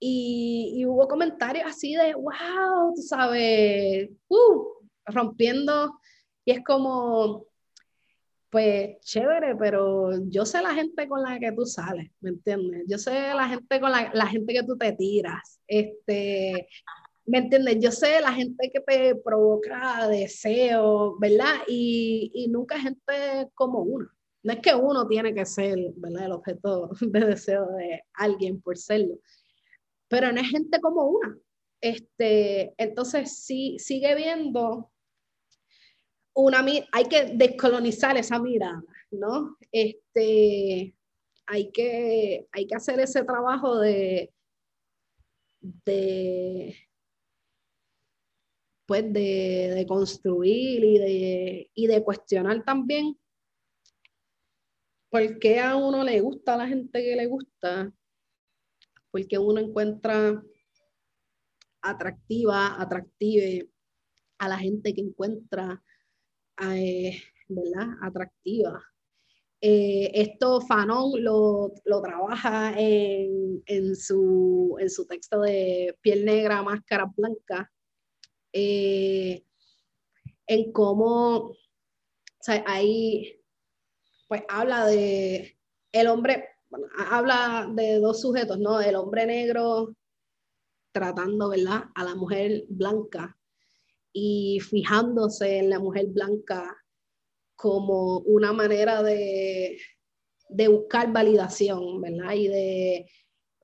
y, 0.01 0.85
hubo 0.85 1.07
comentarios 1.07 1.65
así 1.65 1.95
de, 1.95 2.13
wow, 2.13 2.93
tú 2.95 3.01
sabes, 3.01 4.09
uh, 4.27 4.63
rompiendo, 5.05 5.99
y 6.45 6.51
es 6.51 6.63
como, 6.63 7.45
pues 8.49 8.99
chévere, 9.01 9.55
pero 9.55 10.11
yo 10.29 10.45
sé 10.45 10.61
la 10.61 10.73
gente 10.73 11.07
con 11.07 11.21
la 11.23 11.39
que 11.39 11.51
tú 11.53 11.65
sales, 11.65 12.11
¿me 12.21 12.31
entiendes? 12.31 12.83
Yo 12.87 12.97
sé 12.97 13.33
la 13.33 13.47
gente 13.47 13.79
con 13.79 13.91
la, 13.91 14.11
la 14.13 14.27
gente 14.27 14.53
que 14.53 14.63
tú 14.63 14.77
te 14.77 14.91
tiras, 14.93 15.59
este, 15.67 16.67
¿me 17.29 17.37
entiendes? 17.37 17.77
Yo 17.79 17.91
sé 17.91 18.19
la 18.21 18.33
gente 18.33 18.71
que 18.73 18.79
te 18.79 19.15
provoca 19.15 20.07
deseo, 20.07 21.15
¿verdad? 21.19 21.53
Y, 21.67 22.31
y 22.33 22.47
nunca 22.47 22.79
gente 22.79 23.49
como 23.53 23.81
uno. 23.81 24.09
No 24.41 24.53
es 24.53 24.59
que 24.61 24.73
uno 24.73 25.07
tiene 25.07 25.33
que 25.33 25.45
ser, 25.45 25.77
¿verdad? 25.95 26.25
El 26.25 26.31
objeto 26.31 26.89
de 27.01 27.19
deseo 27.19 27.67
de 27.67 28.01
alguien 28.13 28.61
por 28.61 28.77
serlo, 28.77 29.19
pero 30.07 30.31
no 30.31 30.41
es 30.41 30.49
gente 30.49 30.81
como 30.81 31.05
una. 31.05 31.37
Este, 31.81 32.73
entonces, 32.77 33.43
sí, 33.45 33.77
sigue 33.77 34.15
viendo 34.15 34.91
una, 36.33 36.65
hay 36.91 37.05
que 37.05 37.25
descolonizar 37.35 38.17
esa 38.17 38.39
mirada, 38.39 38.81
¿no? 39.11 39.55
Este, 39.71 40.95
hay 41.45 41.71
que, 41.71 42.47
hay 42.51 42.65
que 42.65 42.75
hacer 42.75 42.99
ese 42.99 43.23
trabajo 43.23 43.77
de, 43.77 44.33
de 45.61 46.88
pues 48.89 49.13
de, 49.13 49.85
construir 49.87 50.83
y 50.83 50.97
de, 50.97 51.71
y 51.75 51.85
de 51.85 52.03
cuestionar 52.03 52.65
también 52.65 53.15
por 55.11 55.37
qué 55.37 55.59
a 55.59 55.75
uno 55.75 56.03
le 56.03 56.19
gusta 56.21 56.55
a 56.55 56.57
la 56.57 56.67
gente 56.67 56.99
que 57.03 57.15
le 57.15 57.27
gusta, 57.27 57.93
porque 59.11 59.37
uno 59.37 59.59
encuentra 59.59 60.41
atractiva, 61.83 62.81
atractive 62.81 63.69
a 64.39 64.49
la 64.49 64.57
gente 64.57 64.91
que 64.95 65.01
encuentra, 65.01 65.83
eh, 66.59 67.21
¿verdad? 67.47 67.89
Atractiva. 68.01 68.83
Eh, 69.61 70.09
esto 70.15 70.61
Fanon 70.61 71.23
lo, 71.23 71.73
trabaja 72.01 72.73
en, 72.75 73.61
en, 73.67 73.95
su, 73.95 74.77
en 74.79 74.89
su 74.89 75.05
texto 75.05 75.41
de 75.41 75.95
Piel 76.01 76.25
Negra, 76.25 76.63
Máscara 76.63 77.05
Blanca, 77.15 77.71
eh, 78.53 79.43
en 80.47 80.71
cómo, 80.71 81.51
o 81.51 81.55
ahí, 82.65 83.41
pues 84.27 84.43
habla 84.47 84.85
de 84.85 85.57
el 85.91 86.07
hombre, 86.07 86.49
habla 87.09 87.69
de 87.73 87.99
dos 87.99 88.21
sujetos, 88.21 88.59
¿no? 88.59 88.79
El 88.81 88.95
hombre 88.95 89.25
negro 89.25 89.95
tratando, 90.91 91.49
¿verdad? 91.49 91.85
A 91.95 92.03
la 92.03 92.15
mujer 92.15 92.65
blanca 92.69 93.37
y 94.11 94.59
fijándose 94.59 95.59
en 95.59 95.69
la 95.69 95.79
mujer 95.79 96.07
blanca 96.07 96.75
como 97.55 98.19
una 98.19 98.53
manera 98.53 99.03
de, 99.03 99.79
de 100.49 100.67
buscar 100.67 101.11
validación, 101.11 102.01
¿verdad? 102.01 102.33
Y 102.33 102.47
de, 102.47 103.11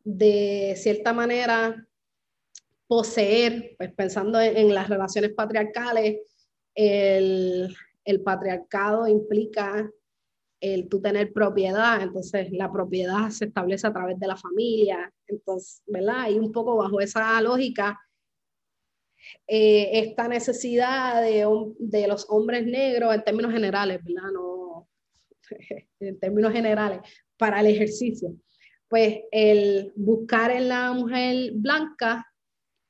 de 0.03 0.75
cierta 0.77 1.13
manera 1.13 1.87
poseer, 2.87 3.75
pues 3.77 3.91
pensando 3.93 4.39
en, 4.39 4.73
las 4.73 4.89
relaciones 4.89 5.33
patriarcales, 5.33 6.19
el, 6.75 7.75
patriarcado 8.23 9.07
implica 9.07 9.89
el 10.59 10.87
tú 10.87 11.01
tener 11.01 11.33
propiedad, 11.33 12.01
entonces 12.01 12.51
la 12.51 12.71
propiedad 12.71 13.29
se 13.29 13.45
establece 13.45 13.87
a 13.87 13.93
través 13.93 14.19
de 14.19 14.27
la 14.27 14.37
familia, 14.37 15.11
entonces, 15.27 15.81
¿verdad? 15.85 16.29
Y 16.29 16.39
un 16.39 16.51
poco 16.51 16.77
bajo 16.77 17.01
esa 17.01 17.39
lógica, 17.41 17.99
eh, 19.47 19.99
esta 19.99 20.27
necesidad 20.27 21.21
de, 21.21 21.45
de, 21.79 22.07
los 22.07 22.25
hombres 22.29 22.65
negros 22.65 23.13
en 23.13 23.23
términos 23.23 23.51
generales, 23.51 23.99
¿verdad? 24.03 24.31
No, 24.31 24.87
en 25.99 26.19
términos 26.19 26.53
generales, 26.53 26.99
para 27.37 27.59
el 27.59 27.67
ejercicio, 27.67 28.35
pues 28.87 29.21
el 29.31 29.91
buscar 29.95 30.51
en 30.51 30.69
la 30.69 30.93
mujer 30.93 31.51
blanca 31.53 32.25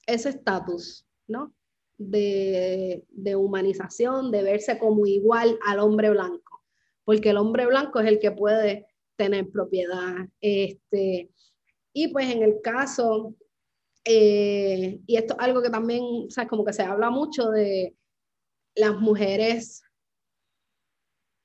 ese 0.05 0.29
estatus, 0.29 1.05
¿no? 1.27 1.53
De, 1.97 3.05
humanización, 3.37 4.31
de 4.31 4.43
verse 4.43 4.77
como 4.77 5.05
igual 5.05 5.57
al 5.65 5.79
hombre 5.79 6.09
blanco, 6.09 6.63
porque 7.03 7.29
el 7.29 7.37
hombre 7.37 7.65
blanco 7.65 7.99
es 7.99 8.07
el 8.07 8.19
que 8.19 8.31
puede 8.31 8.87
tener 9.15 9.49
propiedad. 9.49 10.27
Este, 10.41 11.31
y 11.93 12.07
pues 12.09 12.29
en 12.29 12.43
el 12.43 12.61
caso, 12.61 13.35
eh, 14.03 14.99
y 15.05 15.15
esto 15.15 15.33
es 15.33 15.39
algo 15.39 15.61
que 15.61 15.69
también, 15.69 16.03
o 16.03 16.47
como 16.49 16.65
que 16.65 16.73
se 16.73 16.83
habla 16.83 17.09
mucho 17.09 17.49
de 17.49 17.95
las 18.75 18.95
mujeres, 18.99 19.81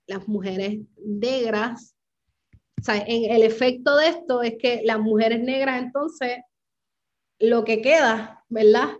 las 0.07 0.27
mujeres 0.27 0.81
negras, 0.97 1.95
o 2.81 2.83
sea, 2.83 3.05
en 3.07 3.31
el 3.31 3.43
efecto 3.43 3.97
de 3.97 4.09
esto 4.09 4.43
es 4.43 4.55
que 4.59 4.81
las 4.85 4.99
mujeres 4.99 5.41
negras 5.41 5.83
entonces 5.83 6.39
lo 7.39 7.63
que 7.65 7.83
queda, 7.83 8.40
¿verdad? 8.51 8.91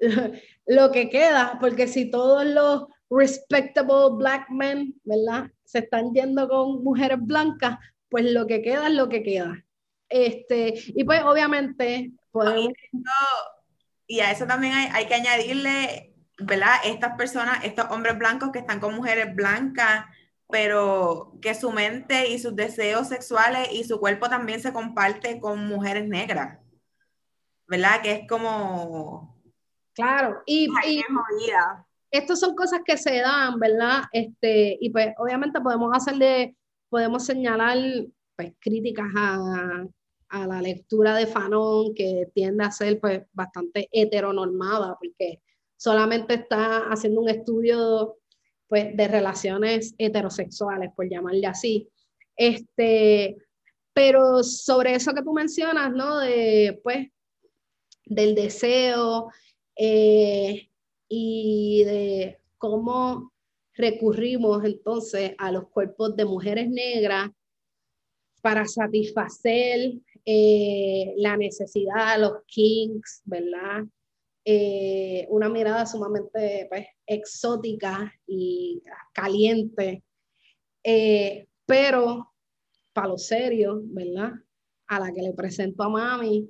lo 0.66 0.90
que 0.92 1.08
queda, 1.08 1.58
porque 1.60 1.88
si 1.88 2.10
todos 2.10 2.44
los 2.44 2.86
respectable 3.08 4.16
black 4.16 4.48
men, 4.50 4.94
¿verdad? 5.04 5.50
Se 5.64 5.80
están 5.80 6.12
yendo 6.12 6.48
con 6.48 6.82
mujeres 6.84 7.18
blancas, 7.20 7.78
pues 8.08 8.30
lo 8.30 8.46
que 8.46 8.62
queda 8.62 8.88
es 8.88 8.94
lo 8.94 9.08
que 9.08 9.22
queda. 9.22 9.64
Este, 10.08 10.74
y 10.88 11.04
pues 11.04 11.22
obviamente 11.22 12.12
podemos... 12.30 12.72
Y 14.06 14.20
a 14.20 14.30
eso 14.30 14.46
también 14.46 14.74
hay, 14.74 14.88
hay 14.92 15.06
que 15.06 15.14
añadirle, 15.14 16.14
¿verdad? 16.38 16.74
Estas 16.84 17.16
personas, 17.16 17.64
estos 17.64 17.86
hombres 17.90 18.18
blancos 18.18 18.50
que 18.52 18.58
están 18.58 18.80
con 18.80 18.94
mujeres 18.94 19.34
blancas, 19.34 20.04
pero 20.50 21.32
que 21.40 21.54
su 21.54 21.72
mente 21.72 22.28
y 22.28 22.38
sus 22.38 22.54
deseos 22.54 23.08
sexuales 23.08 23.68
y 23.72 23.84
su 23.84 23.98
cuerpo 23.98 24.28
también 24.28 24.60
se 24.60 24.72
comparte 24.72 25.40
con 25.40 25.66
mujeres 25.66 26.06
negras. 26.06 26.58
¿Verdad? 27.72 28.02
Que 28.02 28.12
es 28.12 28.28
como... 28.28 29.34
Claro, 29.94 30.42
y, 30.44 30.68
y 30.86 31.02
estas 32.10 32.38
son 32.38 32.54
cosas 32.54 32.80
que 32.84 32.98
se 32.98 33.20
dan, 33.20 33.58
¿verdad? 33.58 34.02
Este, 34.12 34.76
y 34.78 34.90
pues 34.90 35.14
obviamente 35.16 35.58
podemos 35.60 35.90
hacerle, 35.94 36.54
podemos 36.90 37.24
señalar 37.24 37.78
pues, 38.36 38.52
críticas 38.60 39.06
a, 39.16 39.86
a 40.28 40.46
la 40.46 40.60
lectura 40.60 41.14
de 41.14 41.26
Fanon, 41.26 41.94
que 41.94 42.30
tiende 42.34 42.64
a 42.64 42.70
ser 42.70 43.00
pues 43.00 43.22
bastante 43.32 43.88
heteronormada, 43.90 44.98
porque 44.98 45.40
solamente 45.76 46.34
está 46.34 46.90
haciendo 46.90 47.22
un 47.22 47.30
estudio 47.30 48.18
pues 48.68 48.94
de 48.94 49.08
relaciones 49.08 49.94
heterosexuales, 49.96 50.90
por 50.94 51.08
llamarle 51.08 51.46
así. 51.46 51.88
Este, 52.36 53.36
pero 53.94 54.42
sobre 54.42 54.94
eso 54.94 55.14
que 55.14 55.22
tú 55.22 55.32
mencionas, 55.32 55.90
¿no? 55.92 56.18
De 56.18 56.78
pues 56.82 57.08
del 58.06 58.34
deseo 58.34 59.30
eh, 59.76 60.68
y 61.08 61.84
de 61.84 62.38
cómo 62.58 63.32
recurrimos 63.74 64.64
entonces 64.64 65.32
a 65.38 65.50
los 65.50 65.68
cuerpos 65.68 66.16
de 66.16 66.24
mujeres 66.24 66.68
negras 66.68 67.30
para 68.40 68.66
satisfacer 68.66 69.94
eh, 70.24 71.14
la 71.16 71.36
necesidad 71.36 72.20
los 72.20 72.44
kings, 72.46 73.22
¿verdad? 73.24 73.84
Eh, 74.44 75.26
una 75.30 75.48
mirada 75.48 75.86
sumamente 75.86 76.66
pues, 76.68 76.86
exótica 77.06 78.12
y 78.26 78.82
caliente, 79.12 80.02
pero 81.64 82.32
para 82.92 83.08
lo 83.08 83.18
serio, 83.18 83.80
¿verdad? 83.84 84.32
A 84.88 85.00
la 85.00 85.12
que 85.12 85.22
le 85.22 85.32
presento 85.32 85.82
a 85.84 85.88
mami, 85.88 86.48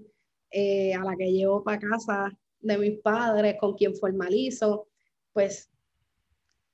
eh, 0.53 0.95
a 0.95 1.03
la 1.05 1.17
que 1.17 1.33
llevo 1.33 1.65
para 1.65 1.79
casa 1.79 2.31
de 2.61 2.79
mis 2.79 2.99
padres, 3.01 3.57
con 3.61 3.75
quien 3.75 3.97
formalizo, 3.97 4.89
pues 5.33 5.71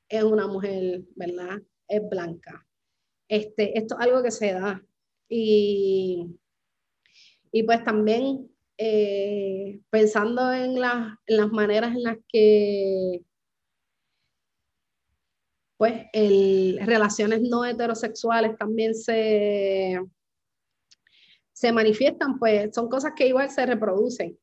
es 0.09 0.23
una 0.23 0.47
mujer, 0.47 1.03
¿verdad? 1.15 1.63
Es 1.87 2.03
blanca. 2.09 2.67
Este, 3.29 3.79
esto 3.79 3.97
es 3.99 4.07
algo 4.07 4.23
que 4.23 4.31
se 4.31 4.53
da. 4.53 4.83
Y, 5.29 6.39
y 7.53 7.63
pues 7.63 7.85
también 7.85 8.51
eh, 8.79 9.81
pensando 9.91 10.53
en, 10.53 10.77
en 10.77 10.81
las 11.37 11.51
maneras 11.51 11.95
en 11.95 12.03
las 12.03 12.19
que 12.29 13.23
pues 15.77 16.07
el, 16.13 16.79
relaciones 16.85 17.41
no 17.43 17.65
heterosexuales 17.65 18.57
también 18.59 18.95
se, 18.95 20.01
se 21.59 21.73
manifiestan, 21.73 22.39
pues 22.39 22.73
son 22.73 22.89
cosas 22.89 23.15
que 23.17 23.27
igual 23.27 23.51
se 23.51 23.67
reproducen. 23.67 24.39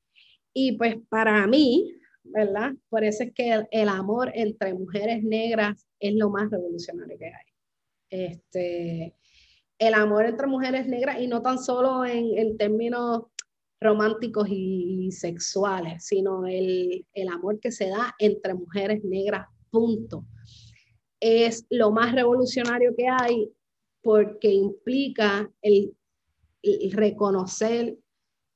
Y 0.53 0.77
pues 0.77 0.97
para 1.07 1.47
mí, 1.47 1.93
¿verdad? 2.23 2.73
Por 2.89 3.05
eso 3.05 3.23
es 3.23 3.33
que 3.33 3.65
el, 3.71 3.87
amor 3.87 4.33
entre 4.35 4.73
mujeres 4.73 5.23
negras 5.23 5.87
es 5.97 6.13
lo 6.15 6.29
más 6.29 6.51
revolucionario 6.51 7.17
que 7.17 7.25
hay. 7.27 7.45
Este, 8.09 9.15
el 9.79 9.93
amor 9.93 10.25
entre 10.25 10.45
mujeres 10.47 10.87
negras 10.87 11.21
y 11.21 11.27
no 11.27 11.41
tan 11.41 11.57
solo 11.57 12.03
en, 12.03 12.37
en 12.37 12.57
términos 12.57 13.23
románticos 13.79 14.49
y, 14.49 15.09
sexuales, 15.13 16.05
sino 16.05 16.45
el, 16.45 17.05
el, 17.13 17.29
amor 17.29 17.61
que 17.61 17.71
se 17.71 17.87
da 17.87 18.13
entre 18.19 18.55
mujeres 18.55 19.05
negras, 19.05 19.47
punto 19.71 20.25
es 21.21 21.65
lo 21.69 21.91
más 21.91 22.13
revolucionario 22.13 22.93
que 22.95 23.07
hay 23.07 23.49
porque 24.01 24.51
implica 24.51 25.49
el, 25.61 25.95
reconocer 26.91 27.97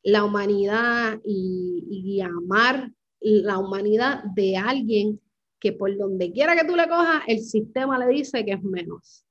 la 0.03 0.23
humanidad 0.23 1.19
y, 1.23 2.21
amar 2.21 2.91
la 3.21 3.57
humanidad 3.57 4.23
de 4.35 4.57
alguien 4.57 5.19
que 5.59 5.73
por 5.73 5.95
donde 5.97 6.31
quiera 6.31 6.55
que 6.55 6.65
tú 6.65 6.75
le 6.75 6.87
cojas, 6.87 7.23
el 7.27 7.41
sistema 7.41 7.99
le 7.99 8.07
dice 8.07 8.45
que 8.45 8.53
es 8.53 8.63
menos. 8.63 9.25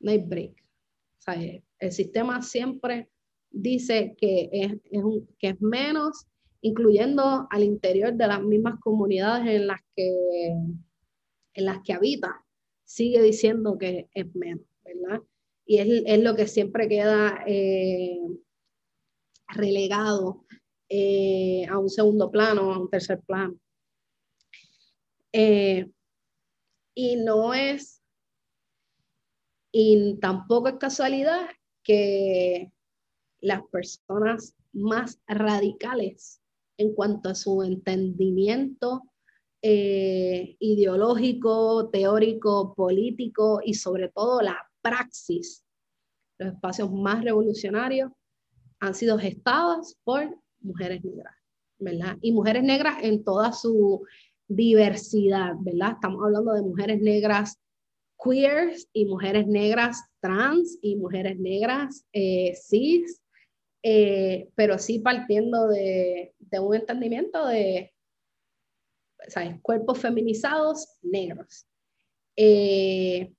No 0.00 0.12
hay 0.12 0.18
break. 0.18 0.64
el 1.80 1.92
sistema 1.92 2.42
siempre 2.42 3.08
dice 3.50 4.14
que 4.16 4.48
es, 4.52 4.72
que 5.38 5.48
es 5.48 5.60
menos, 5.60 6.26
incluyendo 6.60 7.48
al 7.50 7.64
interior 7.64 8.14
de 8.14 8.26
las 8.26 8.42
mismas 8.42 8.78
comunidades 8.80 9.46
en 9.48 9.66
las 9.66 9.80
que 9.96 10.54
en 11.58 11.64
las 11.64 11.82
que 11.82 11.92
habita, 11.92 12.44
sigue 12.84 13.20
diciendo 13.20 13.76
que 13.78 14.08
es 14.14 14.34
menos, 14.34 14.64
¿verdad? 14.84 15.20
Y 15.70 15.80
es, 15.80 16.02
es 16.06 16.24
lo 16.24 16.34
que 16.34 16.48
siempre 16.48 16.88
queda 16.88 17.44
eh, 17.46 18.18
relegado 19.48 20.46
eh, 20.88 21.66
a 21.68 21.78
un 21.78 21.90
segundo 21.90 22.30
plano, 22.30 22.72
a 22.72 22.78
un 22.78 22.88
tercer 22.88 23.20
plano. 23.20 23.54
Eh, 25.30 25.90
y 26.94 27.16
no 27.16 27.52
es, 27.52 28.02
y 29.70 30.16
tampoco 30.22 30.68
es 30.68 30.76
casualidad 30.76 31.50
que 31.82 32.72
las 33.40 33.60
personas 33.70 34.54
más 34.72 35.20
radicales 35.26 36.40
en 36.78 36.94
cuanto 36.94 37.28
a 37.28 37.34
su 37.34 37.62
entendimiento 37.62 39.02
ideológico, 39.60 41.90
teórico, 41.90 42.72
político 42.74 43.60
y 43.62 43.74
sobre 43.74 44.08
todo 44.08 44.40
la 44.40 44.67
praxis. 44.82 45.64
Los 46.38 46.54
espacios 46.54 46.90
más 46.92 47.24
revolucionarios 47.24 48.12
han 48.80 48.94
sido 48.94 49.18
gestados 49.18 49.96
por 50.04 50.38
mujeres 50.60 51.04
negras, 51.04 51.34
¿verdad? 51.78 52.16
Y 52.20 52.32
mujeres 52.32 52.62
negras 52.62 52.98
en 53.02 53.24
toda 53.24 53.52
su 53.52 54.06
diversidad, 54.46 55.54
¿verdad? 55.60 55.92
Estamos 55.94 56.24
hablando 56.24 56.52
de 56.52 56.62
mujeres 56.62 57.00
negras 57.00 57.58
queers 58.22 58.88
y 58.92 59.04
mujeres 59.04 59.46
negras 59.46 60.02
trans 60.20 60.78
y 60.82 60.96
mujeres 60.96 61.38
negras 61.38 62.04
eh, 62.12 62.54
cis, 62.54 63.22
eh, 63.82 64.48
pero 64.54 64.78
sí 64.78 64.98
partiendo 64.98 65.68
de, 65.68 66.34
un 66.60 66.74
entendimiento 66.74 67.46
de 67.46 67.92
¿sabes? 69.28 69.60
Cuerpos 69.62 69.98
feminizados 70.00 70.86
negros. 71.02 71.66
Eh, 72.36 73.32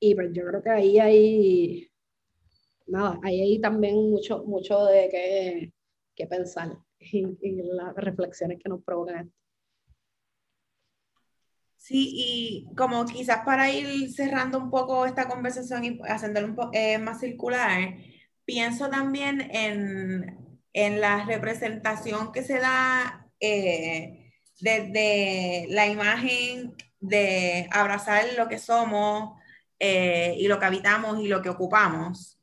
y 0.00 0.14
pues 0.14 0.30
yo 0.32 0.46
creo 0.46 0.62
que 0.62 0.70
ahí 0.70 0.98
hay, 0.98 1.90
nada, 2.86 3.18
ahí 3.22 3.40
hay 3.40 3.60
también 3.60 4.10
mucho, 4.10 4.44
mucho 4.44 4.84
de 4.84 5.08
qué, 5.10 5.72
qué 6.14 6.26
pensar 6.26 6.76
y, 7.00 7.26
las 7.62 7.94
reflexiones 7.94 8.58
que 8.62 8.68
nos 8.68 8.82
provocan. 8.82 9.32
Sí, 11.76 12.12
y 12.14 12.74
como 12.76 13.04
quizás 13.06 13.44
para 13.44 13.70
ir 13.70 14.10
cerrando 14.12 14.58
un 14.58 14.70
poco 14.70 15.06
esta 15.06 15.26
conversación 15.28 15.84
y 15.84 15.98
haciéndolo 16.02 16.48
un 16.48 16.56
poco 16.56 16.70
eh, 16.74 16.98
más 16.98 17.20
circular, 17.20 17.96
pienso 18.44 18.90
también 18.90 19.40
en 19.52 20.48
en 20.72 21.00
la 21.00 21.24
representación 21.24 22.32
que 22.32 22.42
se 22.42 22.58
da 22.58 23.26
eh, 23.40 24.32
desde 24.60 25.66
la 25.70 25.86
imagen 25.86 26.74
de 27.00 27.68
abrazar 27.72 28.24
lo 28.36 28.48
que 28.48 28.58
somos 28.58 29.37
eh, 29.78 30.34
y 30.38 30.48
lo 30.48 30.58
que 30.58 30.66
habitamos 30.66 31.20
y 31.20 31.28
lo 31.28 31.42
que 31.42 31.50
ocupamos, 31.50 32.38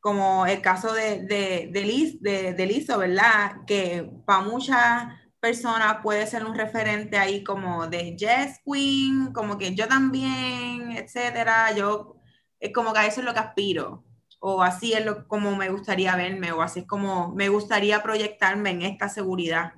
como 0.00 0.46
el 0.46 0.60
caso 0.60 0.92
de, 0.92 1.22
de, 1.22 1.70
de, 1.72 1.80
Liz, 1.82 2.20
de, 2.20 2.52
de 2.54 2.66
Lizo, 2.66 2.98
¿verdad? 2.98 3.64
Que 3.66 4.10
para 4.26 4.42
muchas 4.42 5.04
personas 5.40 5.98
puede 6.02 6.26
ser 6.26 6.44
un 6.44 6.54
referente 6.54 7.16
ahí 7.16 7.42
como 7.44 7.86
de 7.86 8.16
Jess 8.18 8.60
Queen, 8.64 9.32
como 9.32 9.58
que 9.58 9.74
yo 9.74 9.88
también, 9.88 10.92
etcétera. 10.92 11.74
Yo, 11.74 12.16
es 12.60 12.72
como 12.72 12.92
que 12.92 13.00
a 13.00 13.06
eso 13.06 13.20
es 13.20 13.26
lo 13.26 13.32
que 13.32 13.40
aspiro 13.40 14.04
o 14.46 14.62
así 14.62 14.92
es 14.92 15.02
lo, 15.02 15.26
como 15.26 15.56
me 15.56 15.70
gustaría 15.70 16.14
verme, 16.16 16.52
o 16.52 16.60
así 16.60 16.80
es 16.80 16.86
como 16.86 17.34
me 17.34 17.48
gustaría 17.48 18.02
proyectarme 18.02 18.72
en 18.72 18.82
esta 18.82 19.08
seguridad. 19.08 19.72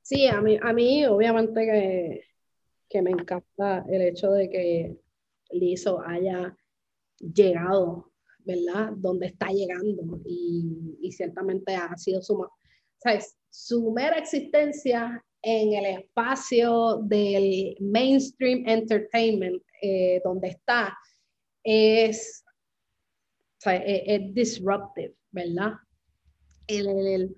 Sí, 0.00 0.26
a 0.26 0.40
mí, 0.40 0.58
a 0.62 0.72
mí 0.72 1.04
obviamente 1.04 1.66
que, 1.66 2.24
que 2.92 3.00
me 3.00 3.10
encanta 3.10 3.84
el 3.88 4.02
hecho 4.02 4.30
de 4.32 4.50
que 4.50 4.96
Lizo 5.50 6.00
haya 6.06 6.54
llegado, 7.18 8.12
¿verdad? 8.40 8.92
Donde 8.96 9.28
está 9.28 9.48
llegando 9.48 10.20
y, 10.26 10.98
y 11.00 11.10
ciertamente 11.10 11.74
ha 11.74 11.96
sido 11.96 12.20
su, 12.20 13.92
mera 13.92 14.18
existencia 14.18 15.24
en 15.42 15.72
el 15.72 16.00
espacio 16.00 16.98
del 17.04 17.76
mainstream 17.80 18.64
entertainment, 18.68 19.62
eh, 19.80 20.20
donde 20.22 20.48
está, 20.48 20.96
es, 21.64 22.44
es, 23.64 24.34
disruptive, 24.34 25.14
¿verdad? 25.30 25.72
El, 26.66 27.34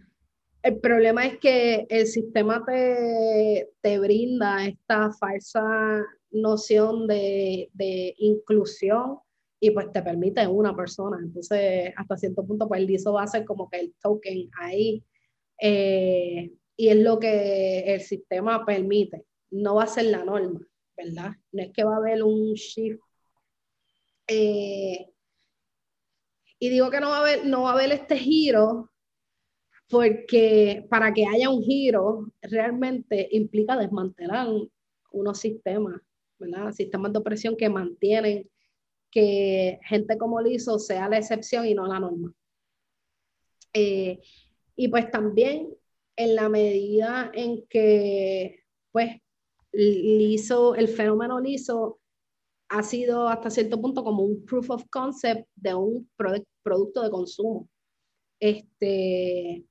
problema 0.81 1.27
es 1.27 1.39
que 1.39 1.87
el 1.89 2.07
sistema 2.07 2.65
te, 2.65 3.71
te 3.81 3.99
brinda 3.99 4.67
esta 4.67 5.13
falsa 5.13 6.05
noción 6.31 7.07
de, 7.07 7.71
de, 7.75 8.15
inclusión 8.19 9.19
y 9.61 9.71
pues 9.71 9.93
te 9.93 10.03
permite 10.03 10.47
una 10.47 10.75
persona. 10.75 11.19
Entonces, 11.23 11.93
hasta 11.97 12.17
cierto 12.17 12.47
punto, 12.47 12.67
pues 12.69 12.81
el 12.81 12.91
ISO 12.91 13.13
va 13.13 13.25
a 13.25 13.27
ser 13.27 13.45
como 13.45 13.69
que 13.69 13.81
el 13.81 13.95
token 14.03 14.51
ahí. 14.59 15.05
Eh, 15.61 16.53
y 16.77 16.89
es 16.89 16.97
lo 16.97 17.19
que 17.19 17.81
el 17.95 18.01
sistema 18.01 18.65
permite. 18.65 19.25
No 19.51 19.77
va 19.77 19.85
a 19.85 19.87
ser 19.87 20.07
la 20.07 20.25
norma, 20.25 20.61
¿verdad? 20.97 21.33
No 21.53 21.63
es 21.63 21.73
que 21.73 21.85
va 21.85 21.95
a 21.95 21.99
haber 21.99 22.23
un 22.23 22.55
shift 22.55 23.01
eh, 24.27 25.11
y 26.59 26.71
digo 26.71 26.91
que 26.91 27.01
no 27.01 27.11
va, 27.11 27.19
a 27.19 27.21
haber, 27.21 27.47
no 27.47 27.63
va 27.63 27.71
a 27.71 27.73
haber 27.75 27.93
este 27.93 28.17
giro 28.17 28.91
porque 29.89 30.87
para 30.89 31.13
que 31.13 31.27
haya 31.27 31.51
un 31.51 31.63
giro 31.63 32.33
realmente 32.43 33.29
implica 33.33 33.77
desmantelar 33.77 34.49
unos 35.11 35.39
sistemas, 35.39 36.01
¿verdad? 36.39 36.73
Sistemas 36.73 37.13
de 37.13 37.19
opresión 37.19 37.57
que 37.57 37.69
mantienen 37.69 38.49
que 39.11 39.79
gente 39.85 40.19
como 40.19 40.41
Lizo 40.41 40.79
sea 40.79 41.09
la 41.09 41.19
excepción 41.19 41.67
y 41.67 41.75
no 41.75 41.87
la 41.87 42.01
norma. 42.01 42.35
Eh, 43.73 44.21
y 44.77 44.89
pues 44.89 45.11
también 45.11 45.69
en 46.17 46.35
la 46.35 46.49
medida 46.49 47.31
en 47.35 47.65
que 47.67 48.65
pues 48.91 49.21
Lizo, 49.73 50.75
el 50.77 50.89
fenómeno 50.89 51.41
Lizo 51.41 52.01
ha 52.69 52.83
sido 52.83 53.29
hasta 53.29 53.51
cierto 53.51 53.81
punto 53.81 54.05
como 54.05 54.23
un 54.23 54.45
proof 54.45 54.71
of 54.71 54.85
concept 54.91 55.49
de 55.55 55.75
un 55.75 56.09
producto 56.17 57.03
de 57.03 57.11
consumo. 57.11 57.69
Este, 58.41 59.65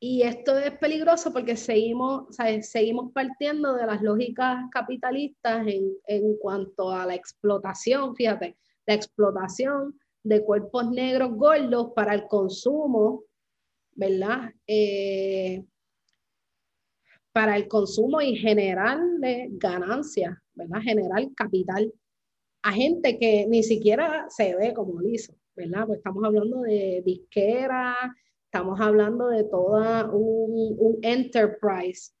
y 0.00 0.22
esto 0.22 0.56
es 0.58 0.78
peligroso 0.78 1.32
porque 1.32 1.56
seguimos, 1.56 2.36
seguimos 2.62 3.12
partiendo 3.12 3.74
de 3.74 3.86
las 3.86 4.00
lógicas 4.00 4.64
capitalistas 4.70 5.66
en, 5.66 5.92
en, 6.06 6.36
cuanto 6.38 6.90
a 6.92 7.04
la 7.04 7.14
explotación, 7.14 8.14
fíjate, 8.14 8.56
la 8.86 8.94
explotación 8.94 9.98
de 10.22 10.44
cuerpos 10.44 10.90
negros 10.90 11.30
gordos 11.34 11.92
para 11.96 12.14
el 12.14 12.26
consumo, 12.28 13.24
¿verdad? 13.92 14.52
Eh, 14.66 15.64
para 17.32 17.56
el 17.56 17.66
consumo 17.66 18.20
y 18.20 18.36
generarle 18.36 19.48
ganancias, 19.52 20.36
¿verdad? 20.54 20.80
Generar 20.82 21.24
capital 21.34 21.92
a 22.62 22.72
gente 22.72 23.18
que 23.18 23.46
ni 23.48 23.62
siquiera 23.62 24.26
se 24.28 24.54
ve 24.54 24.72
como 24.74 25.00
liso, 25.00 25.34
¿verdad? 25.56 25.86
Pues 25.86 25.98
estamos 25.98 26.24
hablando 26.24 26.62
de 26.62 27.02
disquera, 27.04 28.14
estamos 28.50 28.80
hablando 28.80 29.28
de 29.28 29.44
toda 29.44 30.06
un, 30.10 30.74
un 30.78 30.98
enterprise 31.02 32.12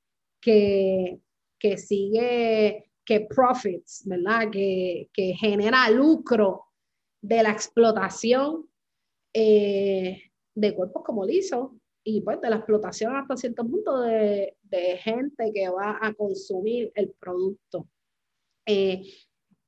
que, 0.42 1.18
que 1.58 1.78
sigue, 1.78 2.90
que 3.04 3.20
profits, 3.22 4.02
¿verdad? 4.04 4.50
Que, 4.50 5.08
que 5.14 5.34
genera 5.34 5.88
lucro 5.90 6.66
de 7.22 7.42
la 7.42 7.50
explotación 7.50 8.68
eh, 9.32 10.20
de 10.54 10.74
cuerpos 10.74 11.02
como 11.02 11.24
liso 11.24 11.74
y 12.04 12.20
pues 12.20 12.40
de 12.42 12.50
la 12.50 12.56
explotación 12.56 13.16
hasta 13.16 13.36
cierto 13.36 13.66
punto 13.66 14.02
de, 14.02 14.54
de 14.62 14.98
gente 14.98 15.50
que 15.54 15.70
va 15.70 15.98
a 16.00 16.12
consumir 16.12 16.92
el 16.94 17.10
producto. 17.18 17.88
Eh, 18.66 19.02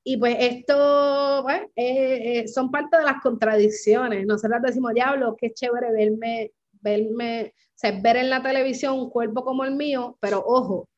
y 0.02 0.16
pues 0.16 0.36
esto 0.38 1.42
pues, 1.42 1.62
eh, 1.76 2.48
son 2.48 2.70
parte 2.70 2.96
de 2.98 3.04
las 3.04 3.20
contradicciones. 3.22 4.26
Nosotros 4.26 4.62
decimos, 4.62 4.94
diablo, 4.94 5.36
qué 5.38 5.52
chévere 5.52 5.92
verme, 5.92 6.52
verme, 6.80 7.52
o 7.56 7.72
sea, 7.74 8.00
ver 8.00 8.16
en 8.16 8.30
la 8.30 8.42
televisión 8.42 8.98
un 8.98 9.10
cuerpo 9.10 9.44
como 9.44 9.64
el 9.64 9.74
mío, 9.74 10.16
pero 10.20 10.42
ojo, 10.44 10.88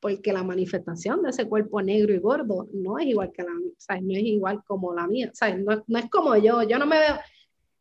porque 0.00 0.32
la 0.32 0.42
manifestación 0.42 1.22
de 1.22 1.30
ese 1.30 1.48
cuerpo 1.48 1.82
negro 1.82 2.14
y 2.14 2.18
gordo 2.18 2.68
no 2.72 2.98
es 2.98 3.06
igual 3.06 3.32
que 3.32 3.42
la 3.42 3.50
o 3.50 3.74
sea, 3.76 4.00
no 4.00 4.12
es 4.12 4.22
igual 4.22 4.62
como 4.66 4.94
la 4.94 5.06
mía, 5.06 5.30
o 5.32 5.34
sea, 5.34 5.56
no, 5.56 5.82
no, 5.86 5.98
es 5.98 6.10
como 6.10 6.36
yo, 6.36 6.62
yo 6.62 6.78
no 6.78 6.86
me 6.86 6.98
veo, 6.98 7.18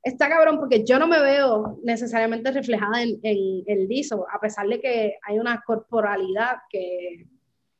está 0.03 0.29
cabrón 0.29 0.57
porque 0.59 0.83
yo 0.83 0.99
no 0.99 1.07
me 1.07 1.19
veo 1.19 1.79
necesariamente 1.83 2.51
reflejada 2.51 3.03
en, 3.03 3.19
en 3.23 3.63
el 3.67 3.87
liso, 3.87 4.25
a 4.31 4.39
pesar 4.39 4.67
de 4.67 4.79
que 4.79 5.15
hay 5.23 5.39
una 5.39 5.61
corporalidad 5.65 6.57
que, 6.69 7.27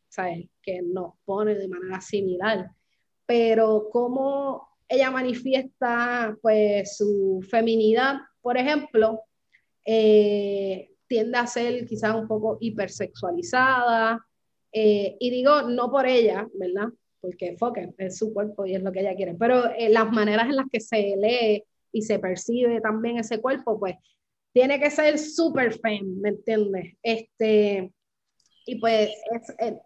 ¿sabes? 0.10 0.48
que 0.62 0.82
nos 0.82 1.14
pone 1.26 1.56
de 1.56 1.68
manera 1.68 2.02
similar, 2.02 2.72
pero 3.28 3.90
cómo 3.92 4.70
ella 4.90 5.12
manifiesta 5.12 6.36
pues 6.42 6.98
su 6.98 7.46
feminidad, 7.48 8.16
por 8.42 8.58
ejemplo, 8.58 9.22
eh, 9.86 10.90
tiende 11.08 11.38
a 11.38 11.46
ser 11.46 11.86
quizás 11.86 12.16
un 12.16 12.28
poco 12.28 12.58
hipersexualizada, 12.60 14.26
eh, 14.72 15.18
y 15.20 15.30
digo 15.30 15.64
no 15.64 15.92
por 15.92 16.08
ella, 16.08 16.48
¿verdad? 16.54 16.88
Porque 17.20 17.58
foque, 17.58 17.94
es 17.98 18.18
su 18.18 18.34
cuerpo 18.34 18.66
y 18.66 18.76
es 18.76 18.82
lo 18.82 18.92
que 18.92 19.02
ella 19.02 19.16
quiere, 19.16 19.36
pero 19.36 19.72
eh, 19.78 19.90
las 19.90 20.10
maneras 20.12 20.48
en 20.48 20.56
las 20.56 20.68
que 20.72 20.80
se 20.80 21.16
lee 21.18 21.64
y 21.92 22.02
se 22.02 22.20
percibe 22.20 22.80
también 22.82 23.18
ese 23.18 23.42
cuerpo, 23.42 23.80
pues 23.80 23.96
tiene 24.54 24.80
que 24.80 24.90
ser 24.90 25.20
súper 25.20 25.74
fem, 25.74 26.20
¿me 26.20 26.30
entiendes? 26.30 26.96
Este, 27.04 27.92
y 28.66 28.76
pues 28.80 29.12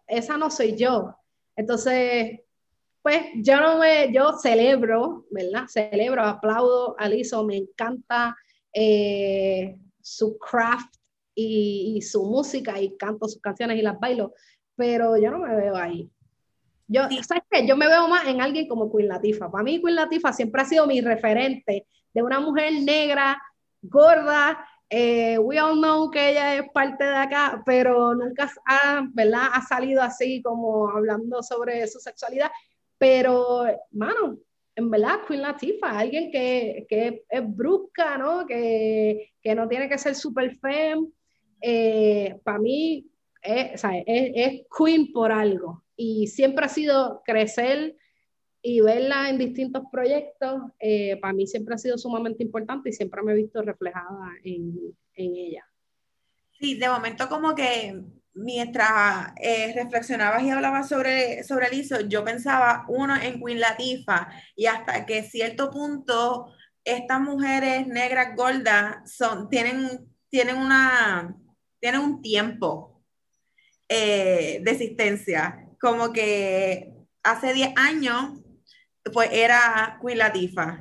esa 0.08 0.38
no 0.38 0.50
soy 0.50 0.76
yo. 0.76 1.16
Entonces, 1.56 2.40
pues 3.02 3.26
yo 3.36 3.60
no 3.60 3.80
me, 3.80 4.14
yo 4.14 4.34
celebro, 4.34 5.26
¿verdad? 5.32 5.66
Celebro, 5.68 6.24
aplaudo 6.24 6.96
a 7.00 7.10
Lizo, 7.10 7.44
me 7.44 7.58
encanta 7.58 8.36
eh, 8.74 9.76
su 10.02 10.38
craft 10.38 10.96
y, 11.34 12.02
su 12.02 12.24
música 12.24 12.80
y 12.80 12.96
canto 12.98 13.28
sus 13.28 13.42
canciones 13.42 13.78
y 13.78 13.82
las 13.82 14.00
bailo, 14.00 14.34
pero 14.76 15.18
yo 15.18 15.32
no 15.32 15.40
me 15.40 15.56
veo 15.56 15.76
ahí. 15.76 16.10
Yo, 16.88 17.04
¿sabes 17.24 17.44
qué? 17.50 17.66
Yo 17.66 17.78
me 17.78 17.88
veo 17.88 18.08
más 18.08 18.28
en 18.28 18.42
alguien 18.42 18.68
como 18.68 18.92
Queen 18.92 19.08
Latifah. 19.08 19.50
Para 19.50 19.64
mí 19.64 19.82
Queen 19.82 19.96
Latifah 19.96 20.34
siempre 20.34 20.62
ha 20.62 20.66
sido 20.66 20.86
mi 20.86 21.00
referente 21.02 21.88
de 22.14 22.22
una 22.22 22.40
mujer 22.40 22.74
negra, 22.84 23.42
gorda, 23.82 24.68
eh, 24.94 25.38
we 25.38 25.58
all 25.58 25.78
know 25.78 26.12
que 26.12 26.32
ella 26.32 26.56
es 26.56 26.70
parte 26.74 27.06
de 27.06 27.16
acá, 27.16 27.64
pero 27.66 28.14
nunca 28.14 28.52
ha, 28.66 29.04
¿verdad? 29.14 29.48
ha 29.54 29.62
salido 29.62 30.02
así 30.02 30.42
como 30.42 30.90
hablando 30.90 31.42
sobre 31.42 31.88
su 31.88 32.00
sexualidad. 32.00 32.52
Pero, 33.02 33.66
mano, 33.94 34.38
en 34.76 34.92
verdad, 34.92 35.22
Queen 35.28 35.42
Latifah, 35.42 35.98
alguien 35.98 36.30
que, 36.30 36.86
que 36.88 37.24
es 37.28 37.56
brusca, 37.56 38.16
¿no? 38.20 38.46
Que, 38.46 39.32
que, 39.42 39.56
no 39.56 39.68
tiene 39.68 39.90
que 39.90 39.98
ser 39.98 40.14
super 40.14 40.56
femme. 40.60 41.08
Eh, 41.62 42.40
para 42.44 42.60
mí, 42.60 43.10
es, 43.42 43.84
es, 43.84 44.62
Queen 44.78 45.12
por 45.12 45.32
algo. 45.32 45.84
Y 45.96 46.28
siempre 46.28 46.66
ha 46.66 46.70
sido 46.70 47.24
crecer 47.26 47.98
y 48.62 48.82
verla 48.82 49.32
en 49.32 49.40
distintos 49.40 49.82
proyectos, 49.92 50.62
eh, 50.78 51.18
para 51.20 51.34
mí 51.34 51.48
siempre 51.48 51.74
ha 51.74 51.80
sido 51.80 51.98
sumamente 51.98 52.44
importante 52.44 52.90
y 52.90 52.94
siempre 52.94 53.24
me 53.24 53.32
he 53.32 53.36
visto 53.36 53.64
reflejada 53.64 54.34
en, 54.44 54.76
en 55.16 55.36
ella. 55.36 55.66
Sí, 56.52 56.78
de 56.78 56.88
momento 56.88 57.28
como 57.28 57.56
que 57.56 58.00
mientras 58.34 59.34
eh, 59.42 59.74
reflexionabas 59.76 60.44
y 60.44 60.50
hablabas 60.50 60.88
sobre, 60.88 61.44
sobre 61.44 61.68
el 61.68 62.10
yo 62.10 62.24
pensaba 62.24 62.86
uno 62.88 63.16
en 63.16 63.42
Queen 63.42 63.60
Latifah 63.60 64.30
y 64.56 64.68
hasta 64.68 65.06
que 65.06 65.24
cierto 65.24 65.70
punto 65.70 66.54
estas 66.84 67.20
mujeres 67.20 67.88
negras 67.88 68.36
gordas 68.36 69.12
son, 69.12 69.50
tienen, 69.50 70.10
tienen, 70.30 70.58
una, 70.58 71.36
tienen 71.80 72.02
un 72.02 72.22
tiempo 72.22 73.04
eh, 73.88 74.62
de 74.64 74.72
existencia, 74.72 75.68
como 75.80 76.14
que 76.14 76.94
hace 77.24 77.54
10 77.54 77.74
años 77.76 78.41
pues 79.14 79.30
era 79.32 80.00
Queen 80.02 80.20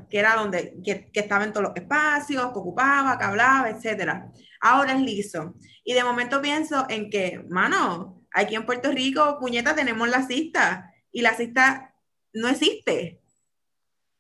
que 0.09 0.18
era 0.18 0.37
donde 0.37 0.75
que, 0.85 1.11
que, 1.11 1.21
estaba 1.21 1.45
en 1.45 1.53
todos 1.53 1.68
los 1.68 1.77
espacios, 1.77 2.53
que 2.53 2.59
ocupaba, 2.59 3.18
que 3.18 3.25
hablaba, 3.25 3.71
etcétera. 3.71 4.31
Ahora 4.61 4.93
es 4.93 5.01
liso. 5.01 5.55
Y 5.85 5.95
de 5.95 6.05
momento 6.05 6.43
pienso 6.43 6.87
en 6.89 7.11
que, 7.11 7.45
mano, 7.49 8.23
aquí 8.33 8.55
en 8.55 8.66
Puerto 8.66 8.91
Rico, 8.91 9.39
puñeta, 9.41 9.75
tenemos 9.75 10.09
la 10.09 10.27
cista 10.27 10.93
y 11.11 11.23
la 11.23 11.35
cista 11.35 11.95
no 12.35 12.49
existe. 12.49 13.21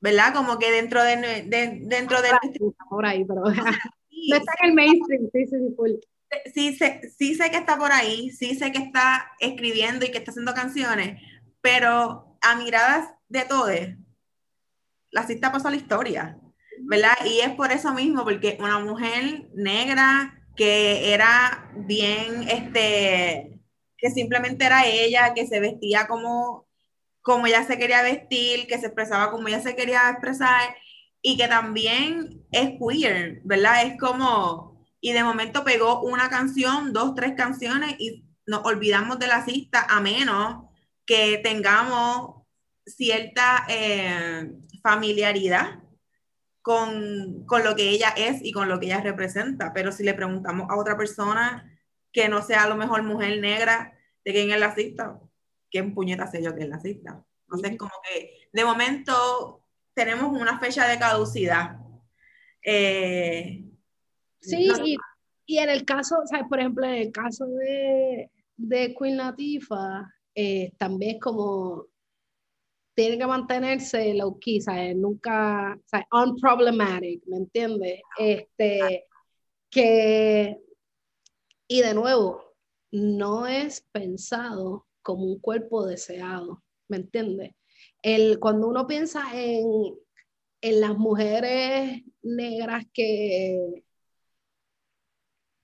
¿Verdad? 0.00 0.32
Como 0.32 0.58
que 0.58 0.70
dentro 0.72 1.02
de, 1.02 1.16
de 1.16 1.80
dentro 1.82 2.22
de 2.22 2.30
por 2.88 3.04
ahí, 3.04 3.22
pero 3.26 3.42
no 4.28 4.36
está 4.36 4.52
en 4.62 4.68
el 4.70 4.74
mainstream, 4.74 5.28
sí, 5.30 5.46
sí, 5.46 5.56
sí, 6.54 6.74
sé, 6.74 7.00
sí 7.18 7.34
sé 7.34 7.50
que 7.50 7.58
está 7.58 7.76
por 7.76 7.92
ahí, 7.92 8.30
sí 8.30 8.54
sé 8.54 8.72
que 8.72 8.78
está 8.78 9.32
escribiendo 9.40 10.06
y 10.06 10.10
que 10.10 10.16
está 10.16 10.30
haciendo 10.30 10.54
canciones, 10.54 11.20
pero 11.60 12.29
a 12.40 12.56
miradas 12.56 13.08
de 13.28 13.44
todos, 13.44 13.70
la 15.10 15.26
cita 15.26 15.52
pasó 15.52 15.68
a 15.68 15.70
la 15.70 15.76
historia, 15.76 16.38
¿verdad? 16.82 17.14
Y 17.26 17.40
es 17.40 17.50
por 17.50 17.72
eso 17.72 17.92
mismo, 17.92 18.24
porque 18.24 18.56
una 18.60 18.78
mujer 18.78 19.48
negra 19.54 20.36
que 20.56 21.12
era 21.12 21.70
bien, 21.74 22.48
este, 22.48 23.60
que 23.96 24.10
simplemente 24.10 24.64
era 24.64 24.86
ella, 24.86 25.34
que 25.34 25.46
se 25.46 25.60
vestía 25.60 26.06
como, 26.06 26.66
como 27.22 27.46
ella 27.46 27.64
se 27.64 27.78
quería 27.78 28.02
vestir, 28.02 28.66
que 28.66 28.78
se 28.78 28.86
expresaba 28.86 29.30
como 29.30 29.48
ella 29.48 29.60
se 29.60 29.76
quería 29.76 30.10
expresar, 30.10 30.74
y 31.22 31.36
que 31.36 31.48
también 31.48 32.44
es 32.50 32.72
queer, 32.78 33.40
¿verdad? 33.44 33.86
Es 33.86 33.98
como, 33.98 34.86
y 35.00 35.12
de 35.12 35.24
momento 35.24 35.64
pegó 35.64 36.02
una 36.02 36.30
canción, 36.30 36.92
dos, 36.92 37.14
tres 37.14 37.34
canciones, 37.36 37.96
y 37.98 38.24
nos 38.46 38.64
olvidamos 38.64 39.18
de 39.18 39.26
la 39.26 39.44
cista, 39.44 39.86
a 39.88 40.00
menos 40.00 40.69
que 41.10 41.38
tengamos 41.38 42.46
cierta 42.86 43.66
eh, 43.68 44.48
familiaridad 44.80 45.82
con, 46.62 47.44
con, 47.46 47.64
lo 47.64 47.74
que 47.74 47.88
ella 47.90 48.14
es 48.16 48.40
y 48.44 48.52
con 48.52 48.68
lo 48.68 48.78
que 48.78 48.86
ella 48.86 49.00
representa. 49.00 49.72
Pero 49.72 49.90
si 49.90 50.04
le 50.04 50.14
preguntamos 50.14 50.70
a 50.70 50.76
otra 50.76 50.96
persona 50.96 51.68
que 52.12 52.28
no 52.28 52.42
sea 52.42 52.62
a 52.62 52.68
lo 52.68 52.76
mejor 52.76 53.02
mujer 53.02 53.40
negra, 53.40 53.98
de 54.24 54.32
quién 54.32 54.52
es 54.52 54.60
la 54.60 54.72
cista, 54.72 55.18
¿quién 55.68 55.94
puñeta 55.94 56.28
sé 56.28 56.44
yo 56.44 56.54
que 56.54 56.62
es 56.62 56.68
la 56.68 56.78
cista? 56.78 57.24
Entonces, 57.48 57.76
como 57.76 57.94
que 58.08 58.48
de 58.52 58.64
momento 58.64 59.64
tenemos 59.92 60.30
una 60.30 60.60
fecha 60.60 60.86
de 60.86 61.00
caducidad. 61.00 61.76
Eh, 62.62 63.64
sí, 64.40 64.68
y, 64.84 64.96
y, 65.44 65.58
en 65.58 65.70
el 65.70 65.84
caso, 65.84 66.18
¿sabes? 66.26 66.46
por 66.48 66.60
ejemplo, 66.60 66.86
en 66.86 66.94
el 66.94 67.10
caso 67.10 67.46
de, 67.46 68.30
de 68.56 68.94
Queen 68.94 69.16
Latifah, 69.16 70.06
eh, 70.34 70.72
también 70.78 71.16
es 71.16 71.20
como 71.20 71.86
tiene 72.94 73.18
que 73.18 73.26
mantenerse 73.26 74.14
low 74.14 74.38
key, 74.38 74.60
¿sabes? 74.60 74.94
Nunca, 74.96 75.78
¿sabes? 75.86 76.06
Unproblematic, 76.12 77.22
¿me 77.26 77.38
entiendes? 77.38 78.02
Este, 78.18 79.06
que, 79.70 80.58
y 81.68 81.80
de 81.80 81.94
nuevo, 81.94 82.54
no 82.90 83.46
es 83.46 83.86
pensado 83.92 84.86
como 85.02 85.24
un 85.24 85.38
cuerpo 85.38 85.86
deseado, 85.86 86.62
¿me 86.88 86.98
entiendes? 86.98 87.52
El, 88.02 88.38
cuando 88.38 88.68
uno 88.68 88.86
piensa 88.86 89.24
en, 89.34 89.64
en 90.60 90.80
las 90.80 90.98
mujeres 90.98 92.02
negras 92.22 92.84
que, 92.92 93.82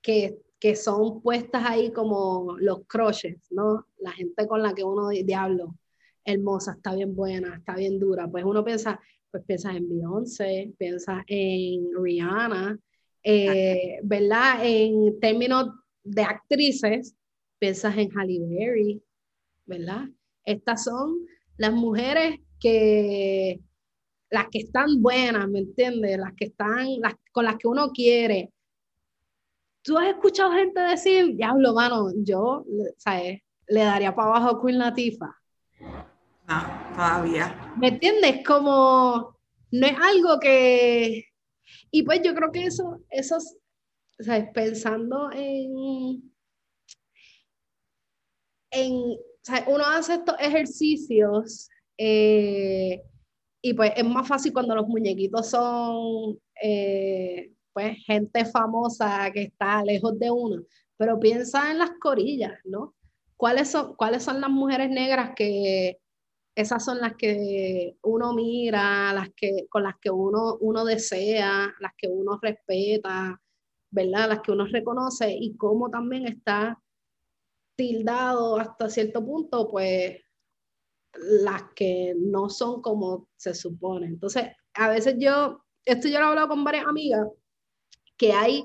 que, 0.00 0.38
que, 0.66 0.76
son 0.76 1.20
puestas 1.22 1.64
ahí 1.64 1.92
como 1.92 2.56
los 2.58 2.86
crushes, 2.86 3.38
¿no? 3.50 3.86
La 3.98 4.12
gente 4.12 4.46
con 4.46 4.62
la 4.62 4.74
que 4.74 4.84
uno 4.84 5.08
diablo 5.08 5.76
hermosa, 6.24 6.72
está 6.72 6.94
bien 6.94 7.14
buena, 7.14 7.56
está 7.56 7.76
bien 7.76 7.98
dura. 7.98 8.28
Pues 8.28 8.44
uno 8.44 8.64
piensa, 8.64 9.00
pues 9.30 9.44
piensa 9.44 9.72
en 9.72 9.88
Beyoncé, 9.88 10.72
piensa 10.76 11.24
en 11.28 11.88
Rihanna, 11.96 12.78
eh, 13.22 14.00
¿verdad? 14.02 14.58
En 14.62 15.18
términos 15.20 15.70
de 16.02 16.22
actrices, 16.22 17.14
piensas 17.58 17.96
en 17.96 18.10
Halle 18.10 18.40
Berry, 18.48 19.02
¿verdad? 19.64 20.08
Estas 20.44 20.84
son 20.84 21.26
las 21.56 21.72
mujeres 21.72 22.40
que, 22.60 23.60
las 24.30 24.48
que 24.48 24.58
están 24.58 25.00
buenas, 25.00 25.48
¿me 25.48 25.60
entiendes? 25.60 26.18
Las 26.18 26.32
que 26.34 26.46
están, 26.46 27.00
las, 27.00 27.14
con 27.32 27.44
las 27.44 27.56
que 27.56 27.68
uno 27.68 27.90
quiere. 27.92 28.52
¿Tú 29.86 29.96
has 29.96 30.08
escuchado 30.08 30.50
gente 30.50 30.80
decir, 30.80 31.36
diablo, 31.36 31.72
mano, 31.72 32.10
yo, 32.16 32.64
¿sabes? 32.96 33.40
Le 33.68 33.84
daría 33.84 34.12
para 34.12 34.30
abajo 34.30 34.56
a 34.56 34.60
Queen 34.60 34.78
Latifah. 34.78 35.32
No, 36.48 36.92
todavía. 36.92 37.72
¿Me 37.78 37.88
entiendes? 37.88 38.44
Como, 38.44 39.38
no 39.70 39.86
es 39.86 39.96
algo 39.96 40.40
que... 40.40 41.26
Y 41.92 42.02
pues 42.02 42.20
yo 42.24 42.34
creo 42.34 42.50
que 42.50 42.64
eso, 42.64 43.00
eso, 43.10 43.36
¿sabes? 44.18 44.48
Pensando 44.52 45.30
en... 45.30 46.32
en 48.72 49.16
uno 49.68 49.84
hace 49.84 50.14
estos 50.14 50.34
ejercicios 50.40 51.70
eh, 51.96 53.04
y 53.62 53.74
pues 53.74 53.92
es 53.94 54.04
más 54.04 54.26
fácil 54.26 54.52
cuando 54.52 54.74
los 54.74 54.88
muñequitos 54.88 55.48
son 55.48 56.40
eh, 56.60 57.52
pues 57.76 57.98
gente 58.06 58.46
famosa 58.46 59.30
que 59.34 59.42
está 59.42 59.84
lejos 59.84 60.18
de 60.18 60.30
uno, 60.30 60.62
pero 60.96 61.20
piensa 61.20 61.70
en 61.70 61.76
las 61.76 61.90
corillas, 62.00 62.58
¿no? 62.64 62.94
¿Cuáles 63.36 63.68
son, 63.68 63.96
¿Cuáles 63.96 64.24
son 64.24 64.40
las 64.40 64.48
mujeres 64.48 64.88
negras 64.88 65.32
que 65.36 65.98
esas 66.54 66.82
son 66.82 67.02
las 67.02 67.16
que 67.16 67.98
uno 68.02 68.32
mira, 68.32 69.12
las 69.12 69.28
que, 69.36 69.66
con 69.68 69.82
las 69.82 69.96
que 70.00 70.10
uno, 70.10 70.56
uno 70.58 70.86
desea, 70.86 71.70
las 71.78 71.92
que 71.98 72.08
uno 72.08 72.38
respeta, 72.40 73.38
¿verdad? 73.90 74.30
Las 74.30 74.40
que 74.40 74.52
uno 74.52 74.64
reconoce 74.64 75.36
y 75.38 75.54
cómo 75.58 75.90
también 75.90 76.26
está 76.26 76.82
tildado 77.76 78.58
hasta 78.58 78.88
cierto 78.88 79.22
punto, 79.22 79.68
pues 79.68 80.16
las 81.12 81.62
que 81.74 82.14
no 82.16 82.48
son 82.48 82.80
como 82.80 83.28
se 83.36 83.52
supone. 83.52 84.06
Entonces, 84.06 84.46
a 84.72 84.88
veces 84.88 85.16
yo, 85.18 85.62
esto 85.84 86.08
yo 86.08 86.20
lo 86.20 86.24
he 86.24 86.28
hablado 86.30 86.48
con 86.48 86.64
varias 86.64 86.86
amigas, 86.86 87.28
que 88.16 88.32
hay, 88.32 88.64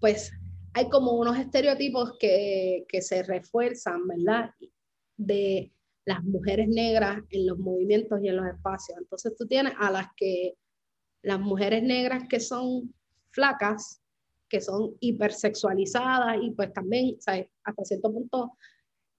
pues, 0.00 0.32
hay 0.74 0.88
como 0.88 1.12
unos 1.12 1.38
estereotipos 1.38 2.14
que, 2.18 2.84
que 2.88 3.02
se 3.02 3.22
refuerzan, 3.22 4.06
¿verdad? 4.06 4.50
De 5.16 5.72
las 6.04 6.22
mujeres 6.24 6.68
negras 6.68 7.22
en 7.30 7.46
los 7.46 7.58
movimientos 7.58 8.20
y 8.22 8.28
en 8.28 8.36
los 8.36 8.46
espacios. 8.46 8.98
Entonces 8.98 9.34
tú 9.36 9.46
tienes 9.46 9.72
a 9.78 9.90
las 9.90 10.08
que, 10.16 10.56
las 11.22 11.40
mujeres 11.40 11.82
negras 11.82 12.24
que 12.28 12.40
son 12.40 12.92
flacas, 13.30 14.02
que 14.48 14.60
son 14.60 14.94
hipersexualizadas 15.00 16.36
y 16.42 16.50
pues 16.50 16.72
también, 16.72 17.20
¿sabes? 17.20 17.46
hasta 17.64 17.84
cierto 17.84 18.12
punto, 18.12 18.52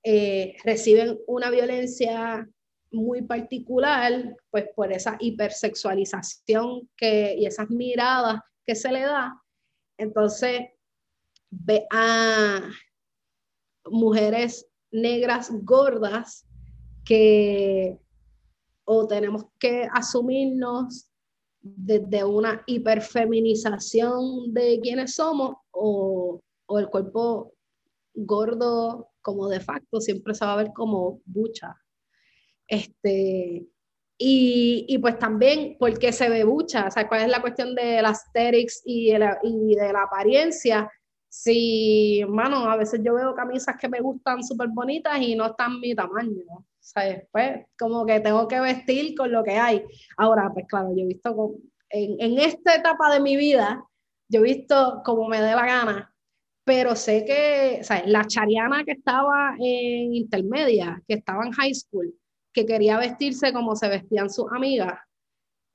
eh, 0.03 0.55
reciben 0.63 1.17
una 1.27 1.49
violencia 1.49 2.47
muy 2.91 3.23
particular, 3.23 4.35
pues 4.51 4.65
por 4.75 4.91
esa 4.91 5.17
hipersexualización 5.19 6.89
que, 6.95 7.35
y 7.37 7.45
esas 7.45 7.69
miradas 7.69 8.41
que 8.66 8.76
se 8.76 8.91
le 8.91 9.01
da. 9.01 9.41
Entonces, 9.97 10.61
ve 11.49 11.86
a 11.91 12.61
mujeres 13.86 14.68
negras 14.91 15.49
gordas 15.64 16.47
que 17.05 17.99
o 18.86 19.07
tenemos 19.07 19.45
que 19.59 19.88
asumirnos 19.93 21.09
desde 21.61 22.24
una 22.24 22.61
hiperfeminización 22.66 24.53
de 24.53 24.80
quienes 24.82 25.16
somos 25.16 25.55
o, 25.72 26.41
o, 26.66 26.80
el 26.80 26.89
cuerpo 26.89 27.53
gordo 28.14 29.09
como 29.22 29.47
de 29.47 29.61
facto 29.61 30.01
siempre 30.01 30.36
se 30.36 30.45
va 30.45 30.53
a 30.53 30.57
ver 30.57 30.74
como 30.74 31.22
bucha. 31.26 31.76
Este, 32.68 33.66
y, 34.18 34.86
y, 34.88 34.97
pues 34.99 35.18
también, 35.20 35.78
¿por 35.80 35.97
qué 35.97 36.11
se 36.11 36.30
ve 36.30 36.43
bucha? 36.43 36.88
O 36.88 36.91
sea, 36.91 37.07
¿cuál 37.07 37.22
es 37.22 37.30
la 37.30 37.41
cuestión 37.41 37.76
de 37.76 38.01
la 38.01 38.09
aesthetics 38.09 38.82
y 38.86 39.11
de 39.11 39.20
la, 39.20 39.39
y 39.43 39.76
de 39.76 39.91
la 39.91 40.03
apariencia? 40.03 40.89
Si, 41.28 42.24
mano, 42.28 42.70
a 42.70 42.78
veces 42.78 43.01
yo 43.03 43.16
veo 43.16 43.34
camisas 43.34 43.76
que 43.80 43.89
me 43.89 43.99
gustan 44.01 44.43
súper 44.43 44.70
bonitas 44.70 45.20
y 45.20 45.36
no 45.36 45.47
están 45.47 45.80
mi 45.80 45.95
tamaño. 45.95 46.43
¿no? 46.47 46.66
¿sabes? 46.84 47.26
Pues 47.32 47.66
como 47.78 48.05
que 48.05 48.20
tengo 48.20 48.47
que 48.47 48.59
vestir 48.59 49.16
con 49.16 49.32
lo 49.32 49.43
que 49.43 49.57
hay. 49.57 49.84
Ahora, 50.18 50.51
pues 50.53 50.66
claro, 50.68 50.89
yo 50.95 51.03
he 51.03 51.07
visto 51.07 51.55
en, 51.89 52.20
en 52.20 52.39
esta 52.39 52.76
etapa 52.76 53.11
de 53.14 53.22
mi 53.22 53.36
vida, 53.38 53.84
yo 54.30 54.41
he 54.41 54.43
visto 54.43 55.01
como 55.03 55.28
me 55.28 55.41
dé 55.41 55.55
la 55.55 55.66
gana, 55.66 56.16
pero 56.66 56.95
sé 56.95 57.26
que, 57.26 57.84
¿sabes? 57.84 58.07
La 58.07 58.26
chariana 58.26 58.84
que 58.84 58.91
estaba 58.91 59.55
en 59.59 60.14
intermedia, 60.14 61.01
que 61.07 61.16
estaba 61.16 61.45
en 61.45 61.51
high 61.53 61.74
school, 61.74 62.14
que 62.54 62.66
quería 62.66 62.97
vestirse 62.97 63.51
como 63.51 63.76
se 63.76 63.89
vestían 63.89 64.30
sus 64.30 64.51
amigas, 64.51 64.99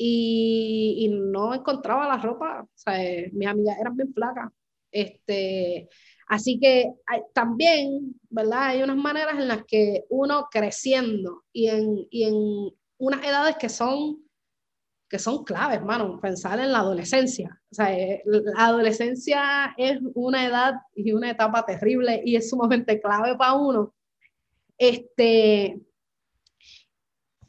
y, 0.00 1.08
no 1.12 1.54
encontraba 1.54 2.06
la 2.06 2.18
ropa, 2.18 2.62
o 2.62 2.70
sea, 2.74 2.98
mis 3.32 3.48
amigas 3.48 3.76
eran 3.80 3.96
bien 3.96 4.14
flacas. 4.14 4.52
Este, 4.92 5.88
Así 6.28 6.60
que 6.60 6.92
también, 7.32 8.14
¿verdad? 8.28 8.68
Hay 8.68 8.82
unas 8.82 8.98
maneras 8.98 9.38
en 9.38 9.48
las 9.48 9.64
que 9.64 10.04
uno 10.10 10.48
creciendo 10.50 11.44
y 11.52 11.68
en, 11.68 12.06
y 12.10 12.24
en 12.24 12.70
unas 12.98 13.24
edades 13.24 13.56
que 13.56 13.70
son, 13.70 14.22
que 15.08 15.18
son 15.18 15.42
claves, 15.44 15.78
hermano, 15.78 16.20
pensar 16.20 16.60
en 16.60 16.70
la 16.70 16.80
adolescencia. 16.80 17.58
O 17.70 17.74
sea, 17.74 17.98
eh, 17.98 18.22
la 18.26 18.66
adolescencia 18.66 19.74
es 19.78 20.00
una 20.14 20.46
edad 20.46 20.74
y 20.94 21.12
una 21.12 21.30
etapa 21.30 21.64
terrible 21.64 22.20
y 22.22 22.36
es 22.36 22.50
sumamente 22.50 23.00
clave 23.00 23.34
para 23.34 23.54
uno. 23.54 23.94
Este, 24.76 25.80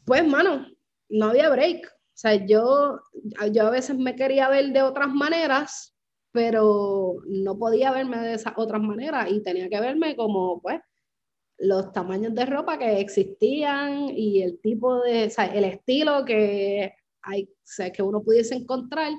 pues, 0.10 0.22
hermano, 0.22 0.68
no 1.07 1.28
había 1.28 1.49
break. 1.49 1.86
O 1.88 2.18
sea, 2.20 2.45
yo, 2.45 2.99
yo 3.53 3.68
a 3.68 3.70
veces 3.70 3.97
me 3.97 4.16
quería 4.16 4.49
ver 4.49 4.74
de 4.74 4.82
otras 4.82 5.07
maneras 5.07 5.95
pero 6.32 7.16
no 7.28 7.57
podía 7.57 7.91
verme 7.91 8.18
de 8.20 8.34
esas 8.36 8.53
otras 8.57 8.82
maneras 8.82 9.32
y 9.32 9.41
tenía 9.41 9.70
que 9.70 9.80
verme 9.80 10.16
como, 10.16 10.62
pues, 10.62 10.80
los 11.57 11.91
tamaños 11.91 12.34
de 12.36 12.45
ropa 12.45 12.78
que 12.78 12.99
existían 12.99 14.10
y 14.10 14.41
el 14.41 14.60
tipo 14.62 15.01
de, 15.01 15.26
o 15.26 15.30
sea, 15.30 15.45
el 15.47 15.66
estilo 15.66 16.24
que, 16.26 16.93
hay, 17.22 17.43
o 17.45 17.49
sea, 17.64 17.91
que 17.91 18.03
uno 18.03 18.22
pudiese 18.24 18.55
encontrar. 18.55 19.12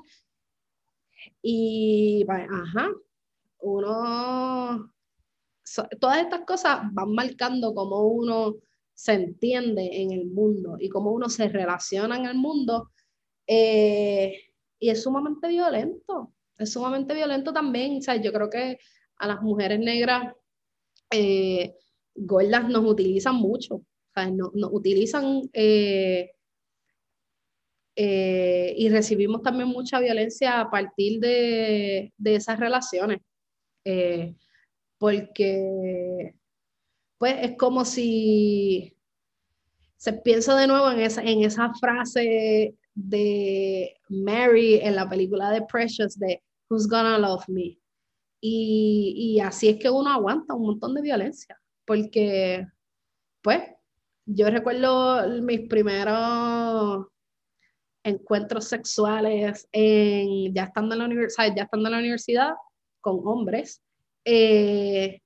Y, 1.42 2.24
pues, 2.26 2.46
ajá, 2.50 2.88
uno, 3.60 4.92
todas 6.00 6.18
estas 6.18 6.44
cosas 6.46 6.80
van 6.92 7.12
marcando 7.12 7.74
cómo 7.74 8.02
uno 8.04 8.56
se 9.00 9.14
entiende 9.14 10.02
en 10.02 10.12
el 10.12 10.26
mundo 10.26 10.76
y 10.78 10.90
cómo 10.90 11.10
uno 11.12 11.30
se 11.30 11.48
relaciona 11.48 12.18
en 12.18 12.26
el 12.26 12.34
mundo. 12.34 12.90
Eh, 13.46 14.34
y 14.78 14.90
es 14.90 15.02
sumamente 15.02 15.48
violento 15.48 16.34
es 16.58 16.70
sumamente 16.70 17.14
violento 17.14 17.50
también. 17.50 18.00
O 18.06 18.14
yo 18.22 18.30
creo 18.30 18.50
que 18.50 18.78
a 19.16 19.26
las 19.26 19.40
mujeres 19.40 19.80
negras 19.80 20.34
eh, 21.10 21.74
gordas 22.14 22.68
nos 22.68 22.84
utilizan 22.84 23.36
mucho. 23.36 23.76
O 23.76 24.26
nos, 24.26 24.70
utilizan 24.70 25.48
eh, 25.54 26.30
y 27.96 28.88
recibimos 28.90 29.42
también 29.42 29.70
mucha 29.70 29.98
violencia 29.98 30.60
a 30.60 30.70
partir 30.70 31.20
de, 31.20 32.12
esas 32.22 32.60
relaciones. 32.60 33.20
porque, 34.98 36.34
pues, 37.20 37.36
es 37.42 37.58
como 37.58 37.84
si 37.84 38.96
se 39.98 40.14
piensa 40.14 40.56
de 40.56 40.66
nuevo 40.66 40.90
en 40.90 41.00
esa, 41.00 41.20
en 41.22 41.44
esa 41.44 41.70
frase 41.74 42.74
de 42.94 43.94
Mary 44.08 44.76
en 44.82 44.96
la 44.96 45.06
película 45.06 45.50
de 45.50 45.60
Precious 45.70 46.18
de 46.18 46.42
who's 46.70 46.88
gonna 46.88 47.18
love 47.18 47.44
me. 47.46 47.78
Y, 48.40 49.14
y, 49.36 49.40
así 49.40 49.68
es 49.68 49.76
que 49.78 49.90
uno 49.90 50.10
aguanta 50.10 50.54
un 50.54 50.62
montón 50.62 50.94
de 50.94 51.02
violencia, 51.02 51.60
porque, 51.84 52.66
pues, 53.42 53.64
yo 54.24 54.48
recuerdo 54.48 55.28
mis 55.42 55.68
primeros 55.68 57.06
encuentros 58.02 58.64
sexuales 58.64 59.68
en, 59.72 60.54
ya 60.54 60.64
estando 60.64 60.94
en 60.94 61.00
la 61.00 61.04
universidad, 61.04 61.54
ya 61.54 61.64
estando 61.64 61.88
en 61.88 61.92
la 61.92 61.98
universidad 61.98 62.54
con 63.02 63.20
hombres, 63.26 63.82
eh, 64.24 65.20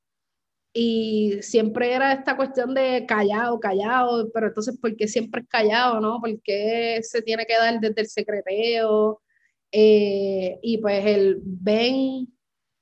y 0.77 1.39
siempre 1.43 1.95
era 1.95 2.13
esta 2.13 2.37
cuestión 2.37 2.75
de 2.75 3.07
callado, 3.07 3.61
callado, 3.61 4.31
pero 4.33 4.49
entonces, 4.49 4.77
¿por 4.79 4.97
qué 4.97 5.07
siempre 5.07 5.43
es 5.43 5.49
callado, 5.49 6.01
no? 6.01 6.21
¿Por 6.21 6.43
qué 6.43 7.01
se 7.03 7.23
tiene 7.23 7.47
que 7.47 7.55
dar 7.57 7.79
desde 7.81 8.01
el 8.01 8.09
secreteo? 8.09 9.23
Eh, 9.71 10.59
y 10.63 10.79
pues 10.79 11.07
el 11.07 11.41
ven, 11.45 12.27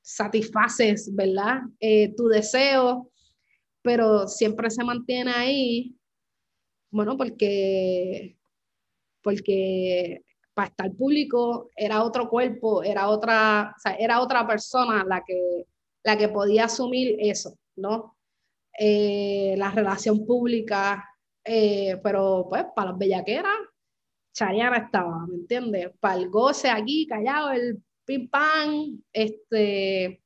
satisfaces, 0.00 1.14
¿verdad? 1.14 1.60
Eh, 1.80 2.14
tu 2.16 2.28
deseo, 2.28 3.10
pero 3.82 4.26
siempre 4.26 4.70
se 4.70 4.84
mantiene 4.84 5.32
ahí, 5.32 5.94
bueno, 6.90 7.16
porque, 7.18 8.38
porque 9.22 10.22
para 10.54 10.68
estar 10.68 10.92
público 10.92 11.70
era 11.76 12.04
otro 12.04 12.28
cuerpo, 12.30 12.82
era 12.82 13.08
otra, 13.08 13.74
o 13.76 13.80
sea, 13.80 13.94
era 13.96 14.20
otra 14.20 14.46
persona 14.46 15.04
la 15.04 15.22
que, 15.26 15.66
la 16.04 16.16
que 16.16 16.28
podía 16.28 16.64
asumir 16.66 17.16
eso, 17.20 17.58
¿no? 17.82 18.16
Eh, 18.78 19.54
la 19.58 19.70
relación 19.70 20.24
pública, 20.24 21.04
eh, 21.44 22.00
pero 22.02 22.46
pues 22.48 22.64
para 22.74 22.90
las 22.90 22.98
bellaqueras, 22.98 23.58
Chariana 24.32 24.78
estaba, 24.78 25.26
¿me 25.26 25.34
entiendes? 25.34 25.90
Para 26.00 26.14
el 26.16 26.30
goce 26.30 26.70
aquí, 26.70 27.06
callado, 27.06 27.50
el 27.52 27.82
pim 28.06 28.28
pam, 28.30 28.98
este, 29.12 30.22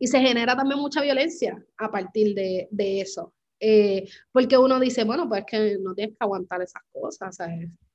y 0.00 0.06
se 0.06 0.20
genera 0.20 0.56
también 0.56 0.80
mucha 0.80 1.00
violencia 1.00 1.64
a 1.76 1.90
partir 1.90 2.34
de, 2.34 2.68
de 2.70 3.00
eso. 3.00 3.34
Eh, 3.60 4.08
porque 4.32 4.58
uno 4.58 4.78
dice, 4.80 5.04
bueno, 5.04 5.28
pues 5.28 5.44
que 5.46 5.78
no 5.80 5.94
tienes 5.94 6.14
que 6.14 6.24
aguantar 6.24 6.62
esas 6.62 6.82
cosas, 6.92 7.38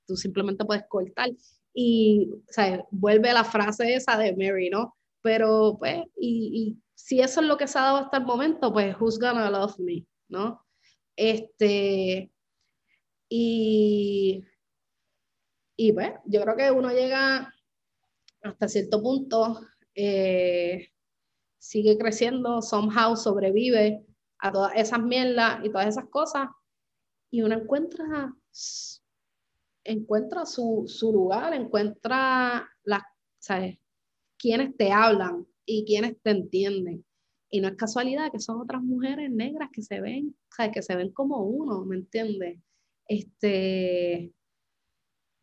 tú 0.05 0.15
simplemente 0.15 0.65
puedes 0.65 0.85
cortar. 0.87 1.29
Y, 1.73 2.29
¿sabes? 2.49 2.81
Vuelve 2.91 3.33
la 3.33 3.43
frase 3.43 3.95
esa 3.95 4.17
de 4.17 4.35
Mary, 4.35 4.69
¿no? 4.69 4.95
Pero, 5.21 5.77
pues, 5.79 6.03
y 6.17 6.77
si 7.03 7.19
eso 7.19 7.41
es 7.41 7.47
lo 7.47 7.57
que 7.57 7.67
se 7.67 7.77
ha 7.77 7.81
dado 7.81 7.97
hasta 7.97 8.15
el 8.15 8.23
momento, 8.23 8.71
pues, 8.71 8.95
who's 8.97 9.19
gonna 9.19 9.51
love 9.51 9.77
me, 9.77 10.07
¿no? 10.29 10.65
Este, 11.17 12.31
y, 13.27 14.41
y 15.75 15.91
pues, 15.91 16.13
yo 16.23 16.41
creo 16.43 16.55
que 16.55 16.71
uno 16.71 16.91
llega 16.91 17.53
hasta 18.41 18.67
cierto 18.69 19.01
punto, 19.01 19.59
eh, 19.93 20.91
sigue 21.57 21.97
creciendo, 21.97 22.61
somehow 22.61 23.17
sobrevive 23.17 24.05
a 24.39 24.53
todas 24.53 24.71
esas 24.77 25.01
mierdas 25.01 25.59
y 25.65 25.71
todas 25.71 25.87
esas 25.87 26.05
cosas, 26.09 26.47
y 27.29 27.41
uno 27.41 27.55
encuentra, 27.55 28.33
encuentra 29.83 30.45
su, 30.45 30.85
su 30.87 31.11
lugar, 31.11 31.53
encuentra 31.53 32.65
las, 32.83 33.03
¿sabes? 33.39 33.77
quienes 34.37 34.77
te 34.77 34.89
hablan 34.89 35.45
y 35.65 35.85
quienes 35.85 36.19
te 36.21 36.31
entienden. 36.31 37.05
Y 37.49 37.61
no 37.61 37.67
es 37.67 37.75
casualidad 37.75 38.31
que 38.31 38.39
son 38.39 38.61
otras 38.61 38.81
mujeres 38.81 39.29
negras 39.31 39.69
que 39.71 39.81
se 39.81 40.01
ven, 40.01 40.35
¿sabes? 40.49 40.71
que 40.73 40.81
se 40.81 40.95
ven 40.95 41.11
como 41.11 41.43
uno, 41.43 41.85
¿me 41.85 41.97
entiendes? 41.97 42.59
Este, 43.07 44.33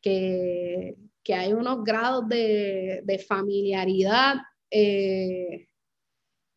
que, 0.01 0.97
que 1.23 1.35
hay 1.35 1.53
unos 1.53 1.85
grados 1.85 2.29
de, 2.29 3.03
de 3.05 3.19
familiaridad 3.19 4.37
eh, 4.71 5.69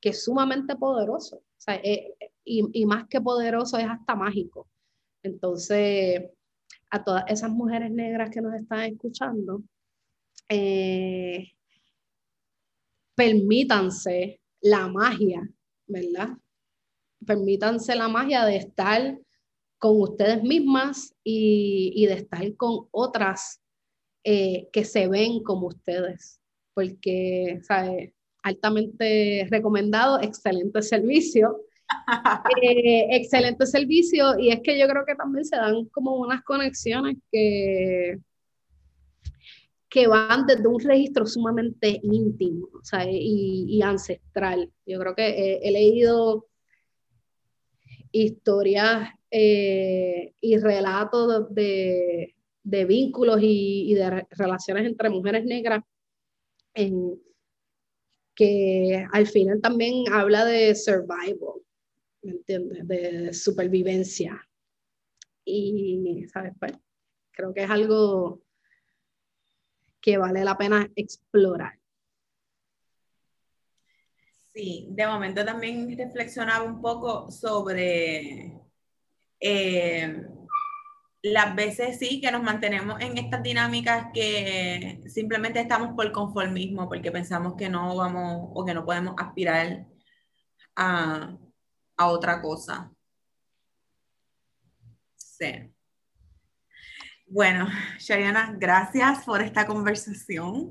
que 0.01 0.09
es 0.09 0.23
sumamente 0.23 0.75
poderoso. 0.75 1.37
O 1.37 1.43
sea, 1.57 1.75
eh, 1.75 2.13
y, 2.43 2.67
y, 2.73 2.85
más 2.85 3.07
que 3.07 3.21
poderoso 3.21 3.77
es 3.77 3.85
hasta 3.85 4.15
mágico. 4.15 4.67
Entonces, 5.21 6.31
a 6.89 7.03
todas 7.03 7.23
esas 7.27 7.49
mujeres 7.49 7.91
negras 7.91 8.29
que 8.29 8.41
nos 8.41 8.53
están 8.53 8.81
escuchando, 8.81 9.63
eh, 10.49 11.53
permítanse 13.15 14.39
la 14.61 14.87
magia, 14.87 15.47
¿verdad? 15.87 16.29
Permítanse 17.25 17.95
la 17.95 18.07
magia 18.07 18.45
de 18.45 18.57
estar 18.57 19.17
con 19.77 20.01
ustedes 20.01 20.41
mismas 20.43 21.13
y, 21.23 21.91
y 21.95 22.05
de 22.05 22.13
estar 22.13 22.55
con 22.55 22.87
otras 22.91 23.61
eh, 24.23 24.69
que 24.71 24.85
se 24.85 25.09
ven 25.09 25.43
como 25.43 25.67
ustedes, 25.67 26.39
porque, 26.73 27.59
¿sabes? 27.63 28.13
Altamente 28.41 29.47
recomendado, 29.51 30.21
excelente 30.21 30.81
servicio. 30.81 31.59
Eh, 32.63 33.15
excelente 33.17 33.67
servicio 33.67 34.39
y 34.39 34.49
es 34.49 34.61
que 34.61 34.79
yo 34.79 34.87
creo 34.87 35.05
que 35.05 35.15
también 35.15 35.45
se 35.45 35.57
dan 35.57 35.85
como 35.89 36.15
unas 36.15 36.41
conexiones 36.43 37.17
que, 37.31 38.17
que 39.93 40.07
van 40.07 40.47
desde 40.47 40.67
un 40.67 40.79
registro 40.79 41.27
sumamente 41.27 41.99
íntimo 42.01 42.67
y, 43.11 43.77
y, 43.77 43.81
ancestral. 43.83 44.73
Yo 44.87 44.99
creo 44.99 45.13
que 45.13 45.27
he, 45.27 45.67
he 45.67 45.71
leído 45.71 46.47
historias 48.11 49.09
eh, 49.29 50.33
y 50.41 50.57
relatos 50.57 51.53
de, 51.53 52.35
de 52.63 52.85
vínculos 52.85 53.39
y, 53.43 53.91
y, 53.91 53.93
de 53.93 54.25
relaciones 54.31 54.87
entre 54.87 55.11
mujeres 55.11 55.45
negras, 55.45 55.83
que 58.35 59.05
al 59.11 59.27
final 59.27 59.61
también 59.61 60.11
habla 60.11 60.43
de 60.43 60.73
survival, 60.73 61.61
¿me 62.23 62.31
entiendes? 62.31 62.87
De 62.87 63.31
supervivencia. 63.31 64.41
Y, 65.45 66.25
¿sabes? 66.33 66.53
Pues, 66.59 66.73
creo 67.31 67.53
que 67.53 67.61
es 67.61 67.69
algo 67.69 68.41
que 70.03 70.17
vale 70.17 70.43
la 70.43 70.57
pena 70.57 70.87
explorar. 70.95 71.79
Sí, 74.53 74.87
de 74.91 75.07
momento 75.07 75.43
también 75.45 75.97
reflexionaba 75.97 76.63
un 76.63 76.79
poco 76.81 77.31
sobre 77.31 78.61
eh, 79.39 80.27
las 81.23 81.55
veces 81.55 81.97
sí 81.97 82.21
que 82.21 82.31
nos 82.31 82.43
mantenemos 82.43 82.99
en 83.01 83.17
estas 83.17 83.41
dinámicas 83.41 84.07
que 84.13 85.01
simplemente 85.07 85.61
estamos 85.61 85.95
por 85.95 86.11
conformismo, 86.11 86.87
porque 86.89 87.11
pensamos 87.11 87.55
que 87.55 87.69
no 87.69 87.95
vamos 87.95 88.51
o 88.53 88.65
que 88.65 88.73
no 88.73 88.85
podemos 88.85 89.15
aspirar 89.17 89.87
a, 90.75 91.37
a 91.97 92.07
otra 92.07 92.41
cosa. 92.41 92.91
Sí. 95.15 95.72
Bueno, 97.33 97.67
Shariana, 97.97 98.55
gracias 98.59 99.25
por 99.25 99.41
esta 99.41 99.65
conversación. 99.65 100.69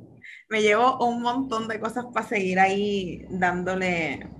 Me 0.48 0.62
llevo 0.62 1.04
un 1.04 1.20
montón 1.20 1.66
de 1.66 1.80
cosas 1.80 2.04
para 2.14 2.24
seguir 2.24 2.60
ahí 2.60 3.26
dándole 3.30 4.30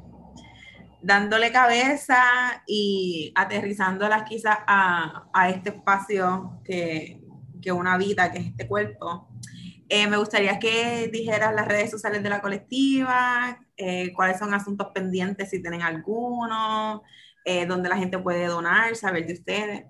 dándole 1.03 1.51
cabeza 1.51 2.23
y 2.65 3.33
aterrizándolas 3.35 4.23
quizás 4.23 4.59
a, 4.69 5.29
a 5.35 5.51
este 5.51 5.71
espacio 5.71 6.61
que, 6.65 7.21
que 7.61 7.73
una 7.73 7.99
vida, 7.99 8.31
que 8.31 8.39
es 8.39 8.47
este 8.47 8.69
cuerpo. 8.69 9.29
Eh, 9.89 10.07
me 10.07 10.17
gustaría 10.17 10.61
que 10.61 11.11
dijeras 11.13 11.53
las 11.53 11.67
redes 11.67 11.91
sociales 11.91 12.23
de 12.23 12.31
la 12.31 12.41
colectiva, 12.41 13.59
eh, 13.77 14.13
cuáles 14.15 14.39
son 14.39 14.55
asuntos 14.55 14.93
pendientes, 14.95 15.51
si 15.51 15.61
tienen 15.61 15.83
alguno, 15.83 17.03
eh, 17.45 17.67
dónde 17.67 17.89
la 17.89 17.97
gente 17.97 18.17
puede 18.21 18.47
donar, 18.47 18.95
saber 18.95 19.27
de 19.27 19.33
ustedes. 19.33 19.87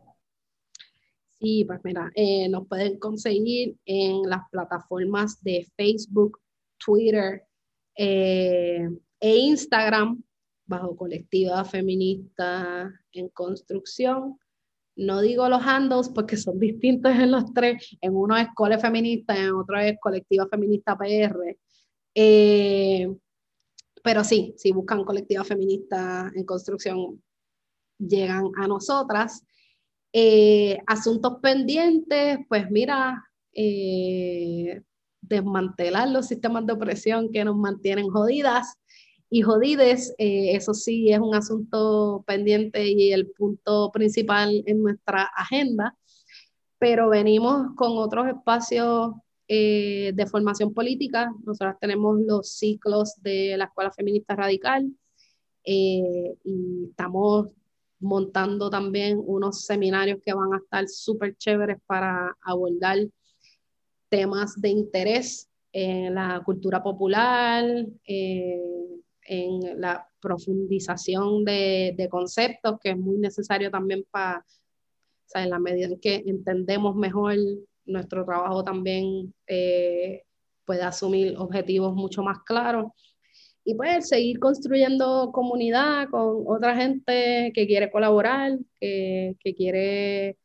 Sí, 1.42 1.64
pues 1.64 1.80
mira, 1.82 2.08
eh, 2.14 2.48
nos 2.48 2.68
pueden 2.68 3.00
conseguir 3.00 3.76
en 3.84 4.22
las 4.30 4.48
plataformas 4.50 5.42
de 5.42 5.66
Facebook, 5.76 6.38
Twitter 6.78 7.42
e 7.96 8.88
Instagram 9.20 10.22
bajo 10.66 10.96
colectiva 10.96 11.64
feminista 11.64 12.92
en 13.12 13.28
construcción. 13.30 14.38
No 14.94 15.20
digo 15.20 15.48
los 15.48 15.62
handles 15.62 16.10
porque 16.10 16.36
son 16.36 16.60
distintos 16.60 17.12
en 17.12 17.32
los 17.32 17.52
tres. 17.52 17.96
En 18.00 18.14
uno 18.14 18.36
es 18.36 18.46
Cole 18.54 18.78
Feminista, 18.78 19.36
en 19.36 19.52
otro 19.52 19.80
es 19.80 19.98
Colectiva 20.00 20.46
Feminista 20.48 20.96
PR. 20.96 21.58
Eh, 22.14 23.12
pero 24.04 24.22
sí, 24.22 24.54
si 24.56 24.70
buscan 24.70 25.04
Colectiva 25.04 25.42
Feminista 25.42 26.30
en 26.36 26.44
construcción, 26.44 27.20
llegan 27.98 28.52
a 28.56 28.68
nosotras. 28.68 29.44
Eh, 30.12 30.78
asuntos 30.86 31.38
pendientes, 31.40 32.38
pues 32.48 32.70
mira, 32.70 33.24
eh, 33.54 34.82
desmantelar 35.20 36.08
los 36.08 36.26
sistemas 36.26 36.66
de 36.66 36.72
opresión 36.72 37.30
que 37.32 37.44
nos 37.44 37.56
mantienen 37.56 38.08
jodidas 38.08 38.74
y 39.30 39.42
jodides, 39.42 40.14
eh, 40.18 40.54
eso 40.54 40.74
sí 40.74 41.10
es 41.10 41.18
un 41.20 41.34
asunto 41.34 42.24
pendiente 42.26 42.86
y 42.86 43.12
el 43.12 43.30
punto 43.30 43.90
principal 43.92 44.62
en 44.66 44.82
nuestra 44.82 45.22
agenda, 45.36 45.96
pero 46.78 47.08
venimos 47.08 47.68
con 47.76 47.96
otros 47.96 48.28
espacios 48.28 49.14
eh, 49.48 50.12
de 50.14 50.26
formación 50.26 50.74
política. 50.74 51.32
Nosotros 51.44 51.76
tenemos 51.80 52.20
los 52.20 52.48
ciclos 52.50 53.14
de 53.22 53.56
la 53.56 53.64
Escuela 53.66 53.90
Feminista 53.92 54.36
Radical 54.36 54.90
y 55.64 56.02
estamos 56.90 57.48
montando 58.02 58.68
también 58.68 59.22
unos 59.24 59.64
seminarios 59.64 60.20
que 60.24 60.34
van 60.34 60.52
a 60.52 60.58
estar 60.58 60.88
súper 60.88 61.36
chéveres 61.36 61.78
para 61.86 62.36
abordar 62.42 62.98
temas 64.08 64.60
de 64.60 64.68
interés 64.68 65.48
en 65.72 66.14
la 66.14 66.42
cultura 66.44 66.82
popular, 66.82 67.64
eh, 68.06 68.60
en 69.24 69.80
la 69.80 70.06
profundización 70.20 71.44
de, 71.44 72.08
conceptos, 72.10 72.78
que 72.80 72.90
es 72.90 72.98
muy 72.98 73.18
necesario 73.18 73.70
también 73.70 74.04
para, 74.10 74.38
o 74.38 75.24
sea, 75.26 75.42
en 75.44 75.50
la 75.50 75.58
medida 75.58 75.86
en 75.86 76.00
que 76.00 76.22
entendemos 76.26 76.94
mejor 76.94 77.36
nuestro 77.84 78.24
trabajo 78.24 78.62
también 78.62 79.34
eh, 79.46 80.22
puede 80.64 80.82
asumir 80.82 81.36
objetivos 81.38 81.94
mucho 81.94 82.22
más 82.22 82.40
claros. 82.44 82.86
Y 83.64 83.74
pues 83.74 84.08
seguir 84.08 84.40
construyendo 84.40 85.30
comunidad 85.32 86.08
con 86.10 86.44
otra 86.46 86.74
gente 86.76 87.52
que 87.54 87.66
quiere 87.66 87.90
colaborar, 87.90 88.58
que, 88.80 89.36
que 89.38 89.54
quiere 89.54 90.36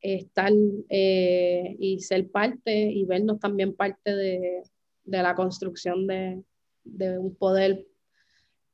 estar 0.00 0.52
eh, 0.88 1.76
y 1.78 2.00
ser 2.00 2.30
parte 2.30 2.74
y 2.74 3.04
vernos 3.04 3.38
también 3.38 3.74
parte 3.74 4.14
de, 4.14 4.62
de 5.04 5.22
la 5.22 5.34
construcción 5.34 6.06
de, 6.06 6.42
de 6.84 7.18
un 7.18 7.34
poder 7.34 7.86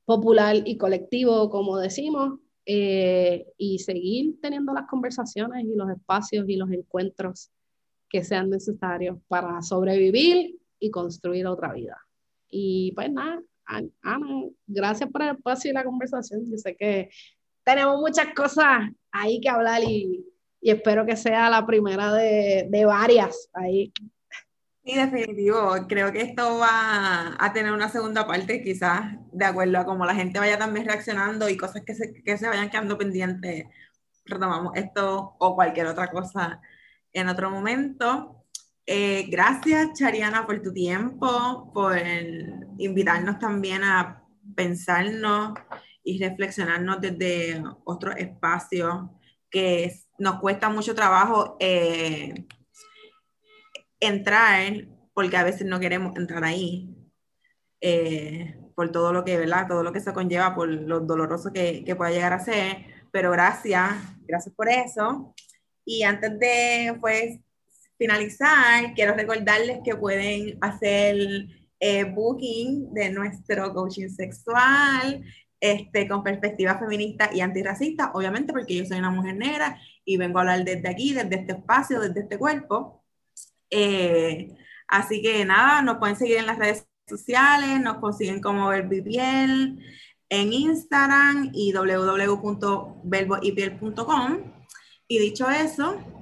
popular 0.05 0.57
y 0.65 0.77
colectivo, 0.77 1.51
como 1.51 1.79
decimos, 1.79 2.41
eh, 2.67 3.47
y 3.57 3.79
seguir 3.79 4.41
teniendo 4.41 4.73
las 4.73 4.87
conversaciones 4.89 5.65
y 5.65 5.75
los 5.75 5.89
espacios 5.91 6.49
y 6.49 6.57
los 6.57 6.71
encuentros 6.71 7.51
que 8.09 8.25
sean 8.25 8.51
necesarios 8.51 9.19
para 9.29 9.63
sobrevivir 9.63 10.59
y 10.81 10.91
construir 10.91 11.47
otra 11.47 11.73
vida. 11.73 11.97
Y 12.49 12.93
pues 12.93 13.13
nada, 13.13 13.41
Ana, 14.03 14.27
gracias 14.67 15.11
por 15.11 15.23
el 15.23 15.37
espacio 15.37 15.71
y 15.71 15.75
la 15.75 15.85
conversación. 15.85 16.43
Yo 16.51 16.57
sé 16.57 16.77
que 16.77 17.11
tenemos 17.65 18.01
muchas 18.01 18.35
cosas 18.35 18.91
ahí 19.13 19.41
que 19.41 19.49
hablar 19.49 19.83
y, 19.85 20.27
y 20.61 20.71
espero 20.71 21.07
que 21.07 21.17
sea 21.17 21.49
la 21.51 21.67
primera 21.67 22.13
de, 22.13 22.67
de 22.69 22.85
varias 22.85 23.49
ahí. 23.53 23.93
Sí, 24.85 24.97
definitivo. 24.97 25.73
Creo 25.89 26.11
que 26.11 26.23
esto 26.23 26.59
va 26.59 27.37
a 27.39 27.53
tener 27.53 27.73
una 27.73 27.89
segunda 27.89 28.27
parte, 28.27 28.63
quizás 28.63 29.15
de 29.33 29.45
acuerdo 29.45 29.79
a 29.79 29.85
cómo 29.85 30.07
la 30.07 30.15
gente 30.15 30.39
vaya 30.39 30.59
también 30.59 30.87
reaccionando 30.87 31.49
y 31.49 31.57
cosas 31.57 31.83
que 31.85 31.95
se, 31.95 32.13
que 32.13 32.39
se 32.39 32.49
vayan 32.49 32.71
quedando 32.71 32.97
pendientes. 32.97 33.67
Retomamos 34.25 34.73
esto 34.77 35.37
o 35.39 35.55
cualquier 35.55 35.87
otra 35.87 36.11
cosa 36.11 36.61
en 37.13 37.29
otro 37.29 37.51
momento. 37.51 38.40
Eh, 38.87 39.27
gracias, 39.29 39.99
Chariana, 39.99 40.47
por 40.47 40.61
tu 40.63 40.73
tiempo, 40.73 41.71
por 41.73 41.97
invitarnos 42.79 43.39
también 43.39 43.85
a 43.85 44.25
pensarnos 44.55 45.55
y 46.03 46.19
reflexionarnos 46.19 47.01
desde 47.01 47.63
otro 47.85 48.13
espacio 48.13 49.19
que 49.51 49.93
nos 50.19 50.41
cuesta 50.41 50.69
mucho 50.69 50.95
trabajo 50.95 51.57
eh, 51.61 52.47
entrar, 54.01 54.89
porque 55.13 55.37
a 55.37 55.45
veces 55.45 55.67
no 55.67 55.81
queremos 55.81 56.17
entrar 56.17 56.45
ahí, 56.45 56.95
eh, 57.81 58.57
por 58.75 58.91
todo 58.91 59.13
lo 59.13 59.25
que, 59.25 59.37
¿verdad? 59.37 59.67
Todo 59.69 59.83
lo 59.83 59.93
que 59.93 60.01
se 60.01 60.13
conlleva, 60.13 60.55
por 60.55 60.69
lo 60.69 61.01
doloroso 61.01 61.53
que, 61.53 61.85
que 61.85 61.97
pueda 61.97 62.11
llegar 62.11 62.33
a 62.33 62.41
ser, 62.41 62.87
pero 63.13 63.31
gracias, 63.31 63.91
gracias 64.23 64.55
por 64.55 64.69
eso. 64.69 65.35
Y 65.85 66.03
antes 66.03 66.39
de, 66.39 66.97
pues, 67.01 67.41
finalizar, 68.01 68.93
quiero 68.95 69.15
recordarles 69.15 69.79
que 69.85 69.95
pueden 69.95 70.59
hacer 70.63 71.47
eh, 71.79 72.05
booking 72.05 72.95
de 72.95 73.11
nuestro 73.11 73.75
coaching 73.75 74.09
sexual 74.09 75.23
este, 75.61 76.09
con 76.09 76.25
perspectiva 76.25 76.79
feminista 76.79 77.29
y 77.31 77.43
antirracista, 77.43 78.13
obviamente 78.15 78.55
porque 78.55 78.77
yo 78.77 78.87
soy 78.87 79.01
una 79.01 79.11
mujer 79.11 79.37
negra 79.37 79.79
y 80.03 80.17
vengo 80.17 80.39
a 80.39 80.41
hablar 80.41 80.65
desde 80.65 80.89
aquí, 80.89 81.13
desde 81.13 81.41
este 81.41 81.53
espacio, 81.53 82.01
desde 82.01 82.21
este 82.21 82.39
cuerpo. 82.39 83.05
Eh, 83.69 84.57
así 84.89 85.21
que 85.21 85.45
nada, 85.45 85.83
nos 85.83 85.99
pueden 85.99 86.17
seguir 86.17 86.39
en 86.39 86.47
las 86.47 86.59
redes 86.59 86.87
sociales, 87.07 87.83
nos 87.83 87.99
consiguen 87.99 88.41
como 88.41 88.69
Verbipiel 88.69 89.79
en 90.31 90.53
Instagram 90.55 91.51
y 91.53 91.75
www.verboypiel.com. 91.75 94.39
Y 95.07 95.19
dicho 95.19 95.51
eso, 95.51 96.20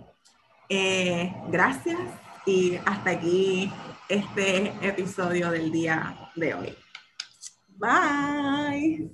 eh, 0.68 1.34
gracias 1.48 1.98
y 2.46 2.76
hasta 2.84 3.10
aquí 3.10 3.70
este 4.08 4.72
episodio 4.82 5.50
del 5.50 5.70
día 5.70 6.30
de 6.34 6.54
hoy. 6.54 6.74
Bye. 7.76 9.10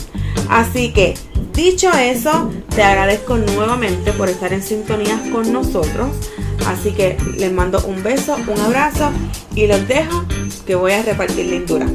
Así 0.50 0.94
que, 0.94 1.16
dicho 1.54 1.92
eso, 1.92 2.50
te 2.76 2.84
agradezco 2.84 3.38
nuevamente 3.38 4.12
por 4.14 4.30
estar 4.30 4.54
en 4.54 4.64
sintonía 4.64 5.22
con 5.32 5.54
nosotros. 5.54 6.10
Así 6.68 6.92
que 6.92 7.18
les 7.38 7.52
mando 7.52 7.84
un 7.86 8.02
beso, 8.04 8.36
un 8.36 8.60
abrazo 8.60 9.12
y 9.56 9.66
los 9.68 9.88
dejo 9.88 10.26
que 10.66 10.76
voy 10.76 10.94
a 10.94 11.04
repartir 11.04 11.46
lindura. 11.48 11.88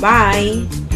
Bye. 0.00 0.87